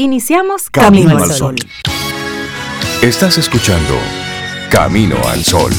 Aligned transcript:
Iniciamos 0.00 0.70
Camino, 0.70 1.18
al 1.18 1.28
Sol. 1.32 1.56
Estás 3.02 3.36
escuchando 3.36 3.94
Camino 4.70 5.16
al 5.26 5.42
Sol. 5.42 5.72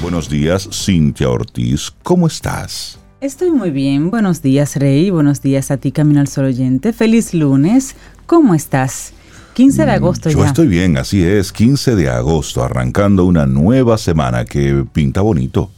Buenos 0.00 0.30
días, 0.30 0.66
Cintia 0.72 1.28
Ortiz. 1.28 1.92
¿Cómo 2.02 2.26
estás? 2.26 2.98
Estoy 3.20 3.50
muy 3.50 3.68
bien. 3.68 4.10
Buenos 4.10 4.40
días, 4.40 4.76
Rey. 4.76 5.10
Buenos 5.10 5.42
días 5.42 5.70
a 5.70 5.76
ti, 5.76 5.92
Camino 5.92 6.20
al 6.20 6.28
Sol 6.28 6.46
oyente. 6.46 6.94
Feliz 6.94 7.34
lunes. 7.34 7.96
¿Cómo 8.24 8.54
estás? 8.54 9.12
15 9.52 9.84
de 9.84 9.92
mm, 9.92 9.94
agosto 9.94 10.30
Yo 10.30 10.42
estoy 10.42 10.68
bien, 10.68 10.96
así 10.96 11.22
es. 11.22 11.52
15 11.52 11.94
de 11.96 12.08
agosto, 12.08 12.64
arrancando 12.64 13.26
una 13.26 13.44
nueva 13.44 13.98
semana 13.98 14.46
que 14.46 14.86
pinta 14.90 15.20
bonito 15.20 15.70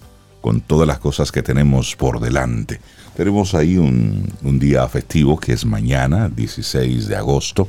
con 0.47 0.61
todas 0.61 0.87
las 0.87 1.01
cosas 1.01 1.33
que 1.33 1.43
tenemos 1.43 1.97
por 1.97 2.21
delante. 2.21 2.79
Tenemos 3.17 3.53
ahí 3.57 3.79
un, 3.79 4.33
un, 4.45 4.61
día 4.61 4.87
festivo 4.87 5.41
que 5.41 5.53
es 5.53 5.65
mañana, 5.65 6.29
16 6.29 7.09
de 7.09 7.17
agosto, 7.17 7.67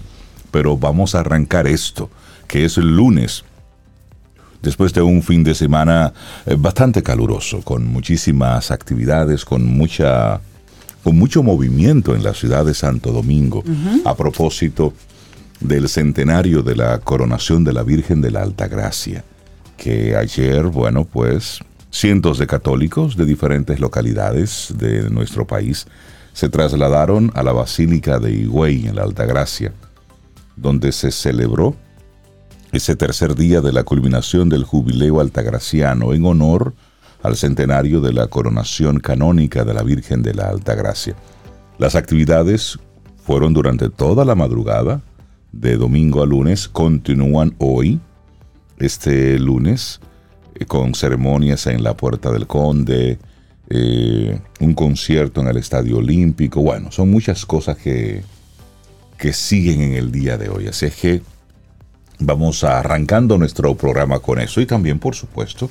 pero 0.52 0.78
vamos 0.78 1.16
a 1.16 1.22
arrancar 1.22 1.66
esto, 1.66 2.12
que 2.48 2.66
es 2.66 2.78
el 2.78 2.96
lunes, 2.96 3.44
después 4.62 4.94
de 4.94 5.02
un 5.02 5.24
fin 5.24 5.44
de 5.44 5.56
semana 5.56 6.14
eh, 6.46 6.56
bastante 6.56 7.02
caluroso, 7.02 7.64
con 7.64 7.88
muchísimas 7.88 8.70
actividades, 8.70 9.44
con 9.44 9.66
mucha 9.66 10.40
con 11.04 11.18
mucho 11.18 11.42
movimiento 11.42 12.14
en 12.14 12.22
la 12.22 12.36
ciudad 12.36 12.64
de 12.64 12.76
Santo 12.76 13.12
Domingo. 13.12 13.64
A 14.06 14.14
propósito 14.16 14.94
del 15.60 15.90
centenario 15.90 16.62
de 16.62 16.76
la 16.76 17.00
coronación 17.00 17.64
de 17.64 17.74
la 17.74 17.82
Virgen 17.82 18.22
de 18.22 18.30
la 18.30 18.44
Alta 18.44 18.68
Gracia, 18.68 19.24
que 19.78 20.16
ayer, 20.16 20.68
bueno, 20.68 21.06
pues 21.06 21.62
cientos 21.90 22.38
de 22.38 22.48
católicos 22.48 23.18
de 23.18 23.26
diferentes 23.26 23.80
localidades 23.80 24.74
de 24.78 25.10
nuestro 25.10 25.48
país 25.48 25.88
se 26.34 26.50
trasladaron 26.50 27.32
a 27.34 27.44
la 27.44 27.52
Basílica 27.52 28.20
de 28.20 28.32
Higüey 28.32 28.88
en 28.88 28.96
la 28.96 29.04
Alta 29.04 29.26
Gracia, 29.26 29.74
donde 30.56 30.92
se 30.92 31.12
celebró 31.12 31.76
ese 32.72 32.96
tercer 32.96 33.36
día 33.36 33.62
de 33.62 33.72
la 33.72 33.84
culminación 33.84 34.50
del 34.50 34.64
jubileo 34.64 35.20
altagraciano 35.20 36.14
en 36.14 36.26
honor 36.26 36.74
al 37.24 37.36
centenario 37.36 38.02
de 38.02 38.14
la 38.14 38.28
coronación 38.28 39.00
canónica 39.00 39.64
de 39.64 39.74
la 39.74 39.84
Virgen 39.84 40.22
de 40.22 40.34
la 40.34 40.50
Alta 40.50 40.76
Gracia. 40.76 41.16
Las 41.78 41.96
actividades 41.96 42.78
fueron 43.18 43.54
durante 43.54 43.90
toda 43.90 44.24
la 44.26 44.36
madrugada, 44.36 45.02
de 45.52 45.78
domingo 45.78 46.22
a 46.22 46.26
lunes 46.26 46.68
continúan 46.68 47.56
hoy, 47.58 48.00
este 48.78 49.40
lunes, 49.40 50.00
con 50.66 50.96
ceremonias 50.96 51.68
en 51.68 51.84
la 51.84 51.96
Puerta 51.96 52.32
del 52.32 52.48
Conde, 52.48 53.20
eh, 53.70 54.40
un 54.60 54.74
concierto 54.74 55.42
en 55.42 55.48
el 55.48 55.58
Estadio 55.58 55.98
Olímpico. 55.98 56.62
Bueno, 56.62 56.92
son 56.92 57.12
muchas 57.12 57.46
cosas 57.46 57.78
que, 57.78 58.24
que 59.18 59.34
siguen 59.34 59.82
en 59.82 59.94
el 59.94 60.12
día 60.12 60.38
de 60.38 60.50
hoy. 60.50 60.68
Así 60.68 60.86
es 60.86 60.96
que 60.96 61.22
vamos 62.20 62.64
arrancando 62.64 63.38
nuestro 63.38 63.76
programa 63.76 64.20
con 64.20 64.40
eso 64.40 64.62
y 64.62 64.66
también, 64.66 65.00
por 65.00 65.16
supuesto, 65.16 65.70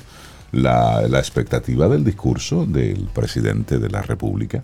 la, 0.51 1.07
la 1.07 1.19
expectativa 1.19 1.87
del 1.89 2.03
discurso 2.03 2.65
del 2.65 3.09
presidente 3.13 3.79
de 3.79 3.89
la 3.89 4.01
República. 4.01 4.63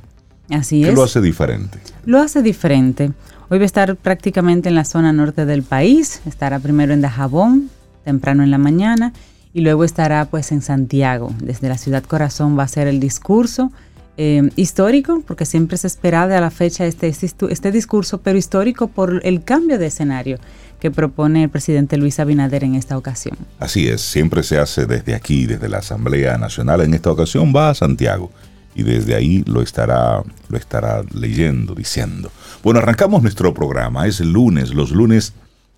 Así 0.49 0.81
¿Qué 0.81 0.89
es. 0.89 0.95
lo 0.95 1.03
hace 1.03 1.21
diferente? 1.21 1.79
Lo 2.05 2.19
hace 2.19 2.41
diferente. 2.41 3.11
Hoy 3.49 3.57
va 3.57 3.63
a 3.63 3.65
estar 3.65 3.95
prácticamente 3.95 4.69
en 4.69 4.75
la 4.75 4.85
zona 4.85 5.11
norte 5.13 5.45
del 5.45 5.63
país, 5.63 6.21
estará 6.25 6.59
primero 6.59 6.93
en 6.93 7.01
Dajabón, 7.01 7.69
temprano 8.03 8.43
en 8.43 8.51
la 8.51 8.57
mañana, 8.57 9.13
y 9.53 9.61
luego 9.61 9.83
estará 9.83 10.25
pues 10.25 10.51
en 10.51 10.61
Santiago. 10.61 11.33
Desde 11.41 11.69
la 11.69 11.77
ciudad 11.77 12.03
corazón 12.03 12.57
va 12.57 12.63
a 12.63 12.67
ser 12.67 12.87
el 12.87 12.99
discurso 12.99 13.71
eh, 14.17 14.49
histórico, 14.55 15.23
porque 15.25 15.45
siempre 15.45 15.77
se 15.77 15.87
esperaba 15.87 16.37
a 16.37 16.41
la 16.41 16.51
fecha 16.51 16.85
este, 16.85 17.07
este 17.07 17.71
discurso, 17.71 18.21
pero 18.21 18.37
histórico 18.37 18.87
por 18.87 19.21
el 19.23 19.43
cambio 19.43 19.79
de 19.79 19.87
escenario 19.87 20.37
que 20.79 20.91
propone 20.91 21.43
el 21.43 21.49
presidente 21.49 21.97
Luis 21.97 22.19
Abinader 22.19 22.63
en 22.63 22.75
esta 22.75 22.97
ocasión. 22.97 23.37
Así 23.59 23.87
es, 23.87 24.01
siempre 24.01 24.43
se 24.43 24.59
hace 24.59 24.85
desde 24.85 25.15
aquí, 25.15 25.45
desde 25.45 25.69
la 25.69 25.77
Asamblea 25.77 26.37
Nacional. 26.37 26.81
En 26.81 26.93
esta 26.93 27.11
ocasión 27.11 27.53
va 27.55 27.69
a 27.69 27.73
Santiago 27.73 28.31
y 28.75 28.83
desde 28.83 29.15
ahí 29.15 29.43
lo 29.47 29.61
estará, 29.61 30.23
lo 30.49 30.57
estará 30.57 31.03
leyendo, 31.13 31.73
diciendo. 31.73 32.31
Bueno, 32.63 32.79
arrancamos 32.79 33.21
nuestro 33.21 33.53
programa, 33.53 34.07
es 34.07 34.19
lunes, 34.19 34.73
los 34.73 34.91
lunes 34.91 35.33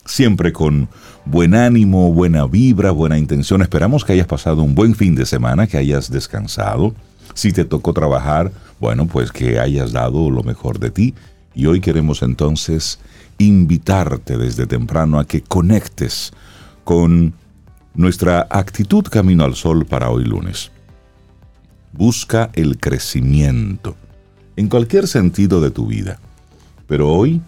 siempre 0.05 0.53
con 0.53 0.88
buen 1.25 1.55
ánimo, 1.55 2.13
buena 2.13 2.45
vibra, 2.45 2.91
buena 2.91 3.17
intención. 3.17 3.61
Esperamos 3.61 4.05
que 4.05 4.13
hayas 4.13 4.27
pasado 4.27 4.63
un 4.63 4.75
buen 4.75 4.95
fin 4.95 5.16
de 5.16 5.25
semana, 5.25 5.67
que 5.67 5.77
hayas 5.77 6.11
descansado. 6.11 6.93
Si 7.33 7.51
te 7.51 7.66
tocó 7.66 7.93
trabajar, 7.93 8.51
bueno, 8.79 9.07
pues 9.07 9.31
que 9.31 9.59
hayas 9.59 9.91
dado 9.91 10.29
lo 10.29 10.43
mejor 10.43 10.79
de 10.79 10.91
ti. 10.91 11.13
Y 11.53 11.66
hoy 11.66 11.81
queremos 11.81 12.21
entonces 12.21 12.99
invitarte 13.38 14.38
desde 14.38 14.67
temprano 14.67 15.19
a 15.19 15.25
que 15.25 15.41
conectes 15.41 16.31
con 16.83 17.33
nuestra 17.93 18.47
actitud 18.49 19.03
Camino 19.05 19.43
al 19.43 19.55
Sol 19.55 19.85
para 19.85 20.09
hoy 20.09 20.23
lunes 20.23 20.72
busca 21.97 22.49
el 22.53 22.77
crecimiento 22.77 23.95
en 24.55 24.67
cualquier 24.67 25.07
sentido 25.07 25.61
de 25.61 25.72
tu 25.72 25.87
vida. 25.87 26.19
Pero 26.87 27.09
hoy 27.11 27.41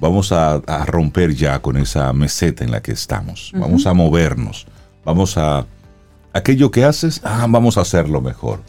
vamos 0.00 0.32
a, 0.32 0.54
a 0.54 0.84
romper 0.84 1.34
ya 1.34 1.60
con 1.60 1.76
esa 1.76 2.12
meseta 2.12 2.64
en 2.64 2.70
la 2.70 2.80
que 2.80 2.92
estamos. 2.92 3.52
Uh 3.52 3.56
-huh. 3.56 3.60
Vamos 3.60 3.86
a 3.86 3.94
movernos. 3.94 4.66
Vamos 5.04 5.36
a... 5.36 5.66
Aquello 6.32 6.70
que 6.70 6.84
haces, 6.84 7.20
ah, 7.22 7.46
vamos 7.48 7.78
a 7.78 7.82
hacerlo 7.82 8.20
mejor 8.20 8.60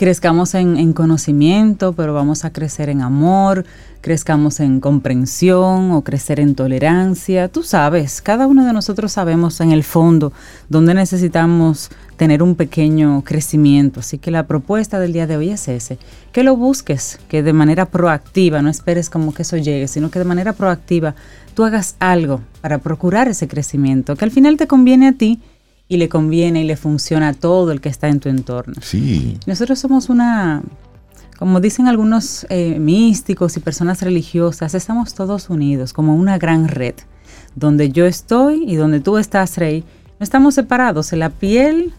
crezcamos 0.00 0.54
en, 0.54 0.78
en, 0.78 0.94
conocimiento, 0.94 1.92
pero 1.92 2.14
vamos 2.14 2.46
a 2.46 2.54
crecer 2.54 2.88
en 2.88 3.02
amor, 3.02 3.66
crezcamos 4.00 4.58
en 4.60 4.80
comprensión 4.80 5.90
o 5.90 6.00
crecer 6.00 6.40
en 6.40 6.54
tolerancia. 6.54 7.48
Tú 7.48 7.62
sabes, 7.62 8.22
cada 8.22 8.46
uno 8.46 8.64
de 8.64 8.72
nosotros 8.72 9.12
sabemos 9.12 9.60
en 9.60 9.72
el 9.72 9.84
fondo 9.84 10.32
dónde 10.70 10.94
necesitamos 10.94 11.90
tener 12.16 12.42
un 12.42 12.54
pequeño 12.54 13.22
crecimiento. 13.26 14.00
Así 14.00 14.16
que 14.16 14.30
la 14.30 14.46
propuesta 14.46 14.98
del 14.98 15.12
día 15.12 15.26
de 15.26 15.36
hoy 15.36 15.50
es 15.50 15.68
ese, 15.68 15.98
que 16.32 16.44
lo 16.44 16.56
busques, 16.56 17.20
que 17.28 17.42
de 17.42 17.52
manera 17.52 17.84
proactiva, 17.84 18.62
no 18.62 18.70
esperes 18.70 19.10
como 19.10 19.34
que 19.34 19.42
eso 19.42 19.58
llegue, 19.58 19.86
sino 19.86 20.10
que 20.10 20.18
de 20.18 20.24
manera 20.24 20.54
proactiva 20.54 21.14
tú 21.52 21.62
hagas 21.62 21.96
algo 21.98 22.40
para 22.62 22.78
procurar 22.78 23.28
ese 23.28 23.48
crecimiento, 23.48 24.16
que 24.16 24.24
al 24.24 24.30
final 24.30 24.56
te 24.56 24.66
conviene 24.66 25.08
a 25.08 25.12
ti 25.12 25.42
y 25.90 25.96
le 25.96 26.08
conviene 26.08 26.62
y 26.62 26.64
le 26.64 26.76
funciona 26.76 27.30
a 27.30 27.34
todo 27.34 27.72
el 27.72 27.80
que 27.80 27.88
está 27.88 28.08
en 28.08 28.20
tu 28.20 28.28
entorno. 28.28 28.74
Sí. 28.80 29.36
Nosotros 29.44 29.76
somos 29.80 30.08
una, 30.08 30.62
como 31.36 31.60
dicen 31.60 31.88
algunos 31.88 32.46
eh, 32.48 32.78
místicos 32.78 33.56
y 33.56 33.60
personas 33.60 34.00
religiosas, 34.00 34.76
estamos 34.76 35.14
todos 35.14 35.50
unidos 35.50 35.92
como 35.92 36.14
una 36.14 36.38
gran 36.38 36.68
red, 36.68 36.94
donde 37.56 37.90
yo 37.90 38.06
estoy 38.06 38.62
y 38.68 38.76
donde 38.76 39.00
tú 39.00 39.18
estás, 39.18 39.58
Rey. 39.58 39.82
No 40.20 40.24
estamos 40.24 40.54
separados. 40.54 41.12
En 41.12 41.18
la 41.18 41.30
piel 41.30 41.92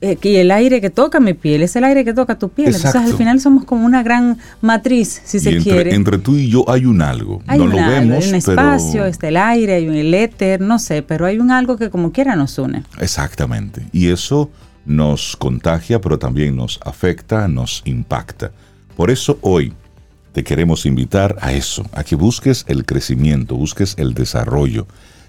y 0.00 0.36
el 0.36 0.50
aire 0.52 0.80
que 0.80 0.90
toca 0.90 1.18
mi 1.18 1.34
piel 1.34 1.62
es 1.62 1.74
el 1.74 1.82
aire 1.82 2.04
que 2.04 2.14
toca 2.14 2.38
tu 2.38 2.48
piel. 2.50 2.68
Exacto. 2.68 2.98
Entonces 2.98 3.12
al 3.12 3.18
final 3.18 3.40
somos 3.40 3.64
como 3.64 3.84
una 3.84 4.02
gran 4.02 4.38
matriz, 4.60 5.22
si 5.24 5.38
y 5.38 5.40
se 5.40 5.50
entre, 5.50 5.62
quiere. 5.62 5.94
Entre 5.94 6.18
tú 6.18 6.36
y 6.36 6.48
yo 6.48 6.64
hay 6.70 6.86
un 6.86 7.02
algo. 7.02 7.42
Hay 7.46 7.58
no 7.58 7.64
un 7.64 7.70
lo 7.70 7.78
algo, 7.78 7.90
vemos. 7.90 8.24
Hay 8.24 8.32
un 8.34 8.40
pero... 8.40 8.52
espacio, 8.52 9.06
está 9.06 9.28
el 9.28 9.36
aire, 9.36 9.74
hay 9.74 9.88
un 9.88 9.94
el 9.94 10.14
éter, 10.14 10.60
no 10.60 10.78
sé, 10.78 11.02
pero 11.02 11.26
hay 11.26 11.38
un 11.38 11.50
algo 11.50 11.76
que 11.76 11.90
como 11.90 12.12
quiera 12.12 12.36
nos 12.36 12.58
une. 12.58 12.84
Exactamente. 13.00 13.82
Y 13.92 14.08
eso 14.08 14.50
nos 14.86 15.36
contagia, 15.36 16.00
pero 16.00 16.18
también 16.18 16.54
nos 16.54 16.78
afecta, 16.84 17.48
nos 17.48 17.82
impacta. 17.84 18.52
Por 18.96 19.10
eso 19.10 19.38
hoy 19.42 19.72
te 20.32 20.44
queremos 20.44 20.86
invitar 20.86 21.36
a 21.40 21.52
eso, 21.52 21.84
a 21.92 22.04
que 22.04 22.14
busques 22.14 22.64
el 22.68 22.84
crecimiento, 22.84 23.56
busques 23.56 23.94
el 23.98 24.14
desarrollo. 24.14 24.86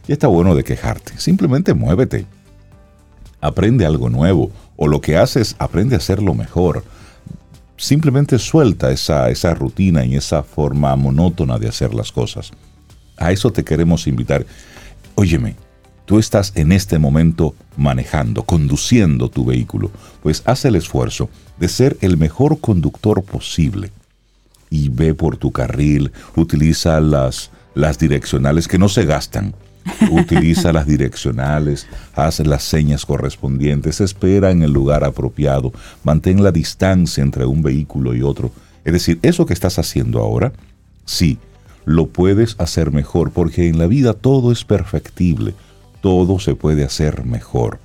Y 0.07 0.11
está 0.11 0.27
bueno 0.27 0.55
de 0.55 0.63
quejarte. 0.63 1.13
Simplemente 1.17 1.73
muévete. 1.73 2.25
Aprende 3.41 3.85
algo 3.85 4.09
nuevo. 4.09 4.51
O 4.75 4.87
lo 4.87 5.01
que 5.01 5.17
haces, 5.17 5.55
aprende 5.59 5.95
a 5.95 5.97
hacerlo 5.97 6.33
mejor. 6.33 6.83
Simplemente 7.77 8.39
suelta 8.39 8.91
esa, 8.91 9.29
esa 9.29 9.53
rutina 9.53 10.05
y 10.05 10.15
esa 10.15 10.43
forma 10.43 10.95
monótona 10.95 11.57
de 11.57 11.69
hacer 11.69 11.93
las 11.93 12.11
cosas. 12.11 12.51
A 13.17 13.31
eso 13.31 13.51
te 13.51 13.63
queremos 13.63 14.07
invitar. 14.07 14.45
Óyeme, 15.15 15.55
tú 16.05 16.17
estás 16.17 16.53
en 16.55 16.71
este 16.71 16.97
momento 16.97 17.55
manejando, 17.77 18.43
conduciendo 18.43 19.29
tu 19.29 19.45
vehículo, 19.45 19.91
pues 20.23 20.41
haz 20.45 20.65
el 20.65 20.75
esfuerzo 20.75 21.29
de 21.59 21.67
ser 21.67 21.97
el 22.01 22.17
mejor 22.17 22.59
conductor 22.59 23.23
posible. 23.23 23.91
Y 24.69 24.89
ve 24.89 25.13
por 25.13 25.37
tu 25.37 25.51
carril, 25.51 26.11
utiliza 26.35 26.99
las, 26.99 27.51
las 27.75 27.99
direccionales 27.99 28.67
que 28.67 28.77
no 28.77 28.89
se 28.89 29.05
gastan. 29.05 29.53
Utiliza 30.11 30.71
las 30.71 30.85
direccionales, 30.85 31.87
haz 32.15 32.39
las 32.39 32.63
señas 32.63 33.05
correspondientes, 33.05 34.01
espera 34.01 34.51
en 34.51 34.63
el 34.63 34.71
lugar 34.71 35.03
apropiado, 35.03 35.71
mantén 36.03 36.43
la 36.43 36.51
distancia 36.51 37.23
entre 37.23 37.45
un 37.45 37.61
vehículo 37.61 38.13
y 38.15 38.21
otro. 38.21 38.51
Es 38.85 38.93
decir, 38.93 39.19
eso 39.21 39.45
que 39.45 39.53
estás 39.53 39.79
haciendo 39.79 40.19
ahora, 40.19 40.51
sí, 41.05 41.37
lo 41.85 42.07
puedes 42.07 42.55
hacer 42.59 42.91
mejor, 42.91 43.31
porque 43.31 43.67
en 43.67 43.77
la 43.79 43.87
vida 43.87 44.13
todo 44.13 44.51
es 44.51 44.63
perfectible, 44.63 45.55
todo 46.01 46.39
se 46.39 46.55
puede 46.55 46.83
hacer 46.83 47.25
mejor. 47.25 47.79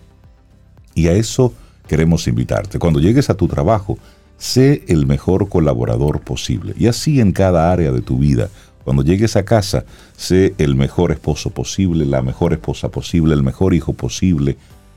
Y 0.94 1.08
a 1.08 1.12
eso 1.12 1.52
queremos 1.88 2.28
invitarte. 2.28 2.78
Cuando 2.78 3.00
llegues 3.00 3.30
a 3.30 3.34
tu 3.34 3.48
trabajo, 3.48 3.98
sé 4.38 4.84
el 4.88 5.06
mejor 5.06 5.48
colaborador 5.48 6.20
posible. 6.20 6.74
Y 6.76 6.86
así 6.86 7.20
en 7.20 7.32
cada 7.32 7.72
área 7.72 7.92
de 7.92 8.02
tu 8.02 8.18
vida. 8.18 8.50
Cuando 8.84 9.02
llegues 9.02 9.36
a 9.36 9.44
casa, 9.44 9.84
sé 10.16 10.54
el 10.58 10.74
mejor 10.74 11.10
esposo 11.10 11.50
posible, 11.50 12.04
la 12.04 12.22
mejor 12.22 12.52
esposa 12.52 12.90
posible, 12.90 13.34
el 13.34 13.42
mejor 13.42 13.74
hijo 13.74 13.94
posible, 13.94 14.56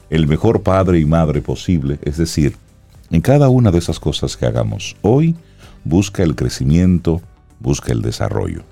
el 0.10 0.28
mejor 0.28 0.62
padre 0.62 1.00
y 1.00 1.06
madre 1.06 1.42
posible. 1.42 1.98
Es 2.04 2.18
decir, 2.18 2.56
en 3.10 3.22
cada 3.22 3.50
una 3.50 3.72
de 3.72 3.80
esas 3.80 4.00
cosas 4.00 4.36
que 4.36 4.46
hagamos 4.46 4.98
hoy, 5.02 5.36
busca 5.86 6.24
el 6.24 6.36
crecimiento, 6.36 7.22
busca 7.60 7.94
el 7.94 8.02
desarrollo. 8.02 8.64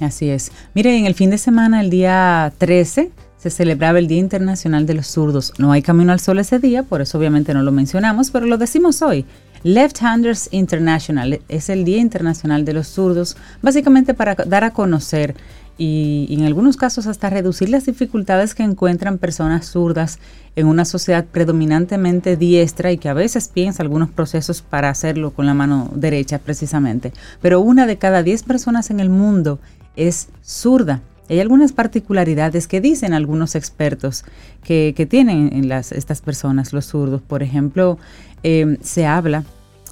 Así 0.00 0.28
es. 0.28 0.52
Mire, 0.74 0.96
en 0.96 1.06
el 1.06 1.14
fin 1.14 1.30
de 1.30 1.38
semana, 1.38 1.80
el 1.80 1.90
día 1.90 2.52
13, 2.58 3.10
se 3.38 3.50
celebraba 3.50 3.98
el 3.98 4.08
Día 4.08 4.18
Internacional 4.18 4.86
de 4.86 4.94
los 4.94 5.06
Zurdos. 5.06 5.52
No 5.58 5.72
hay 5.72 5.82
camino 5.82 6.12
al 6.12 6.20
sol 6.20 6.38
ese 6.38 6.58
día, 6.58 6.82
por 6.82 7.00
eso 7.00 7.18
obviamente 7.18 7.54
no 7.54 7.62
lo 7.62 7.72
mencionamos, 7.72 8.30
pero 8.30 8.46
lo 8.46 8.58
decimos 8.58 9.02
hoy. 9.02 9.24
Left 9.62 10.02
Handers 10.02 10.48
International 10.52 11.40
es 11.48 11.68
el 11.68 11.84
Día 11.84 11.98
Internacional 11.98 12.64
de 12.64 12.72
los 12.72 12.88
Zurdos, 12.88 13.36
básicamente 13.62 14.14
para 14.14 14.34
dar 14.34 14.64
a 14.64 14.72
conocer 14.72 15.34
y, 15.78 16.26
en 16.30 16.44
algunos 16.44 16.76
casos 16.76 17.06
hasta 17.06 17.30
reducir 17.30 17.68
las 17.68 17.86
dificultades 17.86 18.54
que 18.54 18.62
encuentran 18.62 19.18
personas 19.18 19.66
zurdas 19.66 20.18
en 20.54 20.66
una 20.66 20.84
sociedad 20.84 21.24
predominantemente 21.24 22.36
diestra 22.36 22.92
y 22.92 22.98
que 22.98 23.08
a 23.08 23.14
veces 23.14 23.48
piensa 23.48 23.82
algunos 23.82 24.08
procesos 24.10 24.62
para 24.62 24.88
hacerlo 24.88 25.32
con 25.32 25.46
la 25.46 25.54
mano 25.54 25.90
derecha 25.94 26.38
precisamente. 26.38 27.12
Pero 27.42 27.60
una 27.60 27.86
de 27.86 27.98
cada 27.98 28.22
diez 28.22 28.42
personas 28.42 28.90
en 28.90 29.00
el 29.00 29.10
mundo 29.10 29.58
es 29.96 30.28
zurda. 30.42 31.02
Hay 31.28 31.40
algunas 31.40 31.72
particularidades 31.72 32.68
que 32.68 32.80
dicen 32.80 33.12
algunos 33.12 33.54
expertos 33.54 34.24
que, 34.62 35.06
tienen 35.08 35.52
en 35.52 35.68
las, 35.68 35.92
estas 35.92 36.20
personas, 36.20 36.72
los 36.72 36.86
zurdos. 36.86 37.22
Por 37.22 37.42
ejemplo, 37.42 37.98
eh, 38.42 38.78
se 38.80 39.06
habla 39.06 39.44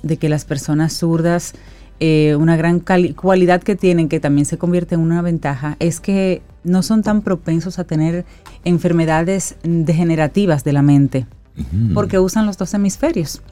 de 0.03 0.17
que 0.17 0.29
las 0.29 0.45
personas 0.45 0.93
zurdas, 0.93 1.55
eh, 1.99 2.37
una 2.39 2.57
gran 2.57 2.81
cualidad 2.81 3.63
que 3.63 3.75
tienen, 3.75 4.09
que 4.09 4.21
también 4.21 4.45
se 4.45 4.59
convierte 4.59 4.95
en 4.95 5.01
una 5.01 5.23
ventaja, 5.23 5.77
es 5.81 6.01
que 6.01 6.43
no 6.63 6.83
son 6.83 7.03
tan 7.03 7.23
propensos 7.23 7.79
a 7.79 7.85
tener 7.85 8.25
enfermedades 8.65 9.57
degenerativas 9.63 10.65
de 10.65 10.73
la 10.73 10.83
mente, 10.83 11.27
porque 11.93 12.19
usan 12.19 12.47
los 12.47 12.59
dos 12.59 12.75
hemisferios. 12.75 13.43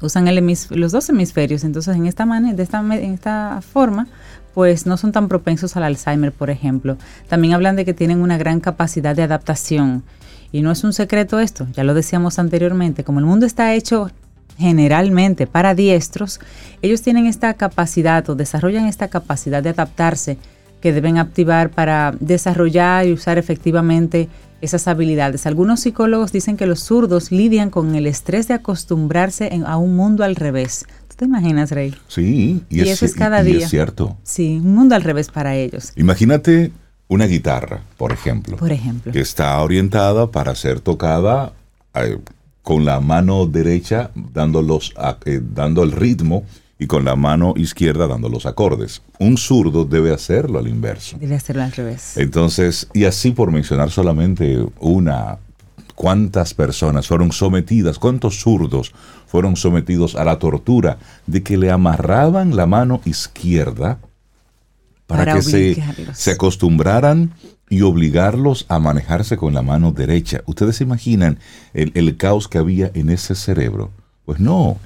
Usan 0.00 0.28
los 0.70 0.92
dos 0.92 1.08
hemisferios, 1.08 1.64
entonces 1.64 1.96
en 1.96 2.06
esta 2.06 2.26
manera, 2.26 2.54
de 2.54 2.62
esta, 2.62 2.80
en 2.80 3.14
esta 3.14 3.60
forma, 3.62 4.08
pues 4.54 4.86
no 4.86 4.96
son 4.96 5.12
tan 5.12 5.28
propensos 5.28 5.76
al 5.76 5.82
Alzheimer, 5.82 6.32
por 6.32 6.48
ejemplo. 6.48 6.96
También 7.28 7.54
hablan 7.54 7.76
de 7.76 7.84
que 7.84 7.92
tienen 7.92 8.22
una 8.22 8.38
gran 8.38 8.60
capacidad 8.60 9.14
de 9.14 9.24
adaptación. 9.24 10.04
Y 10.52 10.62
no 10.62 10.70
es 10.70 10.84
un 10.84 10.92
secreto 10.92 11.40
esto, 11.40 11.66
ya 11.72 11.82
lo 11.82 11.94
decíamos 11.94 12.38
anteriormente, 12.38 13.02
como 13.02 13.18
el 13.18 13.26
mundo 13.26 13.44
está 13.44 13.74
hecho 13.74 14.10
generalmente 14.56 15.48
para 15.48 15.74
diestros, 15.74 16.38
ellos 16.80 17.02
tienen 17.02 17.26
esta 17.26 17.54
capacidad 17.54 18.28
o 18.30 18.36
desarrollan 18.36 18.86
esta 18.86 19.08
capacidad 19.08 19.64
de 19.64 19.70
adaptarse 19.70 20.38
que 20.84 20.92
deben 20.92 21.16
activar 21.16 21.70
para 21.70 22.14
desarrollar 22.20 23.06
y 23.06 23.14
usar 23.14 23.38
efectivamente 23.38 24.28
esas 24.60 24.86
habilidades. 24.86 25.46
Algunos 25.46 25.80
psicólogos 25.80 26.30
dicen 26.30 26.58
que 26.58 26.66
los 26.66 26.80
zurdos 26.80 27.32
lidian 27.32 27.70
con 27.70 27.94
el 27.94 28.06
estrés 28.06 28.48
de 28.48 28.54
acostumbrarse 28.54 29.48
a 29.64 29.78
un 29.78 29.96
mundo 29.96 30.24
al 30.24 30.36
revés, 30.36 30.84
te 31.16 31.24
imaginas, 31.24 31.70
Rey? 31.70 31.94
Sí, 32.06 32.64
y, 32.68 32.82
eso 32.82 33.06
es 33.06 33.14
cada 33.14 33.42
día. 33.42 33.64
es 33.64 33.70
cierto. 33.70 34.18
Sí, 34.24 34.60
un 34.62 34.74
mundo 34.74 34.94
al 34.94 35.00
revés 35.00 35.30
para 35.30 35.56
ellos. 35.56 35.94
Imagínate 35.96 36.70
una 37.08 37.24
guitarra, 37.24 37.80
por 37.96 38.12
ejemplo. 38.12 38.58
Por 38.58 38.70
ejemplo. 38.70 39.10
Que 39.10 39.20
está 39.20 39.58
orientada 39.62 40.30
para 40.30 40.54
ser 40.54 40.80
tocada 40.80 41.54
eh, 41.94 42.18
con 42.60 42.84
la 42.84 43.00
mano 43.00 43.46
derecha 43.46 44.10
dando, 44.34 44.60
los, 44.60 44.92
eh, 45.24 45.40
dando 45.42 45.82
el 45.82 45.92
ritmo 45.92 46.44
y 46.84 46.86
con 46.86 47.02
la 47.02 47.16
mano 47.16 47.54
izquierda 47.56 48.06
dando 48.06 48.28
los 48.28 48.44
acordes. 48.44 49.00
Un 49.18 49.38
zurdo 49.38 49.86
debe 49.86 50.12
hacerlo 50.12 50.58
al 50.58 50.68
inverso. 50.68 51.16
Debe 51.18 51.34
hacerlo 51.34 51.62
al 51.62 51.72
revés. 51.72 52.18
Entonces, 52.18 52.88
y 52.92 53.06
así 53.06 53.30
por 53.30 53.50
mencionar 53.50 53.90
solamente 53.90 54.62
una, 54.80 55.38
cuántas 55.94 56.52
personas 56.52 57.06
fueron 57.06 57.32
sometidas, 57.32 57.98
cuántos 57.98 58.38
zurdos 58.38 58.92
fueron 59.26 59.56
sometidos 59.56 60.14
a 60.14 60.24
la 60.24 60.38
tortura 60.38 60.98
de 61.26 61.42
que 61.42 61.56
le 61.56 61.70
amarraban 61.70 62.54
la 62.54 62.66
mano 62.66 63.00
izquierda 63.06 63.98
para, 65.06 65.36
que 65.36 65.40
se, 65.40 65.82
se, 66.12 66.32
acostumbraran 66.32 67.32
y 67.70 67.80
obligarlos 67.80 68.66
a 68.68 68.78
manejarse 68.78 69.38
con 69.38 69.54
la 69.54 69.62
mano 69.62 69.90
derecha. 69.92 70.42
¿Ustedes 70.44 70.76
se 70.76 70.84
imaginan 70.84 71.38
el, 71.72 71.92
el 71.94 72.18
caos 72.18 72.46
que 72.46 72.58
había 72.58 72.90
en 72.92 73.08
ese 73.08 73.34
cerebro? 73.34 73.90
Pues 74.26 74.38
no. 74.38 74.76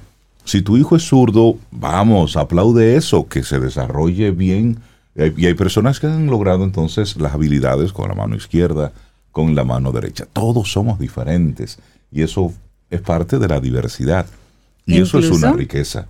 Si 0.49 0.63
tu 0.63 0.77
hijo 0.77 0.95
es 0.95 1.03
zurdo, 1.03 1.59
vamos, 1.69 2.35
aplaude 2.35 2.95
eso, 2.95 3.27
que 3.27 3.43
se 3.43 3.59
desarrolle 3.59 4.31
bien. 4.31 4.79
Y 5.15 5.45
hay 5.45 5.53
personas 5.53 5.99
que 5.99 6.07
han 6.07 6.25
logrado 6.25 6.63
entonces 6.63 7.17
las 7.17 7.35
habilidades 7.35 7.93
con 7.93 8.09
la 8.09 8.15
mano 8.15 8.35
izquierda, 8.35 8.91
con 9.31 9.53
la 9.53 9.63
mano 9.63 9.91
derecha. 9.91 10.25
Todos 10.33 10.71
somos 10.71 10.97
diferentes 10.97 11.77
y 12.11 12.23
eso 12.23 12.51
es 12.89 12.99
parte 12.99 13.37
de 13.37 13.47
la 13.47 13.59
diversidad. 13.59 14.25
Y 14.87 14.99
eso 14.99 15.19
es 15.19 15.29
una 15.29 15.51
riqueza. 15.51 16.07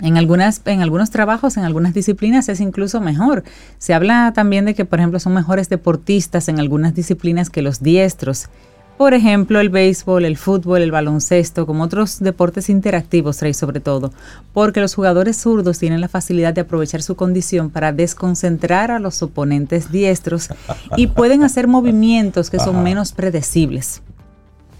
En, 0.00 0.16
algunas, 0.16 0.62
en 0.64 0.80
algunos 0.80 1.10
trabajos, 1.10 1.58
en 1.58 1.64
algunas 1.64 1.92
disciplinas 1.92 2.48
es 2.48 2.60
incluso 2.60 3.02
mejor. 3.02 3.44
Se 3.76 3.92
habla 3.92 4.32
también 4.34 4.64
de 4.64 4.74
que, 4.74 4.86
por 4.86 4.98
ejemplo, 4.98 5.20
son 5.20 5.34
mejores 5.34 5.68
deportistas 5.68 6.48
en 6.48 6.58
algunas 6.58 6.94
disciplinas 6.94 7.50
que 7.50 7.60
los 7.60 7.82
diestros. 7.82 8.46
Por 8.96 9.12
ejemplo, 9.12 9.58
el 9.58 9.70
béisbol, 9.70 10.24
el 10.24 10.36
fútbol, 10.36 10.80
el 10.80 10.92
baloncesto, 10.92 11.66
como 11.66 11.82
otros 11.82 12.20
deportes 12.20 12.68
interactivos, 12.68 13.40
Rey, 13.40 13.52
sobre 13.52 13.80
todo, 13.80 14.12
porque 14.52 14.80
los 14.80 14.94
jugadores 14.94 15.36
zurdos 15.36 15.80
tienen 15.80 16.00
la 16.00 16.08
facilidad 16.08 16.54
de 16.54 16.60
aprovechar 16.60 17.02
su 17.02 17.16
condición 17.16 17.70
para 17.70 17.92
desconcentrar 17.92 18.92
a 18.92 19.00
los 19.00 19.20
oponentes 19.22 19.90
diestros 19.90 20.48
y 20.96 21.06
pueden 21.08 21.42
hacer 21.42 21.66
movimientos 21.66 22.50
que 22.50 22.60
son 22.60 22.84
menos 22.84 23.12
predecibles 23.12 24.00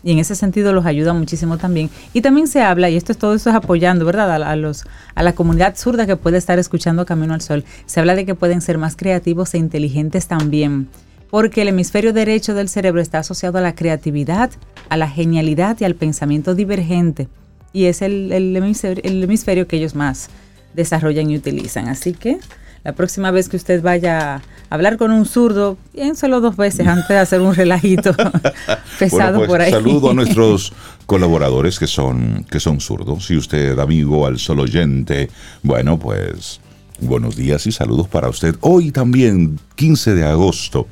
y 0.05 0.13
en 0.13 0.19
ese 0.19 0.37
sentido 0.37 0.73
los 0.73 0.87
ayuda 0.87 1.15
muchísimo 1.15 1.57
también. 1.57 1.91
Y 2.13 2.21
también 2.21 2.47
se 2.47 2.61
habla, 2.61 2.91
y 2.91 2.97
esto 2.97 3.11
es 3.13 3.19
todo 3.19 3.35
eso 3.35 3.49
es 3.51 3.57
apoyando, 3.57 4.05
¿verdad? 4.05 4.43
A, 4.43 4.55
los, 4.55 4.85
a 5.15 5.23
la 5.23 5.33
comunidad 5.33 5.77
zurda 5.77 6.07
que 6.07 6.17
puede 6.17 6.37
estar 6.37 6.59
escuchando 6.59 7.07
Camino 7.07 7.33
al 7.33 7.41
Sol, 7.41 7.65
se 7.87 8.01
habla 8.01 8.15
de 8.15 8.27
que 8.27 8.35
pueden 8.35 8.61
ser 8.61 8.77
más 8.77 8.97
creativos 8.97 9.55
e 9.55 9.59
inteligentes 9.59 10.29
también, 10.29 10.89
porque 11.35 11.63
el 11.63 11.69
hemisferio 11.69 12.13
derecho 12.13 12.55
del 12.55 12.69
cerebro 12.69 13.01
está 13.01 13.19
asociado 13.19 13.59
a 13.59 13.61
la 13.61 13.75
creatividad, 13.75 14.53
a 14.89 14.97
la 14.97 15.09
genialidad 15.11 15.77
y 15.81 15.85
al 15.85 15.97
pensamiento 15.97 16.55
divergente, 16.55 17.27
y 17.73 17.87
es 17.87 18.03
el, 18.03 18.31
el, 18.31 18.55
hemisferio, 18.55 19.03
el 19.03 19.21
hemisferio 19.21 19.67
que 19.67 19.79
ellos 19.79 19.97
más 19.97 20.29
desarrollan 20.75 21.29
y 21.33 21.37
utilizan. 21.37 21.89
Así 21.89 22.13
que 22.13 22.39
la 22.85 22.93
próxima 22.93 23.33
vez 23.33 23.49
que 23.49 23.57
usted 23.57 23.83
vaya 23.83 24.37
a 24.37 24.43
hablar 24.71 24.97
con 24.97 25.11
un 25.11 25.27
zurdo, 25.27 25.77
piénselo 25.93 26.41
dos 26.41 26.57
veces 26.57 26.87
antes 26.87 27.09
de 27.09 27.19
hacer 27.19 27.41
un 27.41 27.53
relajito 27.53 28.15
pesado 29.01 29.39
pues, 29.39 29.49
por 29.49 29.61
ahí. 29.61 29.73
Saludo 29.73 30.11
a 30.13 30.15
nuestros 30.15 30.73
colaboradores 31.05 31.81
que 31.81 31.89
son, 31.89 32.47
que 32.49 32.61
son 32.61 32.79
zurdos. 32.79 33.27
Si 33.27 33.37
usted, 33.37 33.77
amigo, 33.81 34.25
al 34.29 34.39
solo 34.39 34.63
oyente, 34.63 35.29
bueno, 35.65 35.99
pues 35.99 36.61
buenos 37.01 37.35
días 37.35 37.67
y 37.67 37.73
saludos 37.73 38.07
para 38.07 38.29
usted. 38.29 38.55
Hoy 38.61 38.93
también, 38.93 39.59
15 39.75 40.15
de 40.15 40.27
agosto, 40.27 40.87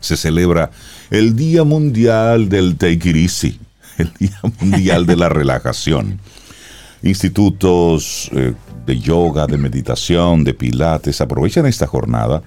se 0.00 0.16
celebra 0.16 0.70
el 1.10 1.36
Día 1.36 1.64
Mundial 1.64 2.48
del 2.48 2.76
Take 2.76 3.10
el 3.98 4.12
Día 4.18 4.40
Mundial 4.60 5.06
de 5.06 5.16
la 5.16 5.28
Relajación. 5.28 6.20
Institutos 7.02 8.30
eh, 8.32 8.54
de 8.86 8.98
yoga, 8.98 9.46
de 9.46 9.58
meditación, 9.58 10.44
de 10.44 10.54
pilates, 10.54 11.20
aprovechan 11.20 11.66
esta 11.66 11.86
jornada 11.86 12.42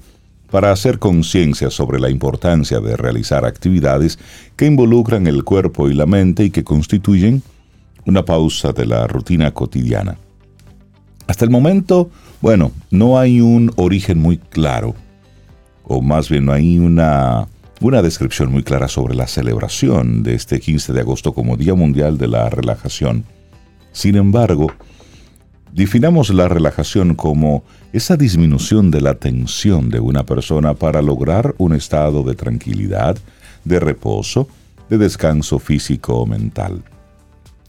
para 0.52 0.72
hacer 0.72 1.00
conciencia 1.00 1.70
sobre 1.70 2.00
la 2.00 2.10
importancia 2.10 2.80
de 2.80 2.98
realizar 2.98 3.46
actividades 3.46 4.18
que 4.56 4.66
involucran 4.66 5.28
el 5.28 5.44
cuerpo 5.44 5.90
y 5.90 5.94
la 5.94 6.06
mente 6.06 6.46
y 6.46 6.50
que 6.50 6.64
constituyen 6.64 7.44
una 8.06 8.26
pausa 8.26 8.72
de 8.72 8.86
la 8.86 9.06
rutina 9.08 9.52
cotidiana. 9.52 10.18
Hasta 11.28 11.46
el 11.46 11.52
momento, 11.52 12.10
bueno, 12.42 12.72
no 12.90 13.20
hay 13.20 13.42
un 13.42 13.72
origen 13.76 14.18
muy 14.18 14.38
claro, 14.38 14.96
o 15.90 16.02
más 16.02 16.30
bien 16.30 16.46
no 16.46 16.54
hay 16.54 16.80
una, 16.80 17.50
una 17.82 18.02
descripción 18.02 18.50
muy 18.50 18.64
clara 18.64 18.88
sobre 18.88 19.16
la 19.16 19.28
celebración 19.28 20.24
de 20.24 20.36
este 20.36 20.62
15 20.62 20.94
de 20.94 21.02
agosto 21.02 21.34
como 21.34 21.58
Día 21.58 21.74
Mundial 21.74 22.18
de 22.18 22.30
la 22.30 22.50
Relajación. 22.50 23.26
Sin 23.92 24.16
embargo, 24.16 24.72
Definamos 25.72 26.32
la 26.32 26.48
relajación 26.48 27.14
como 27.14 27.64
esa 27.94 28.18
disminución 28.18 28.90
de 28.90 29.02
la 29.02 29.16
tensión 29.16 29.90
de 29.90 30.00
una 30.00 30.26
persona 30.26 30.74
para 30.74 31.02
lograr 31.02 31.54
un 31.60 31.76
estado 31.76 32.24
de 32.24 32.34
tranquilidad, 32.34 33.18
de 33.66 33.80
reposo, 33.80 34.48
de 34.90 34.98
descanso 34.98 35.60
físico 35.60 36.16
o 36.16 36.26
mental. 36.26 36.84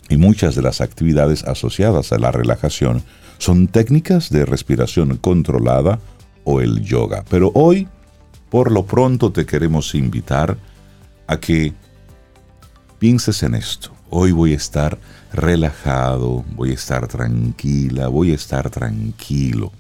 Y 0.09 0.17
muchas 0.17 0.55
de 0.55 0.62
las 0.62 0.81
actividades 0.81 1.45
asociadas 1.45 2.12
a 2.12 2.19
la 2.19 2.33
relajación 2.33 3.03
son 3.39 3.69
técnicas 3.69 4.31
de 4.31 4.47
respiración 4.47 5.19
controlada 5.19 6.00
o 6.45 6.61
el 6.62 6.81
yoga. 6.81 7.25
Pero 7.29 7.53
hoy, 7.55 7.87
por 8.50 8.71
lo 8.73 8.85
pronto, 8.85 9.30
te 9.33 9.47
queremos 9.47 9.95
invitar 9.95 10.59
a 11.26 11.38
que 11.38 11.73
pienses 12.99 13.42
en 13.42 13.54
esto. 13.54 13.92
Hoy 14.11 14.33
voy 14.33 14.52
a 14.52 14.57
estar 14.57 14.99
relajado, 15.33 16.45
voy 16.57 16.73
a 16.73 16.75
estar 16.75 17.07
tranquila, 17.07 18.09
voy 18.09 18.33
a 18.33 18.35
estar 18.35 18.69
tranquilo, 18.69 19.71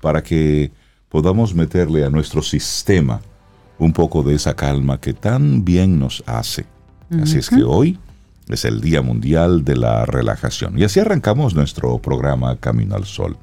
para 0.00 0.22
que 0.22 0.70
podamos 1.08 1.54
meterle 1.54 2.04
a 2.04 2.10
nuestro 2.10 2.42
sistema 2.42 3.20
un 3.78 3.92
poco 3.92 4.22
de 4.22 4.34
esa 4.34 4.54
calma 4.54 5.00
que 5.00 5.12
tan 5.12 5.64
bien 5.64 5.98
nos 5.98 6.22
hace. 6.26 6.64
Así 7.20 7.38
es 7.38 7.50
que 7.50 7.62
hoy 7.62 7.98
es 8.48 8.64
el 8.64 8.80
Día 8.80 9.02
Mundial 9.02 9.64
de 9.64 9.76
la 9.76 10.06
Relajación. 10.06 10.78
Y 10.78 10.84
así 10.84 11.00
arrancamos 11.00 11.54
nuestro 11.54 11.98
programa 11.98 12.56
Camino 12.56 12.94
al 12.94 13.04
Sol. 13.04 13.36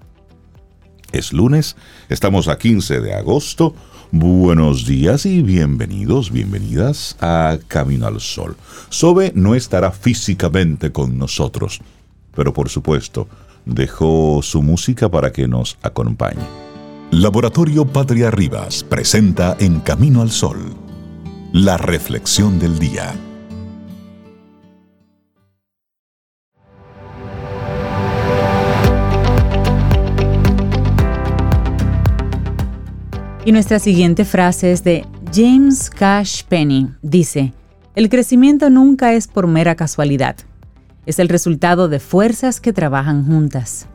Es 1.12 1.34
lunes, 1.34 1.76
estamos 2.10 2.48
a 2.48 2.58
15 2.58 3.00
de 3.02 3.14
agosto. 3.14 3.76
Buenos 4.16 4.86
días 4.86 5.26
y 5.26 5.42
bienvenidos, 5.42 6.30
bienvenidas 6.30 7.18
a 7.20 7.58
Camino 7.68 8.06
al 8.06 8.22
Sol. 8.22 8.56
Sobe 8.90 9.32
no 9.34 9.56
estará 9.56 9.90
físicamente 9.90 10.92
con 10.92 11.18
nosotros, 11.18 11.82
pero 12.36 12.54
por 12.54 12.70
supuesto 12.70 13.28
dejó 13.66 14.42
su 14.44 14.62
música 14.62 15.10
para 15.10 15.32
que 15.32 15.48
nos 15.48 15.80
acompañe. 15.82 16.44
Laboratorio 17.10 17.88
Patria 17.88 18.30
Rivas 18.30 18.84
presenta 18.84 19.58
En 19.60 19.80
Camino 19.80 20.22
al 20.22 20.30
Sol, 20.30 20.60
la 21.52 21.78
reflexión 21.78 22.60
del 22.60 22.78
día. 22.78 23.16
Y 33.46 33.52
nuestra 33.52 33.78
siguiente 33.80 34.24
frase 34.24 34.72
es 34.72 34.86
de 34.86 35.06
James 35.34 35.90
Cash 35.90 36.44
Penny. 36.48 36.88
Dice, 37.02 37.52
el 37.94 38.08
crecimiento 38.08 38.70
nunca 38.70 39.14
es 39.14 39.28
por 39.28 39.48
mera 39.48 39.76
casualidad. 39.76 40.38
Es 41.06 41.20
el 41.20 41.28
resultado 41.28 41.90
de 41.90 42.00
fuerzas 42.00 42.62
que 42.62 42.72
trabajan 42.72 43.26
juntas. 43.26 43.88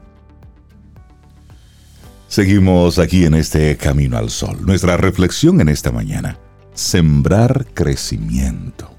Seguimos 2.29 2.99
aquí 2.99 3.25
en 3.25 3.33
este 3.33 3.79
Camino 3.79 4.19
al 4.19 4.29
Sol. 4.29 4.59
Nuestra 4.67 4.99
reflexión 4.99 5.63
en 5.63 5.71
esta 5.71 5.91
mañana. 5.91 6.37
Sembrar 6.75 7.65
crecimiento. 7.73 8.91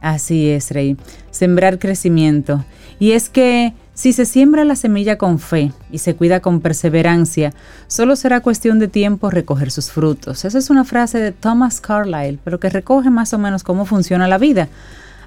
Así 0.00 0.50
es, 0.50 0.72
Rey. 0.72 0.96
Sembrar 1.30 1.78
crecimiento. 1.78 2.64
Y 2.98 3.12
es 3.12 3.28
que 3.28 3.72
si 3.96 4.12
se 4.12 4.26
siembra 4.26 4.66
la 4.66 4.76
semilla 4.76 5.16
con 5.16 5.38
fe 5.38 5.72
y 5.90 5.98
se 5.98 6.14
cuida 6.14 6.40
con 6.40 6.60
perseverancia, 6.60 7.54
solo 7.86 8.14
será 8.14 8.42
cuestión 8.42 8.78
de 8.78 8.88
tiempo 8.88 9.30
recoger 9.30 9.70
sus 9.70 9.90
frutos. 9.90 10.44
Esa 10.44 10.58
es 10.58 10.68
una 10.68 10.84
frase 10.84 11.18
de 11.18 11.32
Thomas 11.32 11.80
Carlyle, 11.80 12.38
pero 12.44 12.60
que 12.60 12.68
recoge 12.68 13.08
más 13.08 13.32
o 13.32 13.38
menos 13.38 13.62
cómo 13.62 13.86
funciona 13.86 14.28
la 14.28 14.36
vida. 14.36 14.68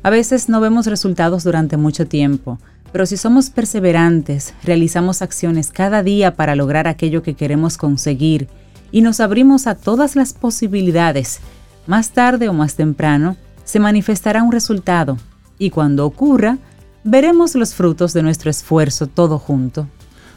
A 0.04 0.12
veces 0.12 0.50
no 0.50 0.62
vemos 0.62 0.86
resultados 0.86 1.44
durante 1.44 1.78
mucho 1.78 2.08
tiempo, 2.08 2.60
pero 2.92 3.08
si 3.08 3.18
somos 3.18 3.50
perseverantes, 3.50 4.54
realizamos 4.64 5.24
acciones 5.24 5.72
cada 5.72 6.04
día 6.04 6.36
para 6.36 6.56
lograr 6.56 6.88
aquello 6.88 7.24
que 7.24 7.34
queremos 7.34 7.76
conseguir 7.76 8.50
y 8.92 9.02
nos 9.02 9.20
abrimos 9.20 9.66
a 9.66 9.74
todas 9.74 10.16
las 10.16 10.34
posibilidades, 10.34 11.40
más 11.88 12.12
tarde 12.12 12.50
o 12.50 12.54
más 12.54 12.76
temprano, 12.76 13.36
se 13.64 13.80
manifestará 13.80 14.44
un 14.44 14.52
resultado 14.52 15.18
y 15.58 15.72
cuando 15.72 16.06
ocurra, 16.06 16.60
veremos 17.04 17.56
los 17.56 17.74
frutos 17.74 18.14
de 18.14 18.24
nuestro 18.24 18.50
esfuerzo 18.50 19.08
todo 19.08 19.40
junto. 19.40 19.88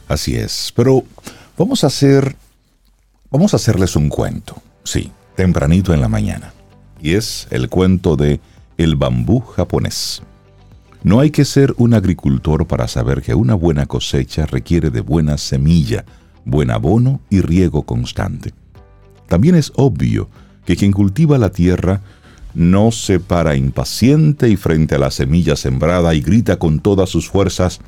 Así 0.09 0.37
es, 0.37 0.73
pero 0.75 1.05
vamos 1.57 1.85
a 1.85 1.89
hacer 1.89 2.37
vamos 3.31 3.55
a 3.55 3.57
hacerles 3.57 3.97
un 3.97 4.09
cuento. 4.09 4.63
Sí, 4.85 5.11
tempranito 5.37 5.95
en 5.95 6.01
la 6.01 6.09
mañana. 6.09 6.53
Y 7.01 7.15
es 7.15 7.49
el 7.51 7.69
cuento 7.69 8.17
de 8.17 8.41
El 8.77 8.97
bambú 8.97 9.41
japonés. 9.41 10.23
No 11.03 11.19
hay 11.19 11.31
que 11.31 11.45
ser 11.45 11.75
un 11.79 11.95
agricultor 11.95 12.67
para 12.67 12.87
saber 12.87 13.23
que 13.23 13.35
una 13.35 13.55
buena 13.55 13.87
cosecha 13.87 14.47
requiere 14.47 14.91
de 14.91 15.01
buena 15.01 15.37
semilla, 15.37 16.05
buen 16.45 16.71
abono 16.71 17.21
y 17.29 17.41
riego 17.41 17.83
constante. 17.83 18.55
También 19.27 19.57
es 19.57 19.73
obvio 19.75 20.29
que 20.65 20.77
quien 20.77 20.93
cultiva 20.93 21.39
la 21.39 21.51
tierra 21.51 22.03
no 22.55 22.93
se 22.93 23.19
para 23.21 23.57
impaciente 23.57 24.49
y 24.49 24.57
frente 24.57 24.95
a 24.95 24.99
la 24.99 25.11
semilla 25.11 25.57
sembrada 25.57 26.15
y 26.15 26.21
grita 26.21 26.59
con 26.59 26.81
todas 26.81 27.09
sus 27.09 27.29
fuerzas, 27.29 27.81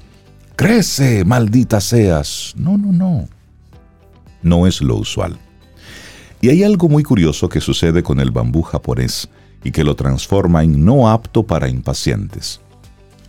Crece, 0.56 1.24
maldita 1.24 1.80
seas. 1.80 2.54
No, 2.56 2.78
no, 2.78 2.92
no. 2.92 3.28
No 4.42 4.66
es 4.68 4.80
lo 4.80 4.96
usual. 4.96 5.36
Y 6.40 6.48
hay 6.48 6.62
algo 6.62 6.88
muy 6.88 7.02
curioso 7.02 7.48
que 7.48 7.60
sucede 7.60 8.04
con 8.04 8.20
el 8.20 8.30
bambú 8.30 8.62
japonés 8.62 9.28
y 9.64 9.72
que 9.72 9.82
lo 9.82 9.96
transforma 9.96 10.62
en 10.62 10.84
no 10.84 11.10
apto 11.10 11.42
para 11.44 11.68
impacientes. 11.68 12.60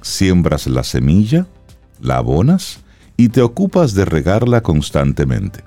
Siembras 0.01 0.67
la 0.67 0.83
semilla, 0.83 1.47
la 1.99 2.17
abonas 2.17 2.81
y 3.17 3.29
te 3.29 3.41
ocupas 3.41 3.95
de 3.95 4.05
regarla 4.05 4.61
constantemente. 4.61 5.63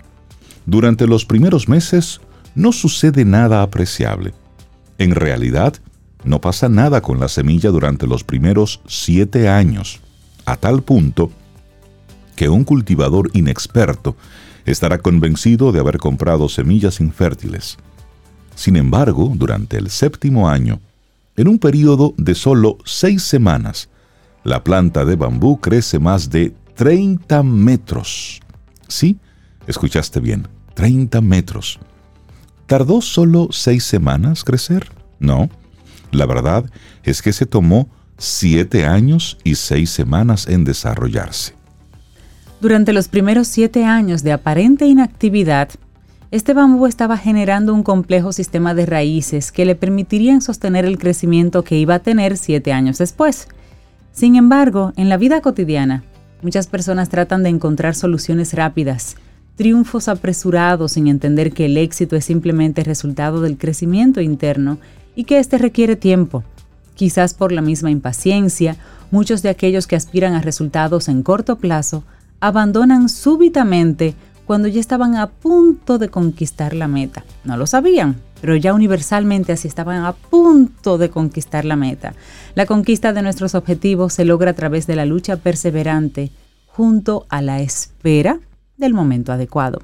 Durante 0.65 1.09
los 1.09 1.25
primeros 1.25 1.69
meses 1.69 2.21
no 2.55 2.71
sucede 2.71 3.25
nada 3.25 3.63
apreciable 3.63 4.33
en 4.99 5.13
realidad, 5.13 5.75
no 6.25 6.41
pasa 6.41 6.69
nada 6.69 7.01
con 7.01 7.21
la 7.21 7.29
semilla 7.29 7.71
durante 7.71 8.07
los 8.07 8.25
primeros 8.25 8.81
siete 8.87 9.49
años, 9.49 10.01
a 10.45 10.57
tal 10.57 10.83
punto 10.83 11.31
que 12.37 12.49
un 12.49 12.65
cultivador 12.65 13.31
inexperto 13.33 14.17
estará 14.65 14.99
convencido 14.99 15.73
de 15.73 15.81
haber 15.81 15.99
comprado 15.99 16.49
semillas 16.49 17.01
infértiles. 17.01 17.79
Sin 18.55 18.77
embargo, 18.77 19.33
durante 19.35 19.79
el 19.79 19.89
séptimo 19.89 20.49
año, 20.49 20.81
en 21.37 21.49
un 21.49 21.59
periodo 21.59 22.15
de 22.17 22.35
solo 22.35 22.79
seis 22.85 23.23
semanas, 23.23 23.89
la 24.45 24.65
planta 24.65 25.05
de 25.05 25.17
bambú 25.17 25.61
crece 25.61 25.99
más 25.99 26.31
de 26.31 26.55
30 26.75 27.43
metros. 27.45 28.41
Sí, 28.89 29.19
escuchaste 29.67 30.21
bien, 30.21 30.49
30 30.75 31.21
metros. 31.21 31.79
¿Tardó 32.69 33.01
solo 33.01 33.49
seis 33.51 33.83
semanas 33.83 34.45
crecer? 34.45 34.89
No. 35.19 35.49
La 36.13 36.27
verdad 36.27 36.67
es 37.03 37.23
que 37.23 37.33
se 37.33 37.47
tomó 37.47 37.89
siete 38.19 38.85
años 38.85 39.39
y 39.43 39.55
seis 39.55 39.89
semanas 39.89 40.47
en 40.47 40.65
desarrollarse. 40.65 41.55
Durante 42.61 42.93
los 42.93 43.09
primeros 43.09 43.49
siete 43.49 43.87
años 43.87 44.23
de 44.23 44.33
aparente 44.33 44.85
inactividad, 44.85 45.71
este 46.31 46.53
bambú 46.53 46.85
estaba 46.85 47.17
generando 47.17 47.73
un 47.73 47.83
complejo 47.83 48.33
sistema 48.33 48.75
de 48.75 48.85
raíces 48.85 49.51
que 49.51 49.65
le 49.65 49.75
permitirían 49.75 50.43
sostener 50.43 50.85
el 50.85 50.99
crecimiento 50.99 51.65
que 51.65 51.79
iba 51.79 51.95
a 51.95 52.01
tener 52.01 52.37
siete 52.37 52.75
años 52.75 52.99
después. 52.99 53.49
Sin 54.13 54.37
embargo, 54.37 54.93
en 54.97 55.09
la 55.09 55.17
vida 55.17 55.41
cotidiana, 55.41 56.05
muchas 56.43 56.67
personas 56.67 57.09
tratan 57.09 57.43
de 57.45 57.49
encontrar 57.49 57.95
soluciones 57.95 58.53
rápidas, 58.53 59.17
triunfos 59.59 60.07
apresurados 60.07 60.93
sin 60.93 61.09
entender 61.09 61.53
que 61.53 61.67
el 61.67 61.77
éxito 61.77 62.15
es 62.15 62.25
simplemente 62.25 62.85
resultado 62.85 63.41
del 63.41 63.59
crecimiento 63.59 64.21
interno 64.21 64.79
y 65.17 65.25
que 65.25 65.41
éste 65.41 65.59
requiere 65.59 65.97
tiempo. 65.97 66.45
Quizás 66.95 67.35
por 67.35 67.51
la 67.51 67.61
misma 67.61 67.91
impaciencia, 67.91 68.77
muchos 69.11 69.43
de 69.43 69.49
aquellos 69.49 69.89
que 69.89 69.97
aspiran 69.97 70.35
a 70.35 70.41
resultados 70.41 71.09
en 71.09 71.25
corto 71.25 71.57
plazo 71.57 72.05
abandonan 72.39 73.09
súbitamente 73.09 74.15
cuando 74.47 74.69
ya 74.69 74.79
estaban 74.79 75.17
a 75.17 75.27
punto 75.27 75.99
de 75.99 76.09
conquistar 76.09 76.73
la 76.73 76.87
meta. 76.87 77.25
No 77.43 77.57
lo 77.57 77.67
sabían, 77.67 78.15
pero 78.41 78.55
ya 78.55 78.73
universalmente 78.73 79.53
así 79.53 79.67
estaban 79.67 80.05
a 80.05 80.13
punto 80.13 80.99
de 80.99 81.11
conquistar 81.11 81.65
la 81.65 81.75
meta. 81.75 82.15
La 82.55 82.65
conquista 82.65 83.13
de 83.13 83.23
nuestros 83.23 83.57
objetivos 83.57 84.13
se 84.13 84.25
logra 84.25 84.53
a 84.53 84.55
través 84.55 84.87
de 84.87 84.95
la 84.95 85.05
lucha 85.05 85.37
perseverante 85.37 86.31
junto 86.69 87.27
a 87.29 87.43
la 87.43 87.61
espera 87.61 88.39
del 88.79 88.95
momento 88.95 89.33
adecuado. 89.33 89.83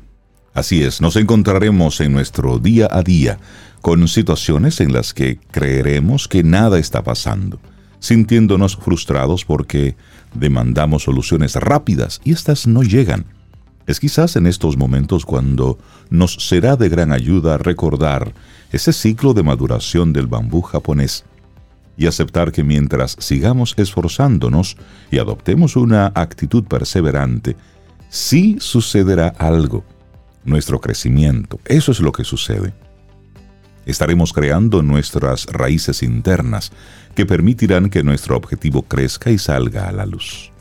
Así 0.55 0.83
es, 0.83 1.01
nos 1.01 1.17
encontraremos 1.17 2.01
en 2.01 2.13
nuestro 2.13 2.59
día 2.59 2.89
a 2.91 3.03
día 3.03 3.39
con 3.83 4.07
situaciones 4.09 4.81
en 4.81 4.93
las 4.93 5.13
que 5.13 5.39
creeremos 5.51 6.29
que 6.29 6.43
nada 6.43 6.79
está 6.79 7.03
pasando, 7.03 7.59
sintiéndonos 7.99 8.77
frustrados 8.77 9.45
porque 9.45 9.97
demandamos 10.33 11.03
soluciones 11.03 11.57
rápidas 11.57 12.21
y 12.25 12.33
éstas 12.33 12.67
no 12.67 12.83
llegan. 12.83 13.27
Es 13.87 14.01
quizás 14.01 14.37
en 14.37 14.47
estos 14.47 14.79
momentos 14.79 15.27
cuando 15.27 15.79
nos 16.09 16.35
será 16.35 16.77
de 16.77 16.89
gran 16.89 17.13
ayuda 17.13 17.59
recordar 17.59 18.33
ese 18.73 18.93
ciclo 18.93 19.35
de 19.35 19.43
maduración 19.43 20.13
del 20.13 20.29
bambú 20.29 20.63
japonés 20.63 21.25
y 21.97 22.07
aceptar 22.07 22.53
que 22.53 22.65
mientras 22.65 23.17
sigamos 23.19 23.75
esforzándonos 23.77 24.77
y 25.11 25.19
adoptemos 25.19 25.77
una 25.77 26.07
actitud 26.15 26.65
perseverante, 26.65 27.57
sí 28.14 28.56
sucederá 28.61 29.28
algo, 29.38 29.85
nuestro 30.44 30.80
crecimiento. 30.80 31.59
Eso 31.64 31.90
es 31.90 31.99
lo 31.99 32.12
que 32.12 32.23
sucede. 32.23 32.73
Estaremos 33.87 34.33
creando 34.33 34.83
nuestras 34.83 35.47
raíces 35.47 36.02
internas 36.02 36.71
que 37.14 37.26
permitirán 37.26 37.90
que 37.90 38.04
nuestro 38.04 38.37
objetivo 38.37 38.83
crezca 38.83 39.30
y 39.30 39.38
salga 39.38 39.88
a 39.88 39.92
la 39.92 40.06
luz. 40.06 40.52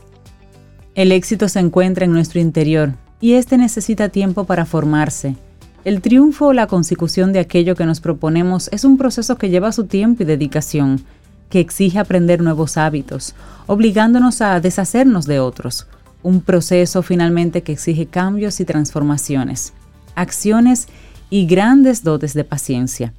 El 0.96 1.12
éxito 1.12 1.48
se 1.48 1.60
encuentra 1.60 2.04
en 2.04 2.12
nuestro 2.12 2.40
interior 2.40 2.94
y 3.20 3.34
este 3.34 3.56
necesita 3.56 4.08
tiempo 4.08 4.44
para 4.44 4.66
formarse. 4.66 5.36
El 5.84 6.00
triunfo 6.00 6.48
o 6.48 6.52
la 6.52 6.66
consecución 6.66 7.32
de 7.32 7.38
aquello 7.38 7.76
que 7.76 7.86
nos 7.86 8.00
proponemos 8.00 8.68
es 8.72 8.84
un 8.84 8.98
proceso 8.98 9.38
que 9.38 9.50
lleva 9.50 9.70
su 9.70 9.84
tiempo 9.84 10.24
y 10.24 10.26
dedicación 10.26 11.04
que 11.50 11.60
exige 11.60 12.00
aprender 12.00 12.42
nuevos 12.42 12.76
hábitos, 12.76 13.34
obligándonos 13.66 14.40
a 14.40 14.58
deshacernos 14.60 15.26
de 15.26 15.38
otros. 15.38 15.86
Un 16.24 16.40
proceso 16.40 17.02
finalmente 17.02 17.62
que 17.62 17.72
exige 17.72 18.06
cambios 18.06 18.58
y 18.58 18.64
transformaciones, 18.64 19.74
acciones 20.14 20.88
y 21.28 21.44
grandes 21.44 22.02
dotes 22.02 22.32
de 22.32 22.44
paciencia. 22.44 23.12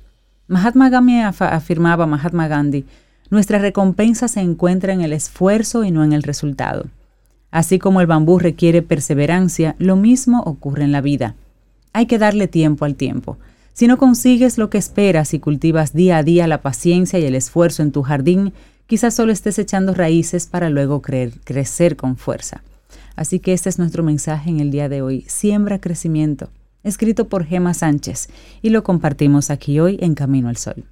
Mahatma 0.48 0.90
Gandhi 0.90 1.20
afirmaba 1.20 2.08
Mahatma 2.08 2.48
Gandhi, 2.48 2.84
nuestra 3.30 3.60
recompensa 3.60 4.28
se 4.28 4.40
encuentra 4.40 4.92
en 4.92 5.02
el 5.02 5.14
esfuerzo 5.14 5.84
y 5.84 5.92
no 5.92 6.04
en 6.04 6.14
el 6.14 6.24
resultado. 6.24 6.88
Así 7.52 7.78
como 7.78 8.02
el 8.02 8.08
bambú 8.08 8.40
requiere 8.40 8.82
perseverancia, 8.82 9.76
lo 9.78 9.96
mismo 9.96 10.42
ocurre 10.42 10.84
en 10.84 10.92
la 10.92 11.02
vida. 11.02 11.36
Hay 11.94 12.08
que 12.08 12.18
darle 12.18 12.48
tiempo 12.48 12.86
al 12.86 12.96
tiempo. 12.96 13.38
Si 13.74 13.86
no 13.86 13.98
consigues 13.98 14.58
lo 14.58 14.72
que 14.72 14.80
esperas 14.80 15.36
y 15.36 15.40
cultivas 15.40 15.94
día 15.94 16.18
a 16.18 16.24
día 16.24 16.48
la 16.48 16.64
paciencia 16.64 17.20
y 17.20 17.26
el 17.26 17.36
esfuerzo 17.36 17.84
en 17.84 17.92
tu 17.92 18.02
jardín, 18.02 18.52
quizás 18.88 19.14
solo 19.14 19.32
estés 19.32 19.60
echando 19.60 19.94
raíces 19.94 20.48
para 20.48 20.72
luego 20.72 21.04
crecer 21.04 21.98
con 21.98 22.18
fuerza. 22.18 22.64
Así 23.16 23.40
que 23.40 23.54
este 23.54 23.70
es 23.70 23.80
nuestro 23.80 24.04
mensaje 24.04 24.50
en 24.50 24.60
el 24.60 24.72
día 24.72 24.90
de 24.90 25.02
hoy. 25.02 25.26
Siembra 25.28 25.80
crecimiento. 25.80 26.50
Escrito 26.84 27.28
por 27.28 27.46
Gema 27.46 27.74
Sánchez 27.74 28.30
y 28.62 28.70
lo 28.70 28.84
compartimos 28.84 29.50
aquí 29.50 29.80
hoy 29.80 29.98
en 30.02 30.14
Camino 30.14 30.50
al 30.50 30.58
Sol. 30.58 30.86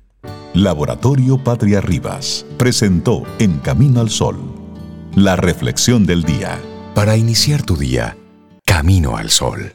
Laboratorio 0.53 1.43
Patria 1.43 1.81
Rivas 1.81 2.45
presentó 2.57 3.23
En 3.39 3.59
Camino 3.59 4.01
al 4.01 4.09
Sol 4.09 4.63
la 5.15 5.35
reflexión 5.35 6.05
del 6.05 6.23
día. 6.23 6.59
Para 6.95 7.17
iniciar 7.17 7.61
tu 7.61 7.75
día, 7.75 8.17
Camino 8.65 9.15
al 9.15 9.29
Sol. 9.29 9.73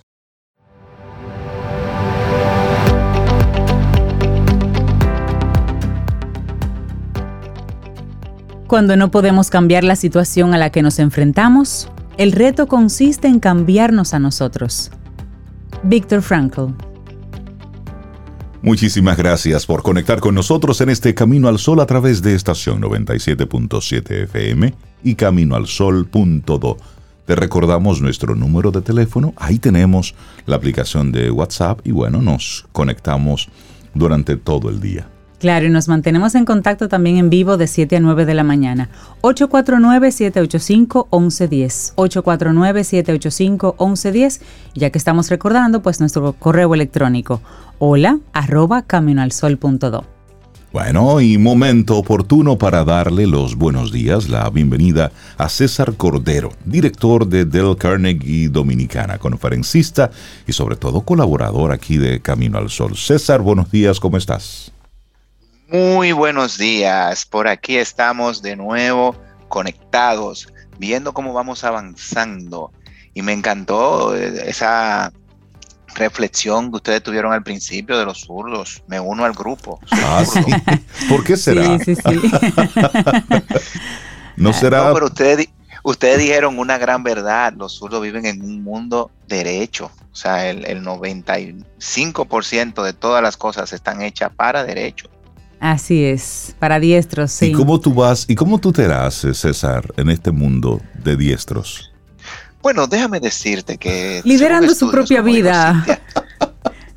Cuando 8.66 8.96
no 8.96 9.10
podemos 9.10 9.48
cambiar 9.48 9.84
la 9.84 9.96
situación 9.96 10.54
a 10.54 10.58
la 10.58 10.70
que 10.70 10.82
nos 10.82 10.98
enfrentamos, 10.98 11.88
el 12.18 12.32
reto 12.32 12.66
consiste 12.66 13.28
en 13.28 13.38
cambiarnos 13.38 14.12
a 14.12 14.18
nosotros. 14.18 14.90
Víctor 15.84 16.20
Frankl 16.20 16.72
Muchísimas 18.60 19.16
gracias 19.16 19.64
por 19.64 19.84
conectar 19.84 20.18
con 20.18 20.34
nosotros 20.34 20.80
en 20.80 20.88
este 20.88 21.14
Camino 21.14 21.46
al 21.46 21.60
Sol 21.60 21.78
a 21.78 21.86
través 21.86 22.20
de 22.20 22.34
estación 22.34 22.82
97.7 22.82 24.24
FM 24.24 24.74
y 25.04 25.14
caminoalsol.do. 25.14 26.76
Te 27.24 27.36
recordamos 27.36 28.02
nuestro 28.02 28.34
número 28.34 28.72
de 28.72 28.82
teléfono, 28.82 29.32
ahí 29.36 29.60
tenemos 29.60 30.16
la 30.44 30.56
aplicación 30.56 31.12
de 31.12 31.30
WhatsApp 31.30 31.80
y 31.84 31.92
bueno, 31.92 32.20
nos 32.20 32.66
conectamos 32.72 33.48
durante 33.94 34.36
todo 34.36 34.70
el 34.70 34.80
día. 34.80 35.08
Claro, 35.38 35.66
y 35.66 35.70
nos 35.70 35.86
mantenemos 35.86 36.34
en 36.34 36.44
contacto 36.44 36.88
también 36.88 37.16
en 37.16 37.30
vivo 37.30 37.56
de 37.56 37.68
7 37.68 37.94
a 37.96 38.00
9 38.00 38.26
de 38.26 38.34
la 38.34 38.42
mañana. 38.42 38.88
849-785-1110. 39.22 41.94
849-785-1110. 41.94 44.40
Ya 44.74 44.90
que 44.90 44.98
estamos 44.98 45.30
recordando, 45.30 45.80
pues 45.80 46.00
nuestro 46.00 46.32
correo 46.32 46.74
electrónico. 46.74 47.40
Hola, 47.78 48.18
arroba 48.32 48.82
caminoalsol.do. 48.82 50.04
Bueno, 50.72 51.20
y 51.20 51.38
momento 51.38 51.96
oportuno 51.96 52.58
para 52.58 52.84
darle 52.84 53.26
los 53.26 53.56
buenos 53.56 53.90
días, 53.90 54.28
la 54.28 54.50
bienvenida 54.50 55.12
a 55.38 55.48
César 55.48 55.94
Cordero, 55.94 56.52
director 56.66 57.26
de 57.26 57.46
Del 57.46 57.74
Carnegie 57.76 58.50
Dominicana, 58.50 59.16
conferencista 59.16 60.10
y 60.46 60.52
sobre 60.52 60.76
todo 60.76 61.00
colaborador 61.00 61.72
aquí 61.72 61.96
de 61.96 62.20
Camino 62.20 62.58
al 62.58 62.68
Sol. 62.68 62.98
César, 62.98 63.40
buenos 63.40 63.70
días, 63.70 63.98
¿cómo 63.98 64.18
estás? 64.18 64.72
Muy 65.70 66.12
buenos 66.12 66.56
días. 66.56 67.26
Por 67.26 67.46
aquí 67.46 67.76
estamos 67.76 68.40
de 68.40 68.56
nuevo 68.56 69.14
conectados, 69.48 70.50
viendo 70.78 71.12
cómo 71.12 71.34
vamos 71.34 71.62
avanzando. 71.62 72.72
Y 73.12 73.20
me 73.20 73.34
encantó 73.34 74.16
eh, 74.16 74.48
esa 74.48 75.12
reflexión 75.94 76.70
que 76.70 76.76
ustedes 76.76 77.02
tuvieron 77.02 77.34
al 77.34 77.42
principio 77.42 77.98
de 77.98 78.06
los 78.06 78.22
zurdos. 78.22 78.82
Me 78.86 78.98
uno 78.98 79.26
al 79.26 79.34
grupo. 79.34 79.78
Ah, 79.90 80.24
¿Por 81.10 81.22
qué 81.22 81.36
será? 81.36 81.78
Sí, 81.80 81.96
sí, 81.96 81.96
sí. 82.02 82.30
no 84.36 84.54
será. 84.54 84.84
No, 84.84 84.94
pero 84.94 85.06
ustedes, 85.06 85.50
ustedes 85.82 86.18
dijeron 86.18 86.58
una 86.58 86.78
gran 86.78 87.02
verdad. 87.02 87.52
Los 87.54 87.74
zurdos 87.74 88.00
viven 88.00 88.24
en 88.24 88.40
un 88.40 88.62
mundo 88.62 89.10
derecho. 89.26 89.90
O 90.12 90.16
sea, 90.16 90.48
el, 90.48 90.64
el 90.64 90.82
95% 90.82 92.82
de 92.82 92.94
todas 92.94 93.22
las 93.22 93.36
cosas 93.36 93.74
están 93.74 94.00
hechas 94.00 94.30
para 94.34 94.64
derecho. 94.64 95.10
Así 95.60 96.04
es, 96.04 96.54
para 96.58 96.78
diestros, 96.78 97.32
sí. 97.32 97.46
¿Y 97.46 97.52
cómo 97.52 97.80
tú 97.80 97.92
vas, 97.92 98.26
y 98.28 98.34
cómo 98.34 98.58
tú 98.58 98.72
te 98.72 98.84
haces, 98.86 99.38
César, 99.38 99.92
en 99.96 100.08
este 100.10 100.30
mundo 100.30 100.80
de 101.02 101.16
diestros? 101.16 101.92
Bueno, 102.62 102.86
déjame 102.86 103.18
decirte 103.20 103.76
que... 103.76 104.20
Liderando 104.24 104.74
su 104.74 104.90
propia 104.90 105.20
vida. 105.20 105.84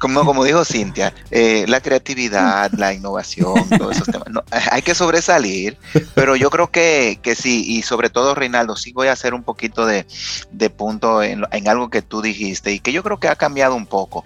como, 0.01 0.25
como 0.25 0.43
dijo 0.43 0.65
Cintia, 0.65 1.13
eh, 1.29 1.65
la 1.67 1.79
creatividad, 1.79 2.71
la 2.73 2.93
innovación, 2.93 3.69
todos 3.77 3.95
esos 3.95 4.07
temas. 4.07 4.43
hay 4.71 4.81
que 4.81 4.95
sobresalir, 4.95 5.77
pero 6.15 6.35
yo 6.35 6.49
creo 6.49 6.71
que, 6.71 7.19
que, 7.21 7.35
sí, 7.35 7.63
y 7.67 7.83
sobre 7.83 8.09
todo, 8.09 8.33
Reinaldo, 8.33 8.75
sí 8.75 8.93
voy 8.93 9.09
a 9.09 9.11
hacer 9.11 9.35
un 9.35 9.43
poquito 9.43 9.85
de, 9.85 10.07
de 10.51 10.69
punto 10.71 11.21
en, 11.21 11.43
en, 11.51 11.67
algo 11.67 11.91
que 11.91 12.01
tú 12.01 12.23
dijiste 12.23 12.73
y 12.73 12.79
que 12.79 12.91
yo 12.91 13.03
creo 13.03 13.19
que 13.19 13.27
ha 13.27 13.35
cambiado 13.35 13.75
un 13.75 13.85
poco, 13.85 14.25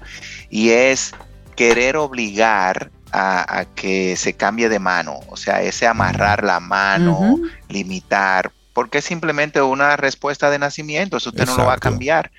y 0.49 0.69
es 0.69 1.13
querer 1.57 1.97
obligar 1.97 2.89
a, 3.15 3.65
que 3.75 4.15
se 4.15 4.33
cambie 4.33 4.69
de 4.69 4.79
mano, 4.79 5.19
o 5.29 5.37
sea, 5.37 5.61
ese 5.61 5.87
amarrar 5.87 6.43
la 6.43 6.59
mano, 6.59 7.39
limitar, 7.69 8.51
porque 8.73 8.97
es 8.97 9.05
simplemente 9.05 9.61
una 9.61 9.95
respuesta 9.95 10.49
de 10.49 10.59
nacimiento, 10.59 11.17
eso 11.17 11.29
usted 11.29 11.45
no 11.45 11.55
lo 11.55 11.65
va 11.65 11.73
a 11.73 11.77
cambiar. 11.77 12.31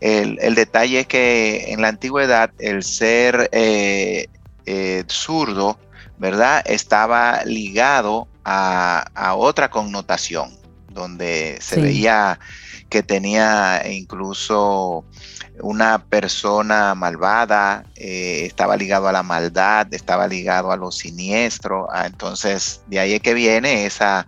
El, 0.00 0.54
detalle 0.54 1.00
es 1.00 1.06
que 1.06 1.72
en 1.72 1.82
la 1.82 1.88
antigüedad 1.88 2.50
el 2.58 2.82
ser 2.82 3.50
eh, 3.52 4.28
eh, 4.66 5.04
zurdo, 5.08 5.78
¿verdad? 6.18 6.62
Estaba 6.66 7.44
ligado 7.44 8.28
a, 8.44 9.34
otra 9.36 9.70
connotación, 9.70 10.56
donde 10.88 11.58
se 11.60 11.80
veía 11.80 12.38
que 12.88 13.02
tenía 13.02 13.82
incluso 13.90 15.04
una 15.60 16.04
persona 16.04 16.94
malvada, 16.94 17.84
eh, 17.96 18.44
estaba 18.44 18.76
ligado 18.76 19.08
a 19.08 19.12
la 19.12 19.22
maldad, 19.22 19.92
estaba 19.92 20.26
ligado 20.26 20.72
a 20.72 20.76
lo 20.76 20.90
siniestro. 20.90 21.88
Ah, 21.92 22.06
entonces, 22.06 22.82
de 22.88 22.98
ahí 22.98 23.12
es 23.14 23.20
que 23.20 23.34
viene 23.34 23.86
esa 23.86 24.26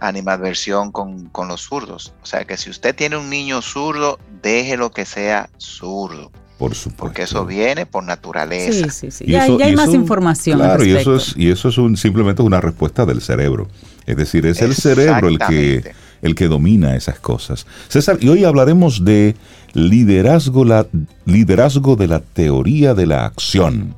animadversión 0.00 0.92
con, 0.92 1.26
con 1.26 1.48
los 1.48 1.62
zurdos. 1.62 2.14
O 2.22 2.26
sea 2.26 2.44
que 2.44 2.56
si 2.56 2.70
usted 2.70 2.94
tiene 2.94 3.16
un 3.16 3.30
niño 3.30 3.62
zurdo, 3.62 4.18
déjelo 4.42 4.90
que 4.90 5.04
sea 5.04 5.50
zurdo. 5.58 6.30
Por 6.58 6.74
supuesto. 6.74 7.02
Porque 7.02 7.22
eso 7.22 7.44
viene 7.44 7.84
por 7.84 8.04
naturaleza. 8.04 8.84
Sí, 8.84 8.90
sí, 8.90 9.10
sí. 9.10 9.24
Ya, 9.26 9.42
hay 9.42 9.74
más 9.74 9.92
información. 9.92 10.58
Claro, 10.58 10.84
y 10.84 10.92
eso 10.92 11.16
es, 11.16 11.34
y 11.36 11.50
eso 11.50 11.68
es 11.68 11.78
un, 11.78 11.96
simplemente 11.96 12.42
una 12.42 12.60
respuesta 12.60 13.04
del 13.04 13.20
cerebro. 13.20 13.68
Es 14.06 14.16
decir, 14.16 14.46
es 14.46 14.62
el 14.62 14.74
cerebro 14.74 15.28
el 15.28 15.38
que, 15.38 15.94
el 16.24 16.34
que 16.34 16.48
domina 16.48 16.96
esas 16.96 17.20
cosas. 17.20 17.66
César, 17.88 18.16
y 18.20 18.28
hoy 18.28 18.44
hablaremos 18.44 19.04
de 19.04 19.36
liderazgo, 19.74 20.64
la, 20.64 20.86
liderazgo 21.26 21.96
de 21.96 22.08
la 22.08 22.20
teoría 22.20 22.94
de 22.94 23.06
la 23.06 23.26
acción, 23.26 23.94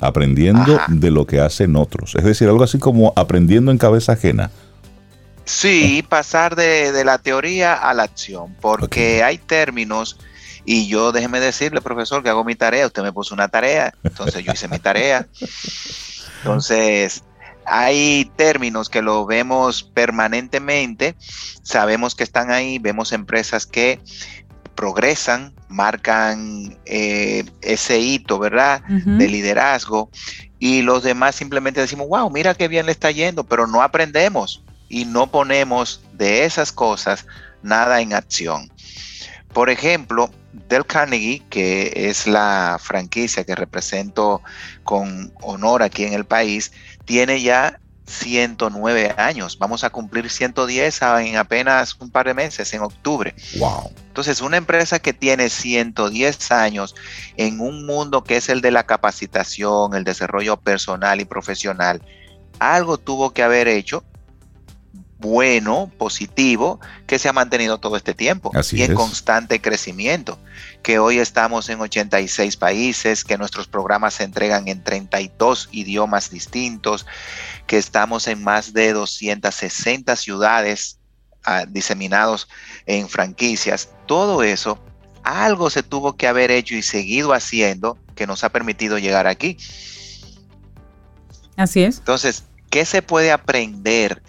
aprendiendo 0.00 0.80
de 0.88 1.10
lo 1.12 1.26
que 1.26 1.40
hacen 1.40 1.76
otros. 1.76 2.16
Es 2.16 2.24
decir, 2.24 2.48
algo 2.48 2.64
así 2.64 2.78
como 2.78 3.12
aprendiendo 3.14 3.70
en 3.70 3.78
cabeza 3.78 4.12
ajena. 4.12 4.50
Sí, 5.44 6.04
pasar 6.08 6.56
de, 6.56 7.04
la 7.04 7.18
teoría 7.18 7.74
a 7.74 7.94
la 7.94 8.02
acción, 8.02 8.56
porque 8.60 9.22
hay 9.22 9.38
términos, 9.38 10.18
y 10.64 10.88
yo 10.88 11.12
déjeme 11.12 11.38
decirle, 11.38 11.80
profesor, 11.80 12.24
que 12.24 12.30
hago 12.30 12.42
mi 12.42 12.56
tarea, 12.56 12.86
usted 12.86 13.04
me 13.04 13.12
puso 13.12 13.32
una 13.32 13.46
tarea, 13.46 13.94
entonces 14.02 14.44
yo 14.44 14.52
hice 14.52 14.66
mi 14.66 14.80
tarea. 14.80 15.28
Entonces, 16.42 17.22
hay 17.70 18.30
términos 18.36 18.88
que 18.88 19.00
lo 19.00 19.24
vemos 19.26 19.84
permanentemente, 19.84 21.14
sabemos 21.62 22.14
que 22.14 22.24
están 22.24 22.50
ahí, 22.50 22.78
vemos 22.78 23.12
empresas 23.12 23.64
que 23.64 24.00
progresan, 24.74 25.54
marcan 25.68 26.76
eh, 26.84 27.44
ese 27.62 28.00
hito, 28.00 28.38
¿verdad? 28.38 28.82
De 28.84 29.28
liderazgo. 29.28 30.10
Y 30.58 30.82
los 30.82 31.02
demás 31.04 31.36
simplemente 31.36 31.80
decimos, 31.80 32.08
wow, 32.08 32.28
mira 32.28 32.54
qué 32.54 32.66
bien 32.66 32.86
le 32.86 32.92
está 32.92 33.10
yendo, 33.10 33.44
pero 33.44 33.66
no 33.66 33.82
aprendemos 33.82 34.64
y 34.88 35.04
no 35.04 35.28
ponemos 35.28 36.02
de 36.14 36.44
esas 36.44 36.72
cosas 36.72 37.26
nada 37.62 38.00
en 38.00 38.14
acción. 38.14 38.70
Por 39.52 39.70
ejemplo, 39.70 40.30
Del 40.68 40.84
Carnegie, 40.84 41.42
que 41.48 41.92
es 41.94 42.26
la 42.26 42.78
franquicia 42.80 43.44
que 43.44 43.54
represento 43.54 44.42
con 44.82 45.32
honor 45.42 45.82
aquí 45.82 46.04
en 46.04 46.12
el 46.12 46.24
país, 46.24 46.72
tiene 47.10 47.42
ya 47.42 47.80
109 48.06 49.16
años. 49.16 49.58
Vamos 49.58 49.82
a 49.82 49.90
cumplir 49.90 50.30
110 50.30 51.02
en 51.22 51.36
apenas 51.38 51.96
un 51.98 52.08
par 52.08 52.28
de 52.28 52.34
meses, 52.34 52.72
en 52.72 52.82
octubre. 52.82 53.34
Wow. 53.58 53.90
Entonces, 54.06 54.40
una 54.40 54.56
empresa 54.56 55.00
que 55.00 55.12
tiene 55.12 55.48
110 55.48 56.52
años 56.52 56.94
en 57.36 57.58
un 57.58 57.84
mundo 57.84 58.22
que 58.22 58.36
es 58.36 58.48
el 58.48 58.60
de 58.60 58.70
la 58.70 58.86
capacitación, 58.86 59.96
el 59.96 60.04
desarrollo 60.04 60.56
personal 60.56 61.20
y 61.20 61.24
profesional, 61.24 62.00
algo 62.60 62.96
tuvo 62.96 63.32
que 63.32 63.42
haber 63.42 63.66
hecho 63.66 64.04
bueno, 65.20 65.92
positivo, 65.98 66.80
que 67.06 67.18
se 67.18 67.28
ha 67.28 67.32
mantenido 67.34 67.78
todo 67.78 67.96
este 67.96 68.14
tiempo 68.14 68.50
y 68.72 68.82
en 68.82 68.94
constante 68.94 69.60
crecimiento, 69.60 70.38
que 70.82 70.98
hoy 70.98 71.18
estamos 71.18 71.68
en 71.68 71.80
86 71.80 72.56
países, 72.56 73.22
que 73.22 73.36
nuestros 73.36 73.68
programas 73.68 74.14
se 74.14 74.24
entregan 74.24 74.66
en 74.68 74.82
32 74.82 75.68
idiomas 75.72 76.30
distintos, 76.30 77.06
que 77.66 77.76
estamos 77.76 78.28
en 78.28 78.42
más 78.42 78.72
de 78.72 78.94
260 78.94 80.16
ciudades 80.16 80.98
ah, 81.44 81.66
diseminados 81.68 82.48
en 82.86 83.06
franquicias. 83.08 83.90
Todo 84.06 84.42
eso, 84.42 84.82
algo 85.22 85.68
se 85.68 85.82
tuvo 85.82 86.16
que 86.16 86.28
haber 86.28 86.50
hecho 86.50 86.74
y 86.74 86.82
seguido 86.82 87.34
haciendo 87.34 87.98
que 88.14 88.26
nos 88.26 88.42
ha 88.42 88.48
permitido 88.48 88.98
llegar 88.98 89.26
aquí. 89.26 89.58
Así 91.56 91.82
es. 91.82 91.98
Entonces, 91.98 92.44
¿qué 92.70 92.86
se 92.86 93.02
puede 93.02 93.32
aprender? 93.32 94.22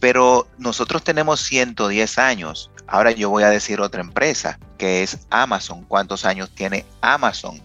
Pero 0.00 0.48
nosotros 0.58 1.02
tenemos 1.02 1.40
110 1.40 2.18
años. 2.18 2.70
Ahora 2.86 3.10
yo 3.10 3.30
voy 3.30 3.42
a 3.42 3.50
decir 3.50 3.80
otra 3.80 4.00
empresa, 4.00 4.58
que 4.78 5.02
es 5.02 5.18
Amazon. 5.30 5.84
¿Cuántos 5.84 6.24
años 6.24 6.50
tiene 6.54 6.84
Amazon? 7.00 7.60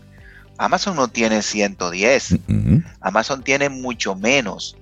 Amazon 0.58 0.96
no 0.96 1.08
tiene 1.08 1.42
110. 1.42 2.36
Amazon 3.02 3.44
tiene 3.44 3.70
mucho 3.70 4.16
menos. 4.16 4.76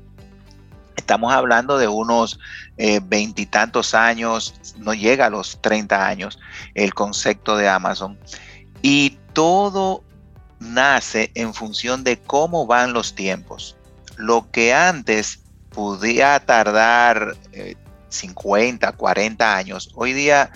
Estamos 0.96 1.34
hablando 1.34 1.78
de 1.78 1.88
unos 1.88 2.40
eh, 2.78 3.00
veintitantos 3.04 3.94
años, 3.94 4.54
no 4.78 4.94
llega 4.94 5.26
a 5.26 5.30
los 5.30 5.62
30 5.62 6.08
años 6.08 6.40
el 6.76 6.94
concepto 6.94 7.58
de 7.58 7.68
Amazon. 7.68 8.18
Y 8.82 9.18
todo 9.34 10.04
nace 10.60 11.32
en 11.34 11.54
función 11.54 12.04
de 12.04 12.20
cómo 12.20 12.68
van 12.68 12.94
los 12.94 13.16
tiempos. 13.16 13.76
Lo 14.18 14.52
que 14.52 14.74
antes 14.74 15.40
podía 15.73 16.39
tardar 16.39 17.36
50, 18.10 18.89
eh, 18.89 18.93
40 18.95 19.55
años, 19.55 19.91
hoy 19.95 20.13
día 20.13 20.51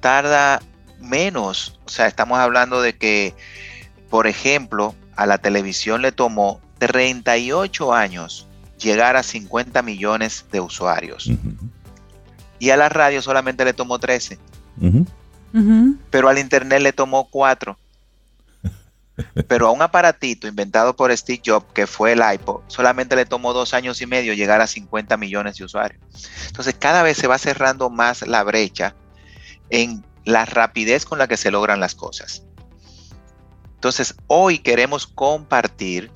tarda 0.00 0.60
menos. 1.00 1.78
O 1.84 1.88
sea, 1.88 2.06
estamos 2.06 2.38
hablando 2.38 2.80
de 2.82 2.96
que, 2.96 3.34
por 4.08 4.26
ejemplo, 4.26 4.94
a 5.16 5.26
la 5.26 5.38
televisión 5.38 6.02
le 6.02 6.12
tomó 6.12 6.60
38 6.78 7.92
años 7.92 8.46
llegar 8.78 9.16
a 9.16 9.22
50 9.22 9.82
millones 9.82 10.46
de 10.50 10.60
usuarios. 10.60 11.30
Y 12.58 12.70
a 12.70 12.76
la 12.76 12.88
radio 12.88 13.22
solamente 13.22 13.64
le 13.64 13.72
tomó 13.72 13.98
13. 13.98 14.38
Pero 16.10 16.28
al 16.28 16.38
internet 16.38 16.80
le 16.80 16.92
tomó 16.92 17.28
4. 17.28 17.76
Pero 19.48 19.68
a 19.68 19.70
un 19.70 19.82
aparatito 19.82 20.46
inventado 20.46 20.94
por 20.94 21.16
Steve 21.16 21.42
Jobs, 21.44 21.66
que 21.72 21.86
fue 21.86 22.12
el 22.12 22.22
iPod, 22.34 22.62
solamente 22.68 23.16
le 23.16 23.26
tomó 23.26 23.52
dos 23.52 23.74
años 23.74 24.00
y 24.00 24.06
medio 24.06 24.34
llegar 24.34 24.60
a 24.60 24.66
50 24.66 25.16
millones 25.16 25.56
de 25.56 25.64
usuarios. 25.64 26.00
Entonces 26.46 26.74
cada 26.78 27.02
vez 27.02 27.16
se 27.16 27.26
va 27.26 27.38
cerrando 27.38 27.90
más 27.90 28.26
la 28.26 28.42
brecha 28.42 28.94
en 29.70 30.04
la 30.24 30.44
rapidez 30.44 31.04
con 31.04 31.18
la 31.18 31.28
que 31.28 31.36
se 31.36 31.50
logran 31.50 31.80
las 31.80 31.94
cosas. 31.94 32.44
Entonces 33.74 34.14
hoy 34.26 34.58
queremos 34.58 35.06
compartir 35.06 36.10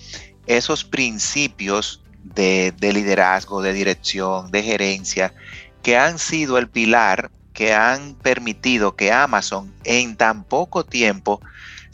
esos 0.47 0.85
principios 0.85 2.03
de, 2.23 2.73
de 2.79 2.93
liderazgo, 2.93 3.63
de 3.63 3.73
dirección, 3.73 4.51
de 4.51 4.63
gerencia, 4.63 5.35
que 5.83 5.97
han 5.97 6.19
sido 6.19 6.59
el 6.59 6.69
pilar 6.69 7.31
que 7.55 7.73
han 7.73 8.17
permitido 8.17 8.97
que 8.97 9.13
Amazon 9.13 9.73
en 9.85 10.17
tan 10.17 10.45
poco 10.45 10.85
tiempo 10.85 11.41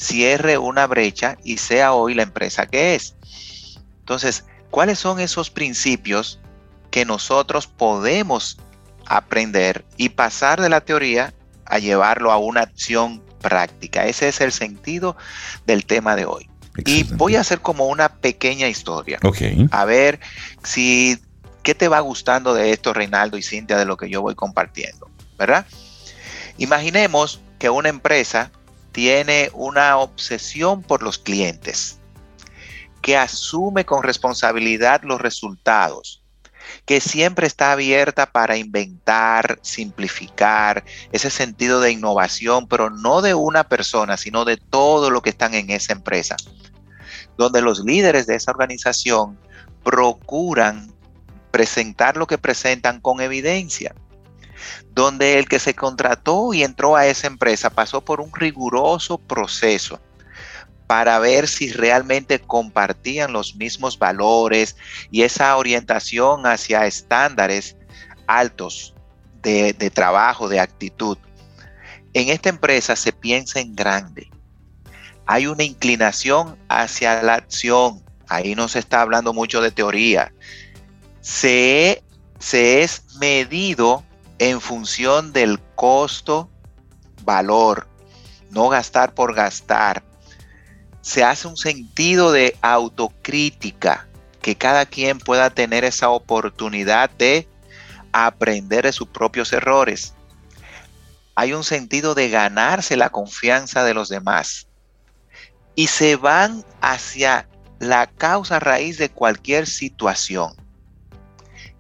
cierre 0.01 0.57
una 0.57 0.87
brecha 0.87 1.37
y 1.45 1.59
sea 1.59 1.93
hoy 1.93 2.15
la 2.15 2.23
empresa 2.23 2.67
que 2.67 2.95
es. 2.95 3.15
Entonces, 3.99 4.45
¿cuáles 4.71 4.99
son 4.99 5.21
esos 5.21 5.51
principios 5.51 6.41
que 6.91 7.05
nosotros 7.05 7.67
podemos 7.67 8.59
aprender 9.07 9.85
y 9.97 10.09
pasar 10.09 10.61
de 10.61 10.71
la 10.71 10.81
teoría 10.81 11.35
a 11.67 11.79
llevarlo 11.79 12.33
a 12.33 12.39
una 12.39 12.63
acción 12.63 13.23
práctica? 13.43 14.07
Ese 14.07 14.29
es 14.29 14.41
el 14.41 14.53
sentido 14.53 15.17
del 15.67 15.85
tema 15.85 16.17
de 16.17 16.25
hoy. 16.25 16.49
Y 16.87 17.03
voy 17.03 17.37
a 17.37 17.41
hacer 17.41 17.61
como 17.61 17.87
una 17.87 18.09
pequeña 18.09 18.69
historia. 18.69 19.19
A 19.71 19.85
ver 19.85 20.19
si 20.65 21.19
qué 21.63 21.75
te 21.75 21.89
va 21.89 22.01
gustando 22.01 22.55
de 22.55 22.73
esto, 22.73 22.95
Reinaldo 22.95 23.37
y 23.37 23.43
Cintia, 23.43 23.77
de 23.77 23.85
lo 23.85 23.99
que 23.99 24.09
yo 24.09 24.23
voy 24.23 24.35
compartiendo, 24.35 25.11
¿verdad? 25.39 25.67
Imaginemos 26.57 27.43
que 27.59 27.69
una 27.69 27.91
empresa 27.91 28.51
tiene 28.93 29.51
una 29.55 29.97
obsesión 29.99 30.83
por 30.83 31.03
los 31.03 31.19
clientes, 31.19 31.99
que 33.03 33.17
asume 33.17 33.85
con 33.85 34.03
responsabilidad 34.03 35.03
los 35.05 35.21
resultados, 35.21 36.23
que 36.85 37.01
siempre 37.01 37.47
está 37.47 37.73
abierta 37.73 38.27
para 38.27 38.57
inventar, 38.57 39.59
simplificar, 39.63 40.85
ese 41.13 41.31
sentido 41.31 41.81
de 41.81 41.93
innovación, 41.93 42.67
pero 42.69 42.91
no 42.91 43.23
de 43.23 43.35
una 43.35 43.65
persona, 43.65 44.17
sino 44.17 44.45
de 44.45 44.57
todo 44.57 45.11
lo 45.11 45.23
que 45.23 45.31
están 45.31 45.55
en 45.55 45.71
esa 45.71 45.93
empresa, 45.93 46.37
donde 47.37 47.63
los 47.63 47.81
líderes 47.81 48.27
de 48.27 48.37
esa 48.37 48.51
organización 48.51 49.39
procuran 49.83 50.93
presentar 51.51 52.17
lo 52.17 52.27
que 52.27 52.39
presentan 52.39 53.01
con 53.01 53.21
evidencia 53.21 53.95
donde 54.93 55.39
el 55.39 55.49
que 55.49 55.59
se 55.59 55.75
contrató 55.75 56.53
y 56.55 56.63
entró 56.63 56.97
a 56.97 57.07
esa 57.07 57.27
empresa 57.27 57.71
pasó 57.71 58.01
por 58.01 58.21
un 58.21 58.33
riguroso 58.35 59.19
proceso 59.19 60.01
para 60.91 61.21
ver 61.21 61.47
si 61.47 61.71
realmente 61.71 62.41
compartían 62.41 63.33
los 63.33 63.55
mismos 63.55 63.97
valores 63.97 64.75
y 65.13 65.23
esa 65.23 65.57
orientación 65.57 66.47
hacia 66.47 66.85
estándares 66.85 67.77
altos 68.27 68.93
de, 69.41 69.73
trabajo, 69.95 70.49
de 70.49 70.59
actitud. 70.59 71.17
En 72.13 72.29
esta 72.29 72.49
empresa 72.49 72.97
se 72.97 73.13
piensa 73.13 73.61
en 73.61 73.77
grande. 73.77 74.31
Hay 75.27 75.47
una 75.47 75.63
inclinación 75.63 76.59
hacia 76.69 77.23
la 77.23 77.35
acción. 77.35 78.03
Ahí 78.29 78.57
no 78.57 78.67
se 78.67 78.81
está 78.81 79.01
hablando 79.01 79.33
mucho 79.33 79.61
de 79.61 79.71
teoría. 79.71 80.33
Se, 81.21 82.03
se 82.41 82.83
es 82.83 83.05
medido 83.21 84.05
en 84.41 84.63
función 84.63 85.35
del 85.35 85.61
costo, 85.75 86.51
valor, 87.25 87.87
no 88.49 88.71
gastar 88.71 89.13
por 89.13 89.35
gastar. 89.35 90.03
Se 91.03 91.23
hace 91.23 91.47
un 91.47 91.59
sentido 91.59 92.33
de 92.33 92.57
autocrítica, 92.63 94.09
que 94.41 94.57
cada 94.57 94.87
quien 94.87 95.19
pueda 95.19 95.51
tener 95.51 95.85
esa 95.85 96.09
oportunidad 96.09 97.11
de 97.11 97.47
aprender 98.13 98.85
de 98.85 98.93
sus 98.93 99.09
propios 99.09 99.53
errores. 99.53 100.15
Hay 101.35 101.53
un 101.53 101.63
sentido 101.63 102.15
de 102.15 102.31
ganarse 102.31 102.97
la 102.97 103.11
confianza 103.11 103.85
de 103.85 103.93
los 103.93 104.09
demás. 104.09 104.69
Y 105.75 105.89
se 105.89 106.17
van 106.17 106.65
hacia 106.81 107.47
la 107.79 108.07
causa 108.07 108.59
raíz 108.59 108.97
de 108.97 109.11
cualquier 109.11 109.67
situación. 109.67 110.55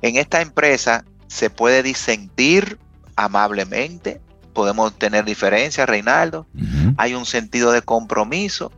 En 0.02 0.16
esta 0.16 0.42
empresa 0.42 1.06
se 1.30 1.48
puede 1.48 1.84
disentir 1.84 2.78
amablemente, 3.14 4.20
podemos 4.52 4.98
tener 4.98 5.24
diferencias, 5.24 5.88
Reinaldo, 5.88 6.46
hay 6.96 7.14
un 7.14 7.24
sentido 7.24 7.70
de 7.70 7.82
compromiso 7.82 8.72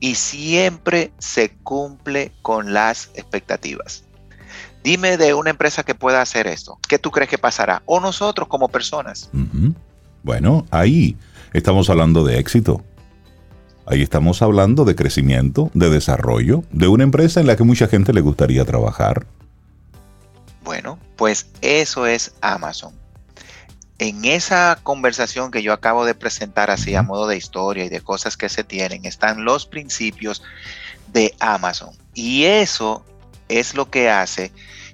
y 0.00 0.14
siempre 0.14 1.12
se 1.18 1.50
cumple 1.50 2.32
con 2.40 2.72
las 2.72 3.10
expectativas. 3.14 4.04
Dime 4.82 5.18
de 5.18 5.34
una 5.34 5.50
empresa 5.50 5.82
que 5.82 5.94
pueda 5.94 6.22
hacer 6.22 6.46
esto. 6.46 6.78
¿Qué 6.88 6.98
tú 6.98 7.10
crees 7.10 7.28
que 7.28 7.38
pasará? 7.38 7.82
O 7.84 8.00
nosotros 8.00 8.48
como 8.48 8.68
personas. 8.68 9.28
Bueno, 10.22 10.64
ahí 10.70 11.18
estamos 11.52 11.90
hablando 11.90 12.24
de 12.24 12.38
éxito. 12.38 12.82
Ahí 13.84 14.00
estamos 14.00 14.40
hablando 14.40 14.86
de 14.86 14.94
crecimiento, 14.94 15.70
de 15.74 15.90
desarrollo, 15.90 16.64
de 16.72 16.88
una 16.88 17.04
empresa 17.04 17.40
en 17.40 17.46
la 17.46 17.56
que 17.56 17.64
mucha 17.64 17.86
gente 17.86 18.14
le 18.14 18.22
gustaría 18.22 18.64
trabajar. 18.64 19.26
Bueno, 20.64 20.98
pues 21.16 21.46
eso 21.60 22.06
es 22.06 22.34
Amazon. 22.40 22.94
En 23.98 24.24
esa 24.24 24.78
conversación 24.82 25.50
que 25.50 25.62
yo 25.62 25.72
acabo 25.72 26.04
de 26.04 26.14
presentar 26.14 26.70
así 26.70 26.94
a 26.94 27.02
modo 27.02 27.26
de 27.26 27.36
historia 27.36 27.84
y 27.84 27.88
de 27.88 28.00
cosas 28.00 28.36
que 28.36 28.48
se 28.48 28.64
tienen, 28.64 29.04
están 29.04 29.44
los 29.44 29.66
principios 29.66 30.42
de 31.12 31.34
Amazon. 31.40 31.96
Y 32.14 32.44
eso 32.44 33.04
es 33.48 33.74
lo 33.74 33.90
que 33.90 34.10
hace 34.10 34.52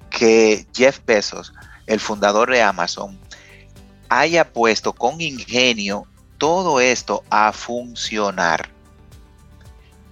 que 0.09 0.67
Jeff 0.75 0.99
Bezos, 1.05 1.53
el 1.87 1.99
fundador 1.99 2.51
de 2.51 2.61
Amazon, 2.61 3.19
haya 4.09 4.51
puesto 4.51 4.93
con 4.93 5.21
ingenio 5.21 6.07
todo 6.37 6.79
esto 6.79 7.23
a 7.29 7.51
funcionar. 7.51 8.69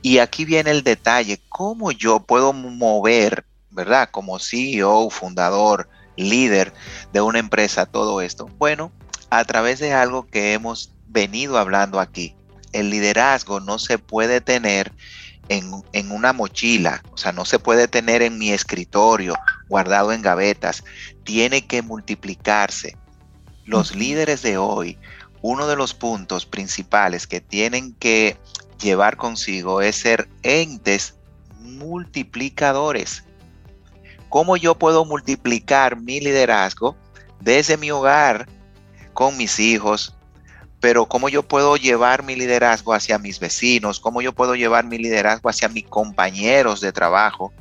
Y 0.02 0.20
aquí 0.20 0.46
viene 0.46 0.72
el 0.72 0.84
detalle, 0.84 1.42
cómo 1.50 1.92
yo 1.92 2.20
puedo 2.20 2.54
mover 2.54 3.46
¿verdad? 3.78 4.10
Como 4.12 4.40
CEO, 4.40 5.12
fundador, 5.12 5.88
líder 6.18 6.74
de 7.14 7.22
una 7.22 7.38
empresa, 7.38 7.86
todo 7.86 8.22
esto. 8.22 8.50
Bueno, 8.58 8.92
a 9.30 9.46
través 9.46 9.80
de 9.80 9.94
algo 9.94 10.26
que 10.26 10.54
hemos 10.54 10.94
venido 11.08 11.60
hablando 11.60 12.00
aquí. 12.00 12.36
El 12.74 12.90
liderazgo 12.90 13.60
no 13.60 13.78
se 13.78 14.00
puede 14.00 14.42
tener 14.42 14.92
en, 15.48 15.72
en, 15.94 16.12
una 16.12 16.34
mochila, 16.34 17.04
o 17.12 17.18
sea, 17.18 17.32
no 17.32 17.46
se 17.46 17.60
puede 17.60 17.88
tener 17.88 18.22
en 18.22 18.38
mi 18.38 18.50
escritorio 18.50 19.36
guardado 19.70 20.12
en 20.12 20.22
gavetas, 20.22 20.84
tiene 21.24 21.66
que 21.66 21.82
multiplicarse. 21.84 22.98
Los 23.64 23.96
líderes 23.96 24.42
de 24.42 24.58
hoy, 24.58 24.98
uno 25.42 25.68
de 25.68 25.76
los 25.76 25.94
puntos 25.94 26.46
principales 26.46 27.28
que 27.28 27.42
tienen 27.42 27.94
que 27.94 28.38
llevar 28.82 29.18
consigo 29.18 29.82
es 29.82 29.98
ser 29.98 30.28
entes 30.42 31.16
multiplicadores. 31.60 33.24
¿Cómo 34.30 34.58
yo 34.58 34.76
puedo 34.76 35.06
multiplicar 35.06 36.00
mi 36.02 36.20
liderazgo 36.20 36.96
desde 37.40 37.78
mi 37.78 37.92
hogar 37.92 38.48
con 39.14 39.38
mis 39.38 39.60
hijos? 39.60 40.16
Pero 40.80 41.08
cómo 41.08 41.30
yo 41.30 41.44
puedo 41.44 41.76
llevar 41.78 42.24
mi 42.24 42.36
liderazgo 42.36 42.94
hacia 42.94 43.18
mis 43.18 43.40
vecinos, 43.40 44.00
cómo 44.00 44.22
yo 44.22 44.34
puedo 44.34 44.56
llevar 44.56 44.86
mi 44.86 44.98
liderazgo 44.98 45.50
hacia 45.50 45.70
mis 45.70 45.86
compañeros 45.86 46.82
de 46.82 46.92
trabajo. 46.92 47.54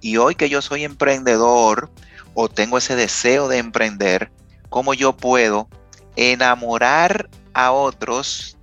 Y 0.00 0.16
hoy 0.16 0.34
que 0.34 0.48
yo 0.48 0.62
soy 0.62 0.84
emprendedor 0.84 1.90
o 2.34 2.48
tengo 2.48 2.78
ese 2.78 2.94
deseo 2.94 3.48
de 3.48 3.58
emprender, 3.58 4.30
cómo 4.68 4.94
yo 4.94 5.16
puedo 5.16 5.68
enamorar 6.16 7.28
a 7.52 7.72
otros 7.72 8.56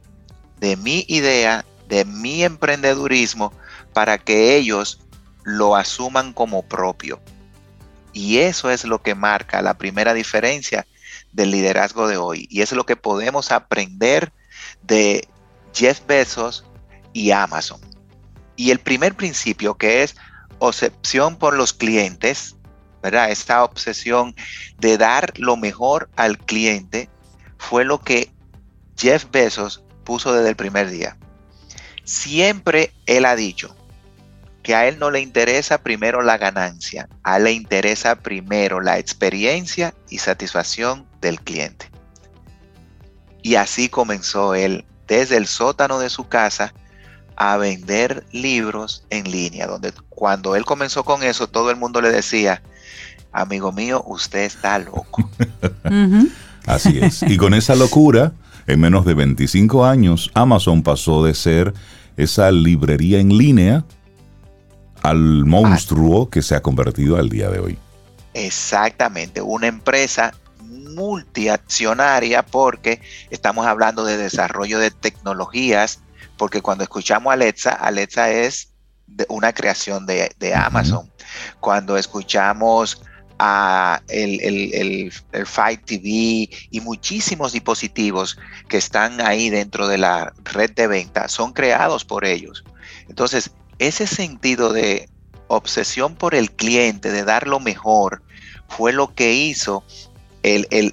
de 0.60 0.78
mi 0.78 1.06
idea, 1.08 1.66
de 1.90 2.06
mi 2.06 2.44
emprendedurismo, 2.44 3.52
para 3.94 4.18
que 4.18 4.56
ellos 4.56 5.05
lo 5.46 5.76
asuman 5.76 6.34
como 6.34 6.64
propio. 6.64 7.22
Y 8.12 8.40
eso 8.40 8.70
es 8.70 8.84
lo 8.84 9.02
que 9.02 9.16
marca 9.16 9.62
la 9.62 9.78
primera 9.78 10.14
diferencia 10.14 10.86
del 11.32 11.52
liderazgo 11.52 12.08
de 12.08 12.18
hoy. 12.18 12.48
Y 12.50 12.62
es 12.62 12.72
lo 12.72 12.86
que 12.86 12.96
podemos 12.96 13.52
aprender 13.52 14.34
de 14.82 15.28
Jeff 15.74 16.02
Bezos 16.08 16.66
y 17.14 17.32
Amazon. 17.32 17.80
Y 18.56 18.72
el 18.72 18.80
primer 18.80 19.16
principio 19.16 19.76
que 19.76 20.04
es 20.04 20.16
obsesión 20.60 21.38
por 21.38 21.56
los 21.56 21.74
clientes, 21.74 22.56
¿verdad? 23.04 23.30
Esta 23.30 23.64
obsesión 23.64 24.36
de 24.80 24.98
dar 24.98 25.34
lo 25.38 25.58
mejor 25.58 26.10
al 26.16 26.38
cliente 26.38 27.10
fue 27.58 27.86
lo 27.86 28.02
que 28.02 28.32
Jeff 28.98 29.26
Bezos 29.30 29.84
puso 30.04 30.34
desde 30.34 30.50
el 30.50 30.56
primer 30.56 30.90
día. 30.90 31.18
Siempre 32.04 32.94
él 33.06 33.26
ha 33.26 33.36
dicho 33.36 33.76
que 34.66 34.74
a 34.74 34.88
él 34.88 34.98
no 34.98 35.12
le 35.12 35.22
interesa 35.22 35.78
primero 35.78 36.24
la 36.24 36.40
ganancia, 36.40 37.08
a 37.22 37.38
él 37.38 37.44
le 37.44 37.52
interesa 37.52 38.16
primero 38.16 38.82
la 38.82 38.98
experiencia 38.98 39.94
y 40.10 40.18
satisfacción 40.18 41.06
del 41.22 41.40
cliente. 41.40 41.92
Y 43.44 43.56
así 43.56 43.90
comenzó 43.90 44.56
él 44.56 44.84
desde 45.08 45.38
el 45.38 45.46
sótano 45.46 46.00
de 46.00 46.10
su 46.10 46.28
casa 46.28 46.74
a 47.36 47.58
vender 47.58 48.26
libros 48.32 49.06
en 49.12 49.30
línea, 49.30 49.68
donde 49.68 49.94
cuando 50.10 50.56
él 50.56 50.66
comenzó 50.66 51.04
con 51.04 51.22
eso, 51.22 51.46
todo 51.46 51.70
el 51.70 51.76
mundo 51.78 52.02
le 52.02 52.10
decía, 52.10 52.64
amigo 53.32 53.72
mío, 53.72 54.04
usted 54.08 54.46
está 54.46 54.80
loco. 54.80 55.30
Así 56.66 56.98
es. 57.00 57.22
Y 57.22 57.38
con 57.38 57.54
esa 57.54 57.76
locura, 57.76 58.32
en 58.66 58.80
menos 58.80 59.06
de 59.06 59.14
25 59.14 59.86
años, 59.86 60.32
Amazon 60.34 60.82
pasó 60.82 61.24
de 61.24 61.36
ser 61.36 61.72
esa 62.18 62.52
librería 62.52 63.20
en 63.20 63.38
línea 63.38 63.86
al 65.06 65.46
monstruo 65.46 66.30
que 66.30 66.42
se 66.42 66.56
ha 66.56 66.62
convertido 66.62 67.18
al 67.18 67.30
día 67.30 67.50
de 67.50 67.60
hoy. 67.60 67.78
Exactamente, 68.34 69.42
una 69.42 69.68
empresa 69.68 70.34
multiaccionaria 70.60 72.44
porque 72.44 73.02
estamos 73.30 73.66
hablando 73.66 74.04
de 74.04 74.18
desarrollo 74.18 74.80
de 74.80 74.92
tecnologías, 74.92 76.02
porque 76.38 76.62
cuando 76.62 76.84
escuchamos 76.84 77.32
Alexa, 77.32 77.72
Alexa 77.72 78.32
es 78.32 78.74
una 79.30 79.54
creación 79.54 80.06
de, 80.06 80.54
Amazon. 80.56 81.12
Cuando 81.60 81.98
escuchamos 81.98 83.02
a 83.38 84.02
el, 84.08 84.40
el, 84.42 85.12
el, 85.34 85.46
Fight 85.46 85.84
TV 85.86 86.50
y 86.72 86.82
muchísimos 86.82 87.52
dispositivos 87.52 88.38
que 88.70 88.78
están 88.78 89.20
ahí 89.22 89.50
dentro 89.50 89.88
de 89.88 89.98
la 89.98 90.34
red 90.46 90.72
de 90.72 90.88
venta 90.88 91.28
son 91.28 91.54
creados 91.54 92.06
por 92.06 92.26
ellos. 92.26 92.64
Entonces, 93.10 93.52
ese 93.80 94.08
sentido 94.08 94.72
de 94.74 95.10
obsesión 95.48 96.16
por 96.16 96.36
el 96.36 96.52
cliente, 96.52 97.12
de 97.12 97.24
dar 97.24 97.48
lo 97.48 97.60
mejor, 97.60 98.24
fue 98.68 98.94
lo 98.94 99.14
que 99.14 99.34
hizo 99.34 99.84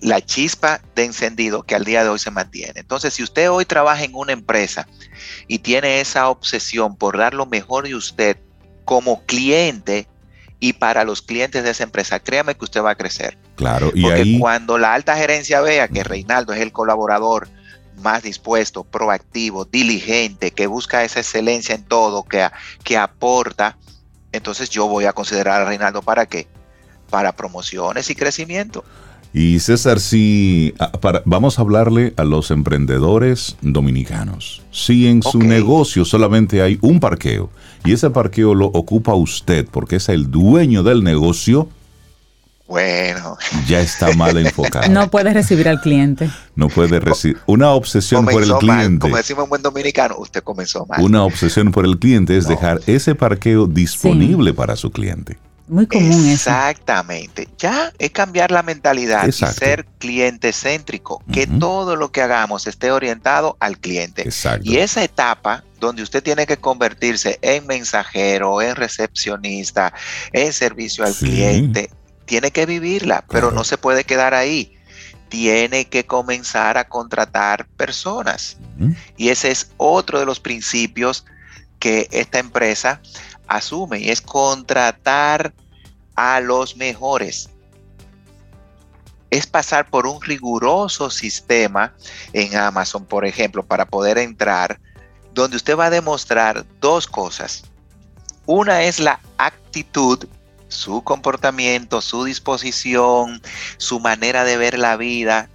la 0.01 0.21
chispa 0.23 0.81
de 0.95 1.05
encendido 1.05 1.62
que 1.62 1.75
al 1.75 1.85
día 1.85 2.03
de 2.03 2.09
hoy 2.09 2.18
se 2.18 2.31
mantiene. 2.31 2.81
Entonces, 2.81 3.12
si 3.12 3.23
usted 3.23 3.51
hoy 3.51 3.66
trabaja 3.66 4.03
en 4.03 4.14
una 4.14 4.33
empresa 4.33 4.88
y 5.47 5.59
tiene 5.59 6.01
esa 6.01 6.31
obsesión 6.31 6.97
por 6.97 7.18
dar 7.18 7.35
lo 7.35 7.45
mejor 7.45 7.87
de 7.87 7.95
usted 7.95 8.38
como 8.85 9.25
cliente 9.27 10.09
y 10.59 10.73
para 10.75 11.05
los 11.05 11.21
clientes 11.21 11.64
de 11.64 11.71
esa 11.71 11.83
empresa, 11.83 12.18
créame 12.18 12.55
que 12.55 12.64
usted 12.64 12.83
va 12.83 12.92
a 12.92 12.95
crecer. 12.95 13.37
Claro, 13.57 13.90
y 13.95 14.03
Porque 14.03 14.38
cuando 14.38 14.79
la 14.79 14.95
alta 14.95 15.16
gerencia 15.16 15.61
vea 15.61 15.88
que 15.88 16.03
Reinaldo 16.03 16.55
es 16.55 16.61
el 16.61 16.73
colaborador 16.73 17.49
más 18.02 18.22
dispuesto, 18.22 18.84
proactivo, 18.84 19.64
diligente, 19.64 20.50
que 20.50 20.66
busca 20.66 21.04
esa 21.04 21.20
excelencia 21.20 21.74
en 21.74 21.84
todo, 21.84 22.24
que, 22.24 22.46
que 22.84 22.96
aporta, 22.96 23.76
entonces 24.32 24.70
yo 24.70 24.88
voy 24.88 25.04
a 25.04 25.12
considerar 25.12 25.62
a 25.62 25.64
Reinaldo 25.66 26.02
para 26.02 26.26
qué? 26.26 26.48
Para 27.10 27.32
promociones 27.32 28.10
y 28.10 28.14
crecimiento. 28.14 28.84
Y 29.34 29.60
César, 29.60 29.98
si 29.98 30.74
ah, 30.78 30.92
vamos 31.24 31.58
a 31.58 31.62
hablarle 31.62 32.12
a 32.16 32.24
los 32.24 32.50
emprendedores 32.50 33.56
dominicanos. 33.62 34.62
Si 34.70 35.06
en 35.06 35.22
su 35.22 35.38
negocio 35.38 36.04
solamente 36.04 36.60
hay 36.60 36.78
un 36.82 37.00
parqueo 37.00 37.48
y 37.84 37.92
ese 37.92 38.10
parqueo 38.10 38.54
lo 38.54 38.66
ocupa 38.66 39.14
usted 39.14 39.66
porque 39.70 39.96
es 39.96 40.10
el 40.10 40.30
dueño 40.30 40.82
del 40.82 41.02
negocio, 41.02 41.68
bueno. 42.72 43.37
Ya 43.66 43.80
está 43.80 44.14
mal 44.14 44.35
enfocado. 44.38 44.88
No 44.88 45.11
puede 45.11 45.35
recibir 45.35 45.68
al 45.68 45.82
cliente. 45.82 46.30
No 46.56 46.68
puede 46.68 47.00
recibir. 47.00 47.37
Una 47.44 47.72
obsesión 47.72 48.24
por 48.24 48.42
el 48.42 48.54
cliente. 48.54 49.00
Como 49.00 49.16
decimos 49.18 49.44
en 49.44 49.50
buen 49.50 49.62
dominicano, 49.62 50.16
usted 50.16 50.42
comenzó 50.42 50.87
mal. 50.87 51.02
Una 51.02 51.22
obsesión 51.22 51.70
por 51.70 51.85
el 51.85 51.98
cliente 51.98 52.35
es 52.38 52.48
dejar 52.48 52.80
ese 52.87 53.14
parqueo 53.14 53.66
disponible 53.66 54.54
para 54.54 54.74
su 54.76 54.90
cliente. 54.90 55.37
Muy 55.68 55.87
común 55.87 56.28
Exactamente. 56.28 57.46
Ya 57.58 57.92
es 57.98 58.11
cambiar 58.11 58.50
la 58.50 58.62
mentalidad 58.62 59.26
y 59.26 59.32
ser 59.32 59.87
cliente 59.98 60.52
céntrico, 60.52 61.22
que 61.30 61.46
todo 61.46 61.94
lo 61.96 62.11
que 62.11 62.22
hagamos 62.22 62.66
esté 62.66 62.90
orientado 62.90 63.58
al 63.61 63.78
cliente. 63.78 64.22
Exacto. 64.22 64.68
Y 64.68 64.78
esa 64.78 65.04
etapa 65.04 65.62
donde 65.78 66.02
usted 66.02 66.22
tiene 66.22 66.46
que 66.46 66.56
convertirse 66.56 67.38
en 67.42 67.66
mensajero, 67.66 68.62
en 68.62 68.76
recepcionista, 68.76 69.92
en 70.32 70.52
servicio 70.52 71.04
al 71.04 71.14
cliente, 71.14 71.90
tiene 72.24 72.50
que 72.50 72.66
vivirla, 72.66 73.24
pero 73.28 73.50
no 73.50 73.64
se 73.64 73.78
puede 73.78 74.04
quedar 74.04 74.35
ahí. 74.35 74.76
Tiene 75.28 75.87
que 75.87 76.04
comenzar 76.04 76.78
a 76.78 76.88
contratar 76.88 77.66
personas. 77.66 78.58
Y 79.16 79.30
ese 79.30 79.50
es 79.50 79.70
otro 79.76 80.18
de 80.18 80.26
los 80.26 80.40
principios 80.40 81.24
que 81.78 82.08
esta 82.11 82.38
empresa 82.38 83.00
asume 83.48 84.00
y 84.00 84.11
es 84.11 84.20
contratar 84.20 85.52
a 86.14 86.40
los 86.40 86.76
mejores. 86.76 87.50
Es 89.30 89.46
pasar 89.46 89.88
por 89.88 90.06
un 90.06 90.20
riguroso 90.20 91.11
sistema 91.11 91.94
en 92.32 92.56
Amazon, 92.56 93.06
por 93.06 93.24
ejemplo, 93.24 93.62
para 93.62 93.87
poder 93.87 94.18
entrar, 94.18 94.78
donde 95.32 95.56
usted 95.56 95.76
va 95.76 95.87
a 95.87 95.90
demostrar 95.90 96.66
dos 96.80 97.06
cosas. 97.06 97.64
Una 98.44 98.82
es 98.82 99.00
la 99.00 99.20
actitud, 99.38 100.26
su 100.72 101.02
comportamiento, 101.02 102.00
su 102.00 102.24
disposición, 102.24 103.42
su 103.76 104.00
manera 104.00 104.44
de 104.44 104.56
ver 104.56 104.78
la 104.78 104.96
vida, 104.96 105.48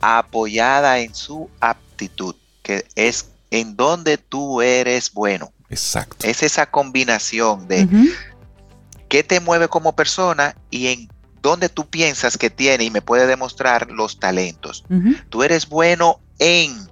apoyada 0.00 0.98
en 0.98 1.14
su 1.14 1.50
aptitud, 1.60 2.36
que 2.62 2.86
es 2.94 3.30
en 3.50 3.76
donde 3.76 4.18
tú 4.18 4.62
eres 4.62 5.12
bueno. 5.12 5.52
Exacto. 5.68 6.26
Es 6.26 6.42
esa 6.42 6.70
combinación 6.70 7.66
de 7.66 7.88
qué 9.08 9.22
te 9.22 9.40
mueve 9.40 9.68
como 9.68 9.96
persona 9.96 10.54
y 10.70 10.88
en 10.88 11.08
dónde 11.40 11.68
tú 11.68 11.88
piensas 11.88 12.38
que 12.38 12.50
tiene 12.50 12.84
y 12.84 12.90
me 12.90 13.02
puede 13.02 13.26
demostrar 13.26 13.90
los 13.90 14.18
talentos. 14.18 14.84
Tú 15.28 15.42
eres 15.42 15.68
bueno 15.68 16.20
en 16.38 16.88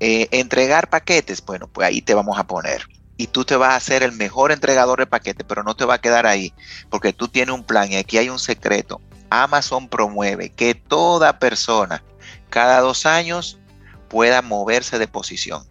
eh, 0.00 0.28
entregar 0.30 0.88
paquetes, 0.88 1.44
bueno, 1.44 1.68
pues 1.68 1.88
ahí 1.88 2.00
te 2.00 2.14
vamos 2.14 2.38
a 2.38 2.46
poner. 2.46 2.86
Y 3.20 3.26
tú 3.26 3.44
te 3.44 3.54
vas 3.54 3.74
a 3.74 3.76
hacer 3.76 4.02
el 4.02 4.12
mejor 4.12 4.50
entregador 4.50 4.98
de 4.98 5.04
paquetes, 5.04 5.44
pero 5.46 5.62
no 5.62 5.76
te 5.76 5.84
va 5.84 5.96
a 5.96 6.00
quedar 6.00 6.24
ahí, 6.24 6.54
porque 6.88 7.12
tú 7.12 7.28
tienes 7.28 7.54
un 7.54 7.64
plan 7.64 7.92
y 7.92 7.96
aquí 7.96 8.16
hay 8.16 8.30
un 8.30 8.38
secreto. 8.38 8.98
Amazon 9.28 9.90
promueve 9.90 10.48
que 10.48 10.74
toda 10.74 11.38
persona 11.38 12.02
cada 12.48 12.80
dos 12.80 13.04
años 13.04 13.58
pueda 14.08 14.40
moverse 14.40 14.98
de 14.98 15.06
posición 15.06 15.64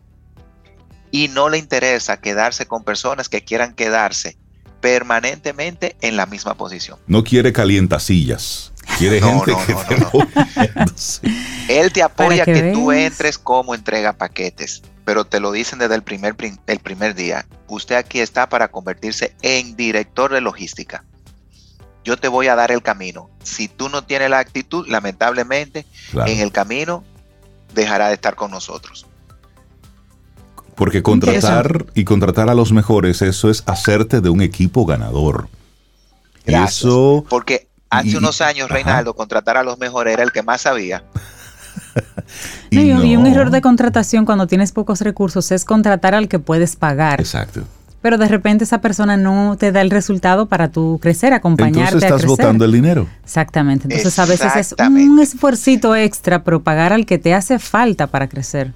y 1.10 1.30
no 1.30 1.50
le 1.50 1.58
interesa 1.58 2.22
quedarse 2.22 2.68
con 2.68 2.84
personas 2.84 3.30
que 3.30 3.44
quieran 3.44 3.74
quedarse 3.74 4.38
permanentemente 4.80 5.98
en 6.02 6.18
la 6.18 6.28
misma 6.28 6.54
posición. 6.54 7.00
No 7.08 7.24
quiere 7.24 7.52
calientasillas. 7.52 8.74
Quiere 9.00 9.22
gente 9.22 9.56
que 9.66 9.98
Él 11.80 11.92
te 11.94 12.04
apoya 12.04 12.46
que, 12.46 12.74
tú 12.74 12.92
entres 12.92 13.40
como 13.40 13.74
entrega 13.74 14.14
paquetes, 14.14 14.84
pero 15.10 15.26
te 15.26 15.40
lo 15.40 15.52
dicen 15.52 15.80
desde 15.80 15.96
el 15.96 16.04
primer, 16.04 16.36
el 16.68 16.80
primer 16.82 17.16
día. 17.16 17.48
Usted 17.68 17.96
aquí 17.96 18.20
está 18.20 18.48
para 18.48 18.68
convertirse 18.68 19.36
en 19.42 19.76
director 19.76 20.32
de 20.32 20.40
logística. 20.40 21.04
yo 22.04 22.16
te 22.16 22.28
voy 22.28 22.46
a 22.46 22.54
dar 22.54 22.70
el 22.70 22.84
camino. 22.84 23.28
Si 23.42 23.68
tú 23.68 23.90
no 23.90 24.04
tienes 24.04 24.30
la 24.30 24.38
actitud, 24.38 24.88
lamentablemente, 24.88 25.88
en 26.14 26.42
el 26.42 26.52
camino 26.52 27.04
dejará 27.74 28.10
de 28.10 28.14
estar 28.14 28.36
con 28.36 28.52
nosotros. 28.52 29.08
Porque 30.76 31.02
contratar 31.02 31.88
y 31.96 32.04
contratar 32.04 32.48
a 32.48 32.54
los 32.54 32.72
mejores, 32.72 33.24
eso 33.24 33.50
es 33.50 33.64
hacerte 33.66 34.22
de 34.22 34.30
un 34.30 34.44
equipo 34.44 34.86
ganador. 34.86 35.50
Eso. 36.46 37.26
Porque 37.28 37.68
hace 37.90 38.16
unos 38.16 38.42
años, 38.42 38.70
Reinaldo, 38.70 39.16
contratar 39.16 39.58
a 39.58 39.64
los 39.64 39.80
mejores 39.80 40.14
era 40.14 40.22
el 40.22 40.32
que 40.32 40.44
más 40.44 40.62
sabía. 40.62 41.04
Y, 42.70 42.80
y, 42.80 43.16
un 43.16 43.28
error 43.28 43.52
de 43.52 43.62
contratación 43.62 44.26
cuando 44.26 44.48
tienes 44.48 44.72
pocos 44.72 45.02
recursos 45.02 45.52
es 45.52 45.66
contratar 45.66 46.16
al 46.16 46.28
que 46.28 46.40
puedes 46.40 46.76
pagar. 46.76 47.20
Exacto 47.20 47.64
pero 48.02 48.18
de 48.18 48.28
repente 48.28 48.64
esa 48.64 48.82
persona 48.82 49.18
no 49.18 49.58
te 49.58 49.72
da 49.72 49.82
el 49.82 49.90
resultado 49.90 50.48
para 50.48 50.72
tu 50.72 51.00
crecer, 51.02 51.34
acompañarte. 51.34 51.96
Entonces 51.96 52.12
estás 52.12 52.26
botando 52.26 52.66
el 52.66 52.72
dinero. 52.72 53.08
Exactamente. 53.24 53.88
Entonces 53.90 54.18
a 54.20 54.26
veces 54.26 54.56
es 54.56 54.76
un 54.80 55.20
esfuercito 55.20 55.96
extra, 55.96 56.44
pero 56.44 56.64
pagar 56.64 56.94
al 56.94 57.06
que 57.06 57.18
te 57.18 57.34
hace 57.34 57.60
falta 57.60 58.08
para 58.08 58.30
crecer. 58.30 58.74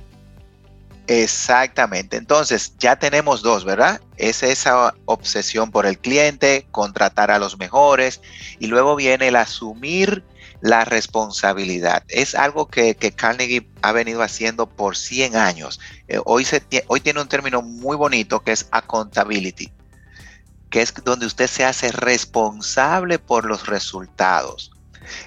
Exactamente. 1.08 2.18
Entonces 2.18 2.74
ya 2.80 2.98
tenemos 2.98 3.42
dos, 3.42 3.66
¿verdad? 3.66 4.02
Es 4.18 4.44
esa 4.44 4.94
obsesión 5.06 5.72
por 5.72 5.86
el 5.86 5.98
cliente, 5.98 6.66
contratar 6.72 7.32
a 7.32 7.40
los 7.40 7.58
mejores 7.58 8.22
y 8.60 8.68
luego 8.68 8.96
viene 8.96 9.30
el 9.30 9.36
asumir 9.36 10.24
la 10.64 10.86
responsabilidad. 10.86 12.04
Es 12.08 12.36
algo 12.36 12.70
que, 12.70 12.96
Carnegie 12.96 13.68
ha 13.82 13.92
venido 13.92 14.24
haciendo 14.24 14.66
por 14.66 14.96
100 14.96 15.36
años. 15.36 15.82
Eh, 16.08 16.20
hoy, 16.24 16.48
hoy 16.88 17.02
tiene 17.02 17.20
un 17.20 17.28
término 17.28 17.62
muy 17.62 17.98
bonito 17.98 18.40
que 18.42 18.54
es 18.54 18.70
accountability, 18.72 19.74
que 20.70 20.82
es 20.82 20.94
donde 21.04 21.26
usted 21.26 21.48
se 21.48 21.66
hace 21.66 21.92
responsable 21.92 23.20
por 23.20 23.44
los 23.44 23.68
resultados. 23.68 24.72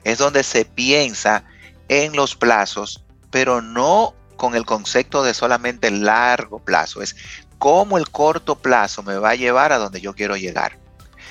Es 0.05 0.16
donde 0.16 0.42
se 0.42 0.64
piensa 0.64 1.44
en 1.88 2.16
los 2.16 2.35
plazos, 2.35 3.05
pero 3.31 3.61
no 3.61 4.14
con 4.38 4.55
el 4.55 4.64
concepto 4.64 5.22
de 5.22 5.35
solamente 5.35 5.90
largo 5.90 6.61
plazo. 6.61 7.03
Es 7.03 7.14
cómo 7.59 7.99
el 7.99 8.09
corto 8.09 8.57
plazo 8.57 9.03
me 9.03 9.18
va 9.18 9.31
a 9.31 9.35
llevar 9.35 9.75
a 9.75 9.79
donde 9.79 10.01
yo 10.01 10.14
quiero 10.14 10.38
llegar. 10.38 10.79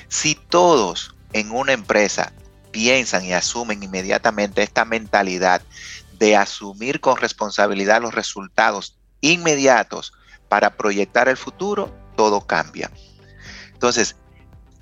Si 0.06 0.36
todos 0.36 1.16
en 1.32 1.50
una 1.50 1.72
empresa 1.72 2.32
piensan 2.70 3.24
y 3.24 3.32
asumen 3.32 3.82
inmediatamente 3.82 4.62
esta 4.62 4.84
mentalidad 4.84 5.62
de 6.18 6.36
asumir 6.36 7.00
con 7.00 7.16
responsabilidad 7.16 8.00
los 8.00 8.14
resultados 8.14 8.98
inmediatos 9.20 10.12
para 10.48 10.76
proyectar 10.76 11.28
el 11.28 11.36
futuro, 11.36 11.94
todo 12.16 12.40
cambia. 12.46 12.90
Entonces, 13.72 14.16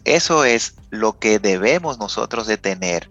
eso 0.05 0.44
es 0.44 0.75
lo 0.90 1.18
que 1.18 1.38
debemos 1.38 1.99
nosotros 1.99 2.47
de 2.47 2.59
tener. 2.59 3.11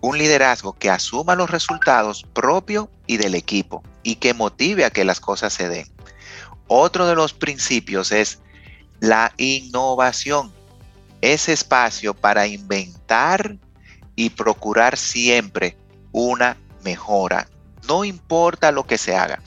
Un 0.00 0.18
liderazgo 0.18 0.74
que 0.74 0.90
asuma 0.90 1.34
los 1.34 1.50
resultados 1.50 2.24
propios 2.34 2.88
y 3.06 3.16
del 3.16 3.34
equipo 3.34 3.82
y 4.02 4.16
que 4.16 4.34
motive 4.34 4.84
a 4.84 4.90
que 4.90 5.04
las 5.04 5.18
cosas 5.18 5.52
se 5.52 5.68
den. 5.68 5.88
Otro 6.66 7.06
de 7.06 7.14
los 7.14 7.32
principios 7.32 8.12
es 8.12 8.38
la 9.00 9.32
innovación. 9.38 10.52
Ese 11.20 11.52
espacio 11.52 12.14
para 12.14 12.46
inventar 12.46 13.56
y 14.16 14.30
procurar 14.30 14.96
siempre 14.96 15.76
una 16.12 16.56
mejora. 16.82 17.48
No 17.88 18.04
importa 18.04 18.72
lo 18.72 18.86
que 18.86 18.98
se 18.98 19.14
haga, 19.14 19.42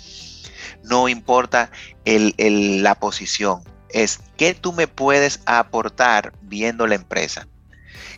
no 0.83 1.09
importa 1.09 1.71
la 2.05 2.95
posición, 2.95 3.63
es 3.89 4.19
qué 4.37 4.53
tú 4.53 4.73
me 4.73 4.87
puedes 4.87 5.41
aportar 5.45 6.33
viendo 6.41 6.87
la 6.87 6.95
empresa. 6.95 7.47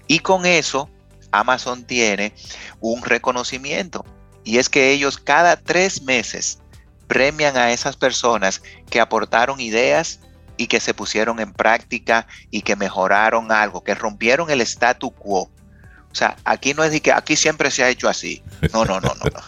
Y 0.07 0.19
con 0.19 0.45
eso, 0.45 0.89
Amazon 1.31 1.85
tiene 1.85 2.33
un 2.79 3.03
reconocimiento 3.03 4.05
y 4.43 4.57
es 4.57 4.69
que 4.69 4.91
ellos 4.91 5.17
cada 5.17 5.57
tres 5.57 6.01
meses 6.01 6.59
premian 7.07 7.57
a 7.57 7.71
esas 7.71 7.97
personas 7.97 8.61
que 8.89 8.99
aportaron 8.99 9.59
ideas 9.59 10.19
y 10.57 10.67
que 10.67 10.79
se 10.79 10.93
pusieron 10.93 11.39
en 11.39 11.53
práctica 11.53 12.27
y 12.51 12.61
que 12.61 12.75
mejoraron 12.75 13.51
algo, 13.51 13.83
que 13.83 13.95
rompieron 13.95 14.49
el 14.49 14.61
statu 14.61 15.11
quo. 15.11 15.49
O 16.11 16.15
sea, 16.15 16.37
aquí 16.43 16.73
no 16.73 16.83
es 16.83 16.91
de 16.91 17.01
que 17.01 17.11
aquí 17.11 17.35
siempre 17.35 17.69
se 17.71 17.83
ha 17.83 17.89
hecho 17.89 18.09
así. 18.09 18.41
No, 18.73 18.83
no, 18.85 18.99
no, 18.99 19.13
no. 19.15 19.25
no. 19.25 19.41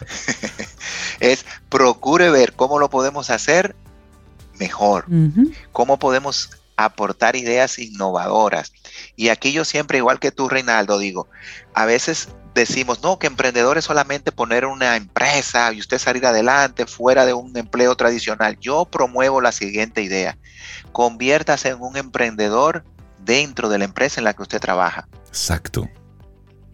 es 1.20 1.46
procure 1.70 2.30
ver 2.30 2.54
cómo 2.54 2.80
lo 2.80 2.90
podemos 2.90 3.30
hacer 3.30 3.76
mejor, 4.60 5.06
cómo 5.72 5.98
podemos 5.98 6.52
aportar 6.76 7.36
ideas 7.36 7.80
innovadoras. 7.80 8.72
Y 9.16 9.30
aquí 9.30 9.52
yo 9.52 9.66
siempre, 9.66 9.98
igual 9.98 10.20
que 10.20 10.32
tú, 10.32 10.50
Reinaldo, 10.50 11.00
digo, 11.00 11.28
a 11.74 11.86
veces 11.86 12.30
decimos, 12.54 13.02
no, 13.02 13.18
que 13.18 13.28
emprendedor 13.28 13.78
es 13.78 13.86
solamente 13.86 14.32
poner 14.32 14.66
una 14.66 14.98
empresa 14.98 15.74
y 15.74 15.80
usted 15.80 15.98
salir 15.98 16.26
adelante 16.26 16.86
fuera 16.86 17.26
de 17.26 17.34
un 17.34 17.58
empleo 17.58 17.96
tradicional. 17.96 18.58
Yo 18.60 18.86
promuevo 18.86 19.42
la 19.42 19.52
siguiente 19.52 20.04
idea. 20.04 20.38
Conviértase 20.92 21.70
en 21.70 21.82
un 21.82 21.98
emprendedor 21.98 22.84
dentro 23.20 23.70
de 23.70 23.80
la 23.80 23.86
empresa 23.86 24.20
en 24.20 24.26
la 24.26 24.34
que 24.34 24.44
usted 24.44 24.60
trabaja. 24.60 25.08
Exacto 25.28 25.90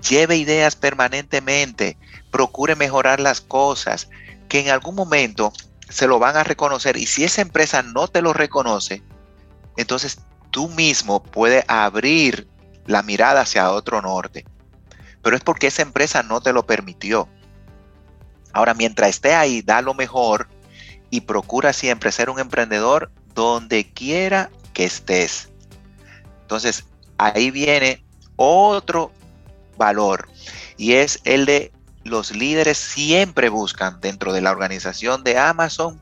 lleve 0.01 0.37
ideas 0.37 0.75
permanentemente, 0.75 1.97
procure 2.31 2.75
mejorar 2.75 3.19
las 3.19 3.41
cosas, 3.41 4.09
que 4.47 4.59
en 4.59 4.69
algún 4.69 4.95
momento 4.95 5.53
se 5.89 6.07
lo 6.07 6.19
van 6.19 6.37
a 6.37 6.43
reconocer 6.43 6.97
y 6.97 7.05
si 7.05 7.23
esa 7.23 7.41
empresa 7.41 7.81
no 7.81 8.07
te 8.07 8.21
lo 8.21 8.33
reconoce, 8.33 9.03
entonces 9.77 10.19
tú 10.51 10.69
mismo 10.69 11.23
puedes 11.23 11.63
abrir 11.67 12.47
la 12.85 13.03
mirada 13.03 13.41
hacia 13.41 13.71
otro 13.71 14.01
norte. 14.01 14.45
Pero 15.21 15.35
es 15.35 15.43
porque 15.43 15.67
esa 15.67 15.81
empresa 15.81 16.23
no 16.23 16.41
te 16.41 16.53
lo 16.53 16.65
permitió. 16.65 17.27
Ahora, 18.53 18.73
mientras 18.73 19.09
esté 19.09 19.33
ahí, 19.33 19.61
da 19.61 19.81
lo 19.81 19.93
mejor 19.93 20.47
y 21.09 21.21
procura 21.21 21.73
siempre 21.73 22.11
ser 22.11 22.29
un 22.29 22.39
emprendedor 22.39 23.11
donde 23.33 23.91
quiera 23.91 24.49
que 24.73 24.85
estés. 24.85 25.49
Entonces, 26.41 26.85
ahí 27.17 27.51
viene 27.51 28.03
otro 28.35 29.11
valor 29.77 30.29
y 30.77 30.93
es 30.93 31.19
el 31.23 31.45
de 31.45 31.71
los 32.03 32.31
líderes 32.31 32.77
siempre 32.77 33.49
buscan 33.49 33.99
dentro 33.99 34.33
de 34.33 34.41
la 34.41 34.51
organización 34.51 35.23
de 35.23 35.37
Amazon 35.37 35.99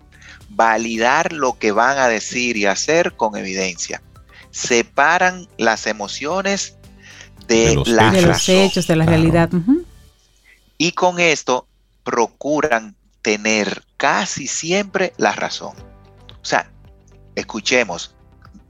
validar 0.49 1.33
lo 1.33 1.57
que 1.57 1.71
van 1.71 1.97
a 1.97 2.07
decir 2.07 2.57
y 2.57 2.65
hacer 2.65 3.15
con 3.15 3.35
evidencia. 3.35 4.01
Separan 4.51 5.47
las 5.57 5.87
emociones 5.87 6.77
de, 7.47 7.75
los, 7.75 7.87
hechos, 8.47 8.87
de 8.87 8.95
la 8.95 9.05
realidad. 9.05 9.49
Y 10.77 10.91
con 10.91 11.19
esto 11.19 11.67
procuran 12.03 12.95
tener 13.21 13.83
casi 13.97 14.47
siempre 14.47 15.13
la 15.17 15.31
razón. 15.31 15.75
O 16.41 16.45
sea, 16.45 16.71
escuchemos, 17.33 18.15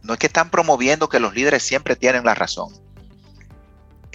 no 0.02 0.13
es 0.13 0.20
que 0.20 0.28
están 0.28 0.50
promoviendo 0.50 1.10
que 1.10 1.20
los 1.20 1.36
líderes 1.36 1.63
siempre 1.63 1.96
tienen 1.96 2.24
la 2.24 2.34
razón 2.34 2.85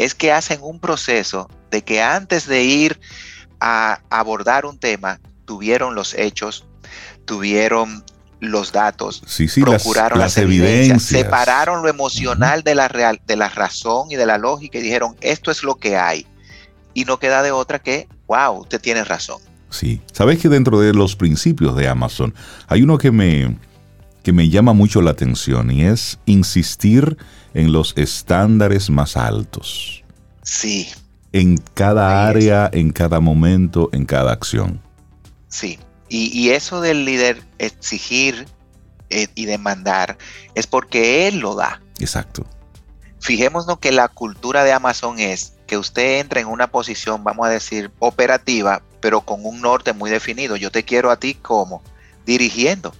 es 0.04 0.14
que 0.14 0.32
hacen 0.32 0.60
un 0.62 0.80
proceso 0.80 1.48
de 1.70 1.82
que 1.82 2.02
antes 2.02 2.46
de 2.46 2.62
ir 2.62 3.00
a 3.60 4.00
abordar 4.10 4.64
un 4.66 4.78
tema, 4.78 5.20
tuvieron 5.44 5.94
los 5.94 6.14
hechos, 6.14 6.66
tuvieron 7.24 8.04
los 8.40 8.72
datos, 8.72 9.22
procuraron 9.60 10.18
las, 10.18 10.38
evidencias, 10.38 11.02
separaron 11.02 11.82
lo 11.82 11.88
emocional 11.88 12.62
de, 12.62 12.74
la 12.74 12.88
real, 12.88 13.20
de 13.26 13.36
la 13.36 13.50
razón 13.50 14.10
y 14.10 14.16
de 14.16 14.24
la 14.24 14.38
lógica 14.38 14.78
y 14.78 14.82
dijeron, 14.82 15.16
esto 15.20 15.50
es 15.50 15.62
lo 15.62 15.76
que 15.76 15.96
hay. 15.96 16.26
Y 16.94 17.04
no 17.04 17.18
queda 17.18 17.42
de 17.42 17.52
otra 17.52 17.78
que, 17.78 18.08
wow, 18.26 18.60
usted 18.60 18.80
tiene 18.80 19.04
razón. 19.04 19.40
Sí, 19.68 20.00
sabes 20.12 20.38
que 20.40 20.48
dentro 20.48 20.80
de 20.80 20.94
los 20.94 21.14
principios 21.14 21.76
de 21.76 21.86
Amazon 21.86 22.34
hay 22.66 22.82
uno 22.82 22.98
que 22.98 23.12
me, 23.12 23.56
que 24.22 24.32
me 24.32 24.48
llama 24.48 24.72
mucho 24.72 25.02
la 25.02 25.12
atención 25.12 25.70
y 25.70 25.84
es 25.84 26.18
insistir 26.26 27.16
en 27.54 27.72
los 27.72 27.94
estándares 27.96 28.90
más 28.90 29.16
altos. 29.16 30.04
Sí. 30.42 30.88
En 31.32 31.58
cada 31.74 32.28
área, 32.28 32.68
en 32.72 32.90
cada 32.90 33.20
momento, 33.20 33.88
en 33.92 34.04
cada 34.04 34.32
acción. 34.32 34.80
Sí. 35.48 35.78
Y, 36.12 36.50
eso 36.50 36.80
del 36.80 37.04
líder 37.04 37.40
exigir 37.58 38.48
eh, 39.10 39.28
y 39.36 39.44
demandar 39.44 40.18
es 40.56 40.66
porque 40.66 41.28
él 41.28 41.38
lo 41.38 41.54
da. 41.54 41.80
Exacto. 42.00 42.44
Fijémonos 43.20 43.78
que 43.78 43.92
la 43.92 44.08
cultura 44.08 44.64
de 44.64 44.72
Amazon 44.72 45.20
es 45.20 45.54
que 45.68 45.78
usted 45.78 46.18
entre 46.18 46.40
en 46.40 46.48
una 46.48 46.66
posición, 46.66 47.22
vamos 47.22 47.46
a 47.46 47.50
decir, 47.50 47.92
operativa, 48.00 48.82
pero 49.00 49.20
con 49.20 49.46
un 49.46 49.60
norte 49.60 49.92
muy 49.92 50.10
definido. 50.10 50.56
Yo 50.56 50.72
te 50.72 50.84
quiero 50.84 51.12
a 51.12 51.16
ti 51.20 51.34
como 51.34 51.80
dirigiendo. 52.26 52.92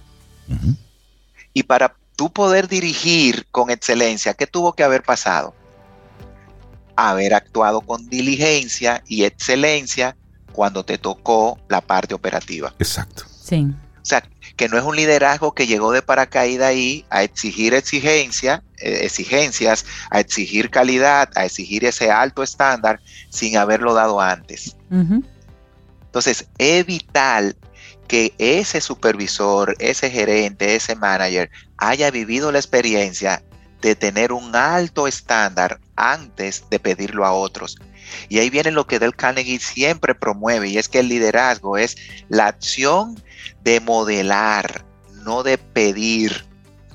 Y 1.53 1.63
para 1.63 1.95
tú 2.15 2.31
poder 2.31 2.67
dirigir 2.67 3.47
con 3.51 3.69
excelencia, 3.69 4.33
¿qué 4.33 4.47
tuvo 4.47 4.73
que 4.73 4.83
haber 4.83 5.03
pasado? 5.03 5.53
Haber 6.95 7.33
actuado 7.33 7.81
con 7.81 8.09
diligencia 8.09 9.03
y 9.07 9.23
excelencia 9.23 10.15
cuando 10.51 10.83
te 10.83 10.97
tocó 10.97 11.59
la 11.67 11.81
parte 11.81 12.13
operativa. 12.13 12.73
Exacto. 12.79 13.23
Sí. 13.43 13.67
O 14.01 14.05
sea, 14.05 14.23
que 14.55 14.67
no 14.67 14.77
es 14.77 14.83
un 14.83 14.95
liderazgo 14.95 15.53
que 15.53 15.67
llegó 15.67 15.91
de 15.91 16.01
paracaídas 16.01 16.69
ahí 16.69 17.05
a 17.09 17.23
exigir 17.23 17.73
exigencia, 17.73 18.63
eh, 18.77 19.01
exigencias, 19.03 19.85
a 20.09 20.19
exigir 20.19 20.69
calidad, 20.69 21.29
a 21.35 21.45
exigir 21.45 21.85
ese 21.85 22.09
alto 22.09 22.41
estándar 22.41 22.99
sin 23.29 23.57
haberlo 23.57 23.93
dado 23.93 24.19
antes. 24.19 24.75
Entonces, 24.89 26.47
es 26.57 26.85
vital 26.85 27.55
que 28.11 28.33
ese 28.39 28.81
supervisor, 28.81 29.73
ese 29.79 30.11
gerente, 30.11 30.75
ese 30.75 30.97
manager 30.97 31.49
haya 31.77 32.11
vivido 32.11 32.51
la 32.51 32.57
experiencia 32.57 33.41
de 33.79 33.95
tener 33.95 34.33
un 34.33 34.53
alto 34.53 35.07
estándar 35.07 35.79
antes 35.95 36.65
de 36.69 36.77
pedirlo 36.77 37.25
a 37.25 37.31
otros. 37.31 37.77
Y 38.27 38.39
ahí 38.39 38.49
viene 38.49 38.71
lo 38.71 38.85
que 38.85 38.99
Del 38.99 39.15
Carnegie 39.15 39.59
siempre 39.59 40.13
promueve, 40.13 40.67
y 40.67 40.77
es 40.77 40.89
que 40.89 40.99
el 40.99 41.07
liderazgo 41.07 41.77
es 41.77 41.95
la 42.27 42.47
acción 42.47 43.17
de 43.63 43.79
modelar, 43.79 44.83
no 45.23 45.43
de 45.43 45.57
pedir. 45.57 46.43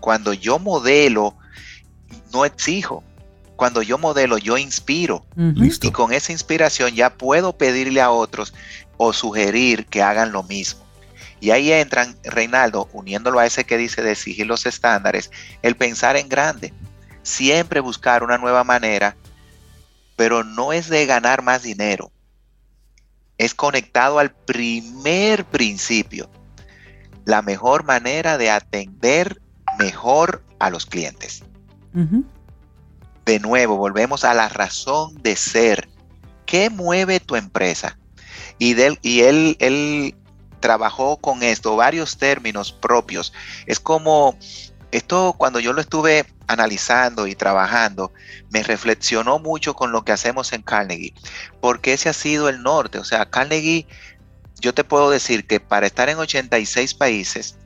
Cuando 0.01 0.35
yo 0.35 0.59
modelo, 0.59 1.35
no 2.31 2.45
exijo. 2.45 3.03
Cuando 3.57 3.81
yo 3.81 3.97
modelo, 3.97 4.37
yo 4.37 4.59
inspiro. 4.59 5.25
Y 5.89 5.93
con 5.93 6.13
esa 6.13 6.33
inspiración 6.33 6.95
ya 6.95 7.15
puedo 7.15 7.57
pedirle 7.57 8.03
a 8.03 8.11
otros 8.11 8.53
o 8.99 9.15
sugerir 9.15 9.87
que 9.87 10.03
hagan 10.03 10.31
lo 10.31 10.43
mismo. 10.43 10.86
Y 11.41 11.51
ahí 11.51 11.73
entran, 11.73 12.17
Reinaldo, 12.25 12.89
uniéndolo 12.93 13.39
a 13.39 13.47
ese 13.47 13.65
que 13.65 13.77
dice 13.77 14.03
de 14.03 14.13
exigir 14.13 14.47
los 14.47 14.67
estándares, 14.67 15.31
el 15.63 15.77
pensar 15.77 16.17
en 16.17 16.29
grande. 16.29 16.73
Siempre 17.23 17.81
buscar 17.81 18.23
una 18.23 18.39
nueva 18.39 18.65
manera, 18.65 19.17
pero 20.17 20.45
no 20.45 20.73
es 20.73 20.89
de 20.89 21.05
ganar 21.07 21.43
más 21.43 21.63
dinero. 21.63 22.11
Es 23.37 23.55
conectado 23.55 24.19
al 24.19 24.33
primer 24.33 25.45
principio. 25.45 26.31
La 27.25 27.43
mejor 27.43 27.85
manera 27.85 28.39
de 28.39 28.51
atender 28.51 29.43
mejor 29.79 30.43
a 30.59 30.71
los 30.71 30.87
clientes. 30.87 31.43
De 33.27 33.41
nuevo, 33.41 33.77
volvemos 33.77 34.25
a 34.25 34.33
la 34.33 34.49
razón 34.49 35.21
de 35.23 35.37
ser. 35.37 35.89
¿Qué 36.47 36.71
mueve 36.71 37.21
tu 37.21 37.37
empresa? 37.37 37.99
Y, 38.59 38.77
y 39.03 39.21
él, 39.23 39.57
él 39.59 40.15
trabajó 40.67 41.17
con 41.19 41.45
esto, 41.45 41.77
varios 41.77 42.19
términos 42.19 42.73
propios. 42.73 43.33
Es 43.67 43.79
como, 43.79 44.37
esto 44.91 45.37
cuando 45.39 45.61
yo 45.61 45.73
lo 45.73 45.81
estuve 45.81 46.27
analizando 46.49 47.29
y 47.29 47.37
trabajando, 47.37 48.13
me 48.51 48.65
reflexionó 48.65 49.39
mucho 49.39 49.75
con 49.75 49.93
lo 49.93 50.05
que 50.05 50.11
hacemos 50.11 50.53
en 50.53 50.63
Carnegie, 50.63 51.15
porque 51.61 51.93
ese 51.93 52.09
ha 52.09 52.13
sido 52.13 52.49
el 52.49 52.65
norte. 52.65 52.99
O 52.99 53.05
sea, 53.05 53.31
Carnegie, 53.31 53.87
yo 54.61 54.75
te 54.75 54.83
puedo 54.83 55.09
decir 55.09 55.47
que 55.47 55.61
para 55.61 55.87
estar 55.87 56.09
en 56.09 56.19
86 56.19 56.95
países, 56.95 57.57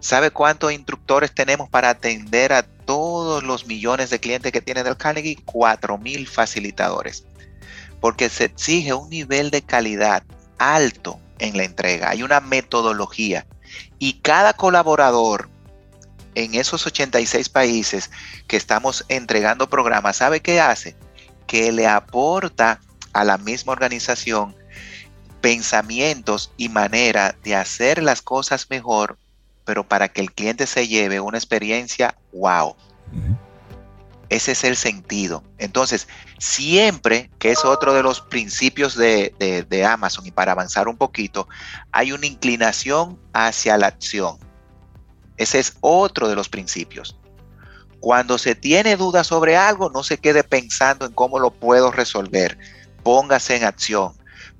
¿sabe 0.00 0.32
cuántos 0.32 0.72
instructores 0.72 1.32
tenemos 1.32 1.70
para 1.70 1.90
atender 1.90 2.52
a 2.52 2.64
todos 2.64 3.44
los 3.44 3.66
millones 3.68 4.10
de 4.10 4.18
clientes 4.18 4.50
que 4.50 4.62
tiene 4.62 4.82
del 4.82 4.96
Carnegie? 4.96 5.38
4.000 5.44 6.26
facilitadores, 6.26 7.24
porque 8.00 8.28
se 8.28 8.46
exige 8.46 8.94
un 8.94 9.08
nivel 9.10 9.52
de 9.52 9.62
calidad 9.62 10.24
alto 10.58 11.20
en 11.38 11.56
la 11.56 11.64
entrega, 11.64 12.10
hay 12.10 12.22
una 12.22 12.40
metodología 12.40 13.46
y 13.98 14.14
cada 14.14 14.52
colaborador 14.52 15.48
en 16.34 16.54
esos 16.54 16.86
86 16.86 17.48
países 17.48 18.10
que 18.46 18.56
estamos 18.56 19.04
entregando 19.08 19.68
programas, 19.68 20.16
¿sabe 20.18 20.40
qué 20.40 20.60
hace? 20.60 20.96
Que 21.46 21.72
le 21.72 21.86
aporta 21.86 22.80
a 23.12 23.24
la 23.24 23.38
misma 23.38 23.72
organización 23.72 24.54
pensamientos 25.40 26.52
y 26.56 26.68
manera 26.68 27.34
de 27.42 27.56
hacer 27.56 28.02
las 28.02 28.22
cosas 28.22 28.68
mejor, 28.70 29.18
pero 29.64 29.86
para 29.86 30.08
que 30.08 30.20
el 30.20 30.32
cliente 30.32 30.66
se 30.66 30.88
lleve 30.88 31.20
una 31.20 31.38
experiencia 31.38 32.16
wow. 32.32 32.76
Ese 34.28 34.52
es 34.52 34.64
el 34.64 34.76
sentido. 34.76 35.42
Entonces, 35.56 36.06
siempre, 36.38 37.30
que 37.38 37.50
es 37.50 37.64
otro 37.64 37.94
de 37.94 38.02
los 38.02 38.20
principios 38.20 38.94
de, 38.94 39.86
Amazon, 39.88 40.26
y 40.26 40.30
para 40.30 40.52
avanzar 40.52 40.86
un 40.88 40.98
poquito, 40.98 41.48
hay 41.92 42.12
una 42.12 42.26
inclinación 42.26 43.18
hacia 43.32 43.78
la 43.78 43.86
acción. 43.86 44.38
Ese 45.38 45.58
es 45.60 45.76
otro 45.80 46.28
de 46.28 46.36
los 46.36 46.48
principios. 46.48 47.16
Cuando 48.00 48.38
se 48.38 48.54
tiene 48.54 48.96
duda 48.96 49.24
sobre 49.24 49.56
algo, 49.56 49.90
no 49.90 50.02
se 50.02 50.18
quede 50.18 50.44
pensando 50.44 51.06
en 51.06 51.12
cómo 51.12 51.38
lo 51.38 51.50
puedo 51.50 51.90
resolver. 51.90 52.58
Póngase 53.02 53.56
en 53.56 53.64
acción, 53.64 54.12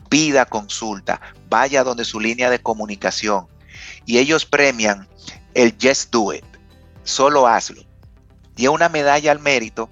pida 0.08 0.46
consulta, 0.46 1.20
vaya 1.50 1.84
donde 1.84 2.04
su 2.04 2.20
línea 2.20 2.48
de 2.48 2.60
comunicación. 2.60 3.46
Y 4.06 4.18
ellos 4.18 4.46
premian 4.46 5.06
el 5.54 5.76
just 5.80 6.10
do 6.10 6.32
it. 6.32 6.44
Solo 7.04 7.46
hazlo 7.46 7.87
y 8.58 8.66
una 8.66 8.90
medalla 8.90 9.32
al 9.32 9.38
mérito 9.38 9.88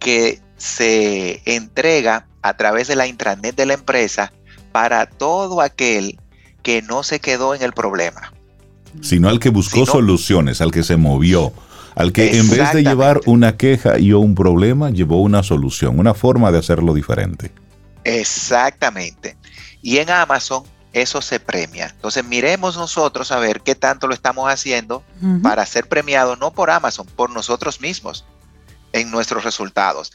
que 0.00 0.40
se 0.56 1.42
entrega 1.44 2.26
a 2.42 2.56
través 2.56 2.88
de 2.88 2.96
la 2.96 3.06
intranet 3.06 3.54
de 3.54 3.66
la 3.66 3.74
empresa 3.74 4.32
para 4.72 5.06
todo 5.06 5.60
aquel 5.60 6.18
que 6.62 6.82
no 6.82 7.02
se 7.02 7.20
quedó 7.20 7.54
en 7.54 7.62
el 7.62 7.72
problema. 7.72 8.32
Sino 9.02 9.28
al 9.28 9.38
que 9.38 9.50
buscó 9.50 9.86
soluciones, 9.86 10.60
al 10.60 10.72
que 10.72 10.82
se 10.82 10.96
movió, 10.96 11.52
al 11.94 12.12
que 12.12 12.38
en 12.38 12.48
vez 12.48 12.72
de 12.72 12.82
llevar 12.82 13.20
una 13.26 13.56
queja 13.56 13.98
y 13.98 14.12
o 14.12 14.18
un 14.18 14.34
problema, 14.34 14.90
llevó 14.90 15.20
una 15.20 15.42
solución, 15.42 15.98
una 15.98 16.14
forma 16.14 16.50
de 16.50 16.58
hacerlo 16.58 16.94
diferente. 16.94 17.52
Exactamente. 18.04 19.36
Y 19.82 19.98
en 19.98 20.10
Amazon 20.10 20.64
eso 20.96 21.20
se 21.20 21.40
premia. 21.40 21.88
Entonces 21.88 22.24
miremos 22.24 22.78
nosotros 22.78 23.30
a 23.30 23.38
ver 23.38 23.60
qué 23.60 23.74
tanto 23.74 24.06
lo 24.06 24.14
estamos 24.14 24.50
haciendo 24.50 25.04
para 25.42 25.66
ser 25.66 25.88
premiados, 25.88 26.38
no 26.38 26.52
por 26.52 26.70
Amazon, 26.70 27.06
por 27.06 27.28
nosotros 27.28 27.82
mismos 27.82 28.24
en 28.94 29.10
nuestros 29.10 29.44
resultados. 29.44 30.12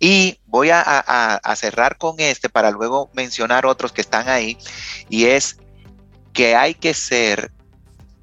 Y 0.00 0.40
voy 0.46 0.70
a, 0.72 1.40
cerrar 1.54 1.96
con 1.96 2.16
este 2.18 2.48
para 2.48 2.72
luego 2.72 3.08
mencionar 3.14 3.66
otros 3.66 3.92
que 3.92 4.00
están 4.00 4.28
ahí, 4.28 4.58
y 5.08 5.26
es 5.26 5.58
que 6.32 6.56
hay 6.56 6.74
que 6.74 6.92
ser, 6.92 7.52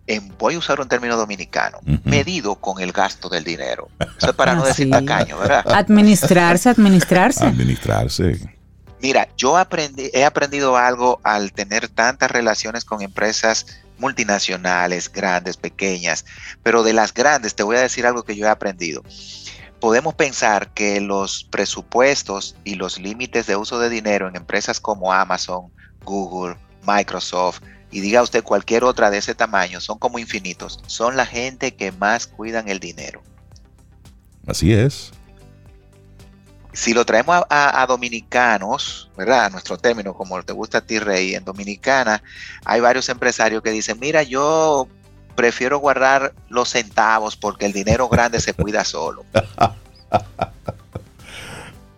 en, 0.05 0.27
voy 0.37 0.55
a 0.55 0.57
usar 0.57 0.81
un 0.81 0.89
término 0.89 1.15
dominicano, 1.15 1.79
medido 2.03 2.55
con 2.55 2.81
el 2.81 2.91
gasto 2.91 3.29
del 3.29 3.45
dinero. 3.45 3.87
Eso 4.17 4.31
es 4.31 4.35
para 4.35 4.55
no 4.55 4.65
decir 4.65 4.89
tacaño, 4.89 5.37
¿verdad? 5.39 5.63
Administrarse, 5.73 6.67
administrarse. 6.67 7.45
Administrarse. 7.45 8.62
Mira, 9.03 9.27
yo 9.35 9.57
aprendí, 9.57 10.09
he 10.13 10.23
aprendido 10.23 10.77
algo 10.77 11.19
al 11.23 11.51
tener 11.51 11.89
tantas 11.89 12.31
relaciones 12.31 12.85
con 12.85 13.01
empresas 13.01 13.65
multinacionales, 13.97 15.11
grandes, 15.11 15.57
pequeñas, 15.57 16.23
pero 16.63 16.83
de 16.83 16.93
las 16.93 17.13
grandes 17.13 17.53
te 17.53 17.63
voy 17.63 17.75
a 17.75 17.81
decir 17.81 18.05
algo 18.05 18.23
que 18.23 18.37
yo 18.37 18.45
he 18.45 18.49
aprendido. 18.49 19.03
Podemos 19.81 20.15
pensar 20.15 20.73
que 20.73 21.01
los 21.01 21.43
presupuestos 21.43 22.55
y 22.63 22.75
los 22.75 22.97
límites 22.97 23.45
de 23.45 23.57
uso 23.57 23.77
de 23.77 23.89
dinero 23.89 24.29
en 24.29 24.37
empresas 24.37 24.79
como 24.79 25.11
Amazon, 25.11 25.69
Google, 26.05 26.55
Microsoft 26.87 27.59
y 27.91 27.99
diga 27.99 28.21
usted 28.21 28.41
cualquier 28.41 28.85
otra 28.85 29.11
de 29.11 29.17
ese 29.17 29.35
tamaño 29.35 29.81
son 29.81 29.99
como 29.99 30.17
infinitos. 30.17 30.79
Son 30.87 31.17
la 31.17 31.25
gente 31.25 31.75
que 31.75 31.91
más 31.91 32.25
cuidan 32.25 32.69
el 32.69 32.79
dinero. 32.79 33.21
Así 34.47 34.71
es 34.71 35.11
si 36.73 36.93
lo 36.93 37.05
traemos 37.05 37.43
a, 37.49 37.85
dominicanos, 37.87 39.09
¿verdad? 39.15 39.45
A 39.45 39.49
nuestro 39.49 39.77
término, 39.77 40.13
como 40.15 40.41
te 40.43 40.53
gusta 40.53 40.79
a 40.79 40.81
ti, 40.81 40.97
Rey, 40.99 41.35
en 41.35 41.45
Dominicana 41.45 42.23
hay 42.65 42.81
varios 42.81 43.07
empresarios 43.09 43.61
que 43.61 43.69
dicen, 43.71 43.99
mira, 43.99 44.23
yo 44.23 44.87
prefiero 45.35 45.77
guardar 45.77 46.33
los 46.49 46.69
centavos 46.69 47.35
porque 47.35 47.67
el 47.67 47.73
dinero 47.73 48.09
grande 48.09 48.41
se 48.41 48.53
cuida 48.53 48.83
solo. 48.83 49.23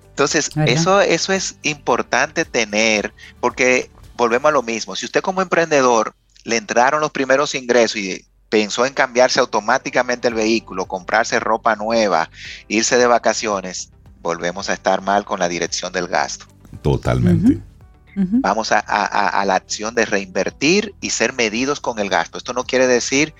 Entonces, 0.09 0.49
eso, 0.65 1.01
eso 1.01 1.33
es 1.33 1.57
importante 1.63 2.45
tener, 2.45 3.13
porque 3.39 3.89
volvemos 4.15 4.49
a 4.49 4.53
lo 4.53 4.61
mismo. 4.61 4.95
Si 4.95 5.05
usted 5.05 5.21
como 5.21 5.41
emprendedor 5.41 6.15
le 6.43 6.57
entraron 6.57 7.01
los 7.01 7.11
primeros 7.11 7.55
ingresos 7.55 7.97
y 7.97 8.25
pensó 8.49 8.85
en 8.85 8.93
cambiarse 8.93 9.39
automáticamente 9.39 10.27
el 10.27 10.33
vehículo, 10.33 10.85
comprarse 10.85 11.39
ropa 11.39 11.75
nueva, 11.75 12.29
irse 12.67 12.97
de 12.97 13.07
vacaciones, 13.07 13.91
volvemos 14.25 14.69
a 14.69 14.73
estar 14.73 15.01
mal 15.01 15.23
con 15.23 15.39
la 15.39 15.47
dirección 15.47 15.93
del 15.93 16.07
gasto. 16.07 16.45
Totalmente. 16.81 17.61
Vamos 18.15 18.71
a, 18.71 19.43
la 19.45 19.55
acción 19.55 19.93
de 19.93 20.05
reinvertir 20.05 20.95
y 21.01 21.09
ser 21.09 21.33
medidos 21.33 21.79
con 21.79 21.99
el 21.99 22.09
gasto. 22.09 22.37
Esto 22.37 22.53
no 22.53 22.63
quiere 22.63 22.87
decir 22.87 23.33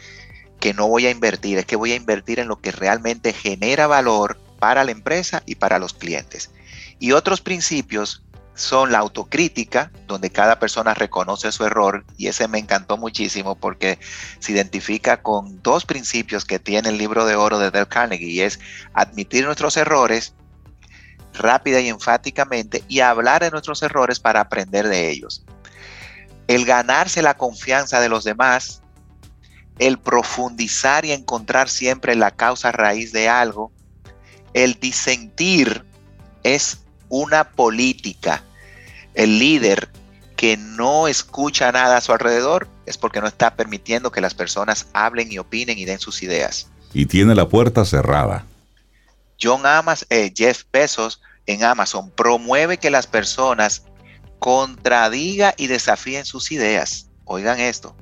que 0.59 0.73
no 0.73 0.87
voy 0.87 1.05
a 1.05 1.11
invertir, 1.11 1.57
es 1.57 1.65
que 1.65 1.77
voy 1.77 1.93
a 1.93 1.95
invertir 1.95 2.39
en 2.39 2.47
lo 2.47 2.59
que 2.59 2.71
realmente 2.71 3.33
genera 3.33 3.87
valor 3.87 4.37
para 4.59 4.83
la 4.83 4.91
empresa 4.91 5.43
y 5.45 5.55
para 5.55 5.79
los 5.79 5.93
clientes. 5.93 6.51
Y 6.99 7.13
otros 7.13 7.41
principios 7.41 8.21
son 8.53 8.91
la 8.91 8.99
autocrítica, 8.99 9.91
donde 10.07 10.29
cada 10.29 10.59
persona 10.59 10.93
reconoce 10.93 11.51
su 11.51 11.65
error, 11.65 12.05
y 12.17 12.27
ese 12.27 12.47
me 12.47 12.59
encantó 12.59 12.97
muchísimo 12.97 13.55
porque 13.55 13.99
se 14.39 14.53
identifica 14.53 15.21
con 15.21 15.61
dos 15.61 15.85
principios 15.85 16.45
que 16.45 16.59
tiene 16.59 16.89
el 16.89 16.97
libro 16.97 17.25
de 17.25 17.35
oro 17.35 17.59
de 17.59 17.71
Dale 17.71 17.87
Carnegie, 17.87 18.29
y 18.29 18.41
es 18.41 18.59
admitir 18.93 19.45
nuestros 19.45 19.77
errores 19.77 20.33
rápida 21.37 21.79
y 21.81 21.89
enfáticamente 21.89 22.83
y 22.87 22.99
hablar 22.99 23.41
de 23.43 23.51
nuestros 23.51 23.81
errores 23.83 24.19
para 24.19 24.41
aprender 24.41 24.87
de 24.87 25.09
ellos. 25.09 25.43
El 26.47 26.65
ganarse 26.65 27.21
la 27.21 27.35
confianza 27.35 27.99
de 27.99 28.09
los 28.09 28.23
demás 28.23 28.81
el 29.79 29.97
profundizar 29.97 31.05
y 31.05 31.11
encontrar 31.11 31.69
siempre 31.69 32.15
la 32.15 32.31
causa 32.31 32.71
raíz 32.71 33.11
de 33.11 33.27
algo, 33.27 33.71
el 34.53 34.75
disentir 34.75 35.83
es 36.43 36.79
una 37.09 37.51
política. 37.51 38.43
El 39.13 39.39
líder 39.39 39.89
que 40.37 40.57
no 40.57 41.07
escucha 41.07 41.71
nada 41.71 41.97
a 41.97 42.01
su 42.01 42.11
alrededor 42.11 42.67
es 42.85 42.97
porque 42.97 43.21
no 43.21 43.27
está 43.27 43.55
permitiendo 43.55 44.11
que 44.11 44.21
las 44.21 44.33
personas 44.33 44.87
hablen 44.93 45.31
y 45.31 45.39
opinen 45.39 45.77
y 45.77 45.85
den 45.85 45.99
sus 45.99 46.23
ideas. 46.23 46.69
Y 46.93 47.05
tiene 47.05 47.35
la 47.35 47.49
puerta 47.49 47.83
cerrada. 47.83 48.45
John 49.41 49.65
Amas, 49.65 50.05
eh, 50.09 50.31
Jeff 50.35 50.63
Bezos 50.71 51.21
en 51.45 51.63
Amazon 51.63 52.11
promueve 52.11 52.77
que 52.77 52.89
las 52.89 53.07
personas 53.07 53.83
contradiga 54.39 55.53
y 55.57 55.67
desafíen 55.67 56.25
sus 56.25 56.51
ideas. 56.51 57.09
Oigan 57.25 57.59
esto. 57.59 57.95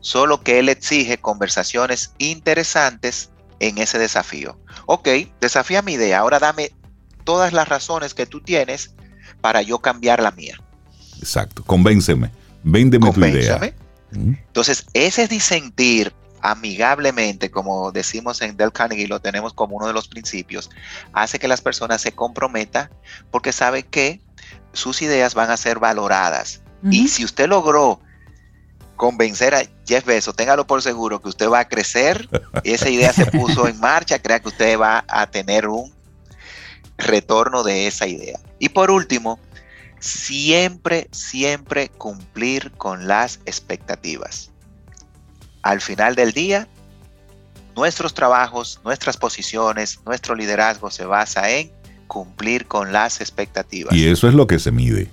Solo 0.00 0.42
que 0.42 0.58
él 0.58 0.68
exige 0.68 1.18
conversaciones 1.18 2.14
interesantes 2.18 3.30
en 3.58 3.78
ese 3.78 3.98
desafío. 3.98 4.58
Ok, 4.86 5.08
desafía 5.40 5.82
mi 5.82 5.92
idea. 5.92 6.20
Ahora 6.20 6.38
dame 6.38 6.72
todas 7.24 7.52
las 7.52 7.68
razones 7.68 8.14
que 8.14 8.26
tú 8.26 8.40
tienes 8.40 8.94
para 9.40 9.62
yo 9.62 9.78
cambiar 9.78 10.22
la 10.22 10.30
mía. 10.30 10.60
Exacto. 11.18 11.62
Convénceme. 11.64 12.30
Véndeme 12.62 13.12
tu 13.12 13.24
idea. 13.24 13.60
Entonces, 14.12 14.86
ese 14.92 15.28
disentir 15.28 16.12
amigablemente, 16.42 17.50
como 17.50 17.92
decimos 17.92 18.40
en 18.42 18.56
Del 18.56 18.72
Carnegie, 18.72 19.08
lo 19.08 19.20
tenemos 19.20 19.52
como 19.52 19.76
uno 19.76 19.86
de 19.86 19.92
los 19.92 20.08
principios, 20.08 20.70
hace 21.12 21.38
que 21.38 21.48
las 21.48 21.60
personas 21.60 22.00
se 22.00 22.12
comprometan 22.12 22.90
porque 23.30 23.52
sabe 23.52 23.82
que 23.82 24.20
sus 24.72 25.02
ideas 25.02 25.34
van 25.34 25.50
a 25.50 25.56
ser 25.56 25.78
valoradas. 25.78 26.62
Y 26.90 27.08
si 27.08 27.24
usted 27.24 27.46
logró 27.46 28.00
convencer 28.96 29.54
a 29.54 29.62
Jeff 29.86 30.06
Bezos, 30.06 30.34
téngalo 30.34 30.66
por 30.66 30.80
seguro 30.82 31.20
que 31.20 31.28
usted 31.28 31.48
va 31.48 31.60
a 31.60 31.68
crecer, 31.68 32.28
y 32.62 32.72
esa 32.72 32.88
idea 32.88 33.12
se 33.12 33.26
puso 33.26 33.68
en 33.68 33.78
marcha, 33.80 34.18
crea 34.18 34.40
que 34.40 34.48
usted 34.48 34.78
va 34.78 35.04
a 35.08 35.26
tener 35.26 35.68
un 35.68 35.92
retorno 36.96 37.62
de 37.62 37.86
esa 37.86 38.06
idea. 38.06 38.38
Y 38.58 38.70
por 38.70 38.90
último, 38.90 39.38
siempre, 39.98 41.08
siempre 41.12 41.88
cumplir 41.90 42.72
con 42.72 43.06
las 43.06 43.40
expectativas. 43.44 44.50
Al 45.62 45.80
final 45.80 46.14
del 46.14 46.32
día, 46.32 46.68
nuestros 47.76 48.14
trabajos, 48.14 48.80
nuestras 48.84 49.16
posiciones, 49.16 50.00
nuestro 50.04 50.34
liderazgo 50.34 50.90
se 50.90 51.04
basa 51.04 51.50
en 51.50 51.72
cumplir 52.06 52.66
con 52.66 52.92
las 52.92 53.20
expectativas. 53.20 53.94
Y 53.94 54.08
eso 54.08 54.28
es 54.28 54.34
lo 54.34 54.46
que 54.46 54.58
se 54.58 54.70
mide, 54.70 55.10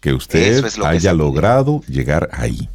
que 0.00 0.12
usted 0.12 0.64
haya 0.84 1.12
logrado 1.12 1.82
llegar 1.88 2.28
ahí. 2.32 2.68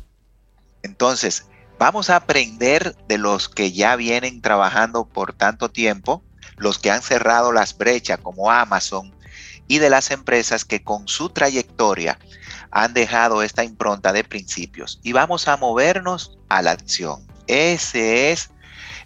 Entonces, 0.83 1.45
vamos 1.77 2.09
a 2.09 2.15
aprender 2.15 2.95
de 3.07 3.17
los 3.17 3.49
que 3.49 3.71
ya 3.71 3.95
vienen 3.95 4.41
trabajando 4.41 5.05
por 5.05 5.33
tanto 5.33 5.69
tiempo, 5.69 6.23
los 6.57 6.79
que 6.79 6.91
han 6.91 7.01
cerrado 7.01 7.51
las 7.51 7.77
brechas 7.77 8.19
como 8.19 8.51
Amazon 8.51 9.13
y 9.67 9.77
de 9.77 9.89
las 9.89 10.11
empresas 10.11 10.65
que 10.65 10.83
con 10.83 11.07
su 11.07 11.29
trayectoria 11.29 12.19
han 12.71 12.93
dejado 12.93 13.43
esta 13.43 13.63
impronta 13.63 14.13
de 14.13 14.23
principios. 14.23 14.99
Y 15.03 15.11
vamos 15.11 15.47
a 15.47 15.57
movernos 15.57 16.37
a 16.49 16.61
la 16.61 16.71
acción. 16.71 17.27
Ese 17.47 18.31
es 18.31 18.49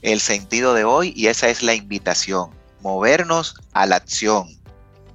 el 0.01 0.19
sentido 0.19 0.73
de 0.73 0.83
hoy 0.83 1.13
y 1.15 1.27
esa 1.27 1.49
es 1.49 1.63
la 1.63 1.73
invitación 1.73 2.51
movernos 2.85 3.55
a 3.73 3.87
la 3.87 3.95
acción, 3.95 4.47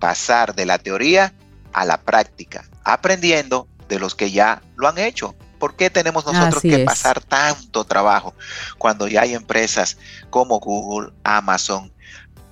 pasar 0.01 0.57
de 0.57 0.67
la 0.67 0.79
teoría 0.79 1.33
a 1.73 1.85
la 1.85 2.01
práctica, 2.01 2.69
aprendiendo 2.83 3.69
de 3.89 4.01
los 4.01 4.17
que 4.17 4.33
ya 4.33 4.61
lo 4.75 4.89
han 4.89 4.99
hecho. 4.99 5.37
¿Por 5.61 5.77
qué 5.77 5.89
tenemos 5.89 6.27
nosotros 6.27 6.63
que 6.63 6.81
pasar 6.81 7.21
tanto 7.21 7.85
trabajo 7.85 8.35
cuando 8.77 9.07
ya 9.07 9.21
hay 9.23 9.35
empresas 9.35 9.99
como 10.31 10.59
Google, 10.59 11.13
Amazon, 11.23 11.93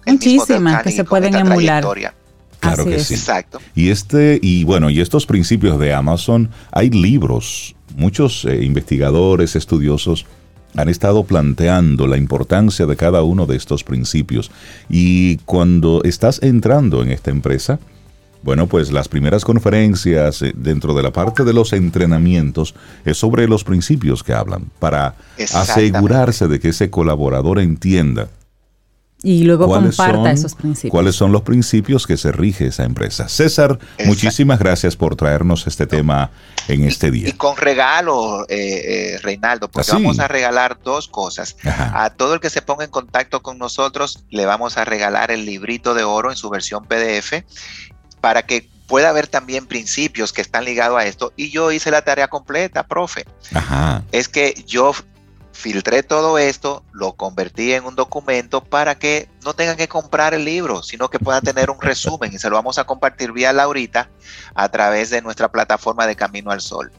muchísimas 0.07 0.85
que 0.85 0.93
se 0.93 1.03
pueden 1.03 1.35
emular? 1.35 1.85
Claro 2.61 2.85
que 2.85 2.99
sí. 3.01 3.15
Exacto. 3.15 3.61
Y 3.75 3.91
este 3.91 4.39
y 4.43 4.65
bueno, 4.65 4.91
y 4.91 5.01
estos 5.01 5.27
principios 5.27 5.79
de 5.79 5.95
Amazon, 5.95 6.51
hay 6.73 6.91
libros, 6.91 7.77
muchos 7.97 8.45
eh, 8.45 8.65
investigadores, 8.65 9.57
estudiosos 9.57 10.27
han 10.77 10.89
estado 10.89 11.25
planteando 11.25 12.07
la 12.07 12.17
importancia 12.17 12.87
de 12.87 12.97
cada 12.97 13.23
uno 13.23 13.47
de 13.47 13.57
estos 13.57 13.85
principios. 13.85 14.51
Y 14.89 15.39
cuando 15.39 16.03
estás 16.05 16.43
entrando 16.43 17.03
en 17.03 17.11
esta 17.11 17.31
empresa, 17.31 17.79
bueno, 18.43 18.67
pues 18.69 18.93
las 18.93 19.09
primeras 19.09 19.45
conferencias 19.45 20.43
eh, 20.43 20.53
dentro 20.55 20.95
de 20.95 21.03
la 21.03 21.13
parte 21.13 21.45
de 21.45 21.53
los 21.53 21.73
entrenamientos 21.73 22.75
es 23.05 23.17
sobre 23.17 23.49
los 23.49 23.65
principios 23.65 24.23
que 24.23 24.33
hablan, 24.33 24.71
para 24.79 25.17
asegurarse 25.55 26.47
de 26.47 26.61
que 26.61 26.69
ese 26.69 26.91
colaborador 26.91 27.59
entienda 27.59 28.29
y 29.23 29.43
luego 29.43 29.67
comparta 29.67 30.31
esos 30.31 30.55
principios. 30.55 30.93
¿Cuáles 30.93 31.17
son 31.17 31.33
los 31.33 31.43
principios 31.43 32.07
que 32.07 32.17
se 32.17 32.31
rige 32.31 32.69
esa 32.69 32.85
empresa? 32.85 33.29
César, 33.29 33.79
muchísimas 34.05 34.61
gracias 34.61 34.97
por 34.97 35.17
traernos 35.17 35.67
este 35.67 35.87
tema 35.87 36.31
en 36.69 36.85
este 36.85 37.11
día. 37.11 37.29
Y 37.29 37.33
con 37.33 37.57
regalo, 37.57 38.45
eh, 38.49 39.15
eh, 39.15 39.19
Reinaldo, 39.23 39.69
porque 39.69 39.91
vamos 39.91 40.21
a 40.21 40.29
regalar 40.29 40.79
dos 40.85 41.09
cosas. 41.09 41.57
A 41.65 42.11
todo 42.11 42.35
el 42.35 42.41
que 42.41 42.51
se 42.51 42.63
ponga 42.63 42.85
en 42.85 42.91
contacto 42.91 43.43
con 43.43 43.59
nosotros, 43.59 44.25
le 44.31 44.47
vamos 44.47 44.77
a 44.77 44.85
regalar 44.85 45.33
el 45.33 45.45
librito 45.45 45.95
de 45.95 46.05
oro 46.05 46.31
en 46.31 46.37
su 46.37 46.49
versión 46.49 46.85
PDF 46.85 47.45
para 48.21 48.43
que 48.43 48.69
pueda 48.87 49.11
haber 49.11 49.27
también 49.27 49.67
principios 49.67 50.33
que 50.33 50.43
están 50.43 50.65
ligados 50.65 50.99
a 50.99 51.07
esto. 51.07 51.33
Y 51.37 51.51
yo 51.51 51.73
hice 51.73 51.91
la 51.91 52.03
tarea 52.03 52.29
completa, 52.29 52.87
profe. 52.87 53.27
Ajá. 53.53 54.05
Es 54.13 54.29
que 54.29 54.65
yo 54.67 54.93
filtré 55.59 56.05
todo 56.05 56.39
esto, 56.39 56.85
lo 56.93 57.15
convertí 57.15 57.73
en 57.73 57.85
un 57.85 57.97
documento 57.97 58.63
para 58.63 58.95
que 58.95 59.29
no 59.45 59.55
tengan 59.55 59.77
que 59.77 59.89
comprar 59.89 60.33
el 60.33 60.45
libro, 60.45 60.85
sino 60.85 61.11
que 61.11 61.19
puedan 61.19 61.43
tener 61.43 61.69
un 61.69 61.81
resumen 61.81 62.33
y 62.33 62.39
se 62.39 62.49
lo 62.49 62.55
vamos 62.55 62.79
a 62.79 62.85
compartir 62.85 63.33
vía 63.33 63.53
Laurita 63.53 64.09
a 64.55 64.69
través 64.69 65.11
de 65.11 65.21
nuestra 65.21 65.49
plataforma 65.51 66.07
de 66.07 66.15
Camino 66.15 66.53
al 66.53 66.61
Sol. 66.61 66.93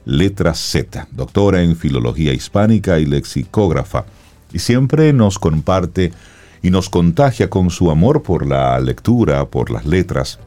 letra 0.08 0.54
Z, 0.54 1.10
doctora 1.12 1.62
en 1.62 1.76
filología 1.76 2.34
hispánica 2.34 2.98
y 2.98 3.06
lexicógrafa, 3.06 4.06
y 4.54 4.60
siempre 4.60 5.12
nos 5.12 5.38
comparte 5.38 6.14
y 6.64 6.70
nos 6.70 6.90
contagia 6.90 7.50
con 7.50 7.70
su 7.70 7.92
amor 7.92 8.24
por 8.24 8.48
la 8.48 8.80
lectura, 8.80 9.46
por 9.46 9.70
las 9.70 9.86
letras, 9.86 10.40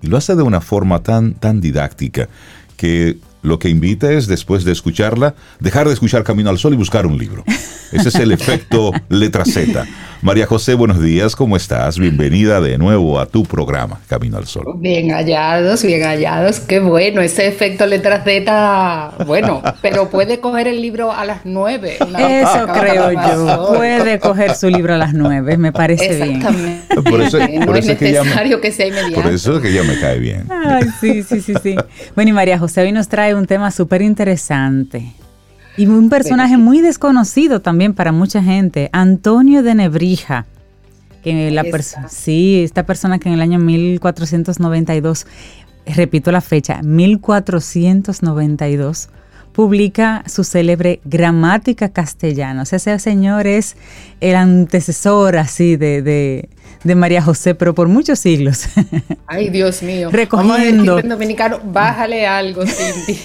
y 0.00 0.06
lo 0.06 0.16
hace 0.16 0.36
de 0.36 0.42
una 0.42 0.60
forma 0.60 1.02
tan, 1.02 1.34
tan 1.34 1.60
didáctica 1.60 2.28
que 2.76 3.18
lo 3.42 3.58
que 3.58 3.68
invita 3.68 4.10
es, 4.12 4.26
después 4.26 4.64
de 4.64 4.72
escucharla, 4.72 5.34
dejar 5.60 5.88
de 5.88 5.94
escuchar 5.94 6.24
Camino 6.24 6.48
al 6.48 6.58
Sol 6.58 6.72
y 6.72 6.76
buscar 6.76 7.06
un 7.06 7.18
libro. 7.18 7.44
Ese 7.92 8.08
es 8.08 8.14
el 8.14 8.32
efecto 8.32 8.92
letra 9.08 9.44
Z. 9.44 9.84
María 10.22 10.46
José, 10.46 10.74
buenos 10.74 11.02
días, 11.02 11.34
¿cómo 11.34 11.56
estás? 11.56 11.98
Bienvenida 11.98 12.60
de 12.60 12.78
nuevo 12.78 13.18
a 13.18 13.26
tu 13.26 13.42
programa, 13.42 14.00
Camino 14.06 14.36
al 14.36 14.46
Sol. 14.46 14.64
Bien 14.76 15.10
hallados, 15.10 15.82
bien 15.82 16.02
hallados, 16.04 16.60
qué 16.60 16.78
bueno, 16.78 17.20
ese 17.20 17.48
efecto 17.48 17.86
letra 17.86 18.22
Z, 18.22 19.24
bueno, 19.26 19.62
pero 19.82 20.08
puede 20.10 20.38
coger 20.38 20.68
el 20.68 20.80
libro 20.80 21.10
a 21.10 21.24
las 21.24 21.40
nueve. 21.44 21.96
Eso 21.98 22.66
creo 22.72 23.10
yo, 23.10 23.74
puede 23.76 24.20
coger 24.20 24.54
su 24.54 24.68
libro 24.68 24.94
a 24.94 24.98
las 24.98 25.12
nueve, 25.12 25.56
me 25.56 25.72
parece 25.72 26.14
bien. 26.14 26.36
Exactamente, 26.36 27.02
por 27.02 27.20
eso, 27.20 27.38
no 27.38 27.74
es, 27.74 27.86
necesario 27.86 28.60
que, 28.60 28.70
sea 28.70 28.86
inmediato. 28.86 29.22
Por 29.22 29.32
eso 29.32 29.56
es 29.56 29.62
que 29.62 29.72
ya 29.72 29.82
me 29.82 29.98
cae 29.98 30.20
bien. 30.20 30.46
Ay, 30.50 30.84
sí, 31.00 31.24
sí, 31.24 31.40
sí, 31.40 31.54
sí. 31.60 31.74
Bueno, 32.14 32.30
y 32.30 32.32
María 32.32 32.60
José 32.60 32.82
hoy 32.82 32.92
nos 32.92 33.08
trae 33.08 33.31
un 33.34 33.46
tema 33.46 33.70
súper 33.70 34.02
interesante. 34.02 35.14
Y 35.76 35.86
un 35.86 36.10
personaje 36.10 36.58
muy 36.58 36.80
desconocido 36.80 37.60
también 37.60 37.94
para 37.94 38.12
mucha 38.12 38.42
gente, 38.42 38.90
Antonio 38.92 39.62
de 39.62 39.74
Nebrija. 39.74 40.46
Que 41.22 41.50
la 41.50 41.64
sí, 42.08 42.62
esta 42.62 42.84
persona 42.84 43.18
que 43.18 43.28
en 43.28 43.34
el 43.34 43.40
año 43.40 43.58
1492, 43.60 45.26
repito 45.86 46.32
la 46.32 46.40
fecha, 46.40 46.82
1492, 46.82 49.08
publica 49.52 50.24
su 50.26 50.44
célebre 50.44 51.00
Gramática 51.04 51.90
Castellana. 51.90 52.62
O 52.62 52.64
sea, 52.64 52.76
ese 52.76 52.98
señor 52.98 53.46
es 53.46 53.76
el 54.20 54.34
antecesor 54.34 55.36
así 55.36 55.76
de, 55.76 56.02
de, 56.02 56.94
María 56.94 57.22
José, 57.22 57.54
pero 57.54 57.74
por 57.74 57.88
muchos 57.88 58.18
siglos. 58.18 58.66
Ay, 59.26 59.50
Dios 59.50 59.82
mío. 59.82 60.10
Recogiendo. 60.10 60.98
en 60.98 61.08
dominicano, 61.08 61.60
bájale 61.64 62.26
algo, 62.26 62.64
Cindy. 62.66 63.20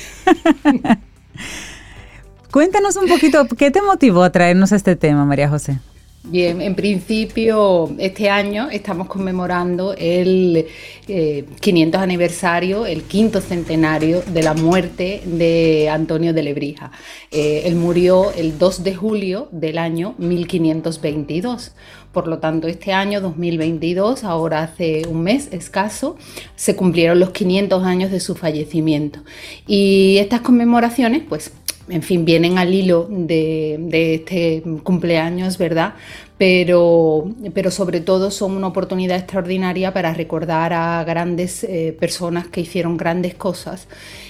Cuéntanos 2.52 2.96
un 2.96 3.08
poquito, 3.08 3.46
¿qué 3.58 3.72
te 3.72 3.82
motivó 3.82 4.24
a 4.24 4.32
traernos 4.32 4.72
este 4.72 4.96
tema, 4.96 5.26
María 5.26 5.50
José? 5.50 5.80
Bien, 6.24 6.62
en 6.62 6.76
principio 6.76 7.90
este 8.00 8.30
año 8.30 8.70
estamos 8.70 9.08
conmemorando 9.08 9.94
el 9.98 10.68
500 11.06 12.02
eh, 12.02 12.04
aniversario, 12.04 12.86
el 12.86 13.04
quinto 13.04 13.40
centenario 13.40 14.22
de 14.24 14.44
la 14.44 14.54
muerte 14.54 15.22
de 15.24 15.88
Antonio 15.90 16.34
de 16.34 16.44
Lebrija. 16.44 16.92
Eh, 17.32 17.62
él 17.64 17.76
murió 17.76 18.34
el 18.34 18.58
2 18.58 18.84
de 18.84 18.94
julio 18.94 19.48
del 19.52 19.78
año 19.78 20.16
1522. 20.18 21.72
Por 22.12 22.28
lo 22.28 22.40
tanto, 22.40 22.68
este 22.68 22.92
año 22.92 23.22
2022, 23.22 24.26
ahora 24.26 24.64
hace 24.64 25.04
un 25.08 25.24
mes 25.24 25.48
escaso, 25.52 26.18
se 26.58 26.76
cumplieron 26.76 27.22
los 27.22 27.30
500 27.30 27.86
años 27.86 28.12
de 28.12 28.20
su 28.20 28.36
fallecimiento. 28.36 29.20
Y 29.66 30.18
estas 30.18 30.42
conmemoraciones, 30.42 31.22
pues 31.30 31.54
en 31.90 32.02
fin, 32.02 32.26
vienen 32.26 32.58
al 32.58 32.74
hilo 32.74 33.08
de, 33.10 34.14
este 34.14 34.64
cumpleaños, 34.84 35.58
¿verdad? 35.58 35.94
Pero, 36.38 37.32
pero, 37.54 37.72
sobre 37.72 38.00
todo 38.00 38.30
son 38.30 38.52
una 38.52 38.68
oportunidad 38.68 39.18
extraordinaria 39.18 39.92
para 39.92 40.14
recordar 40.14 40.72
a 40.72 41.04
grandes 41.04 41.64
eh, 41.64 41.98
personas 42.00 42.48
que 42.48 42.62
hicieron 42.62 42.96
grandes 42.96 43.34
cosas 43.34 43.88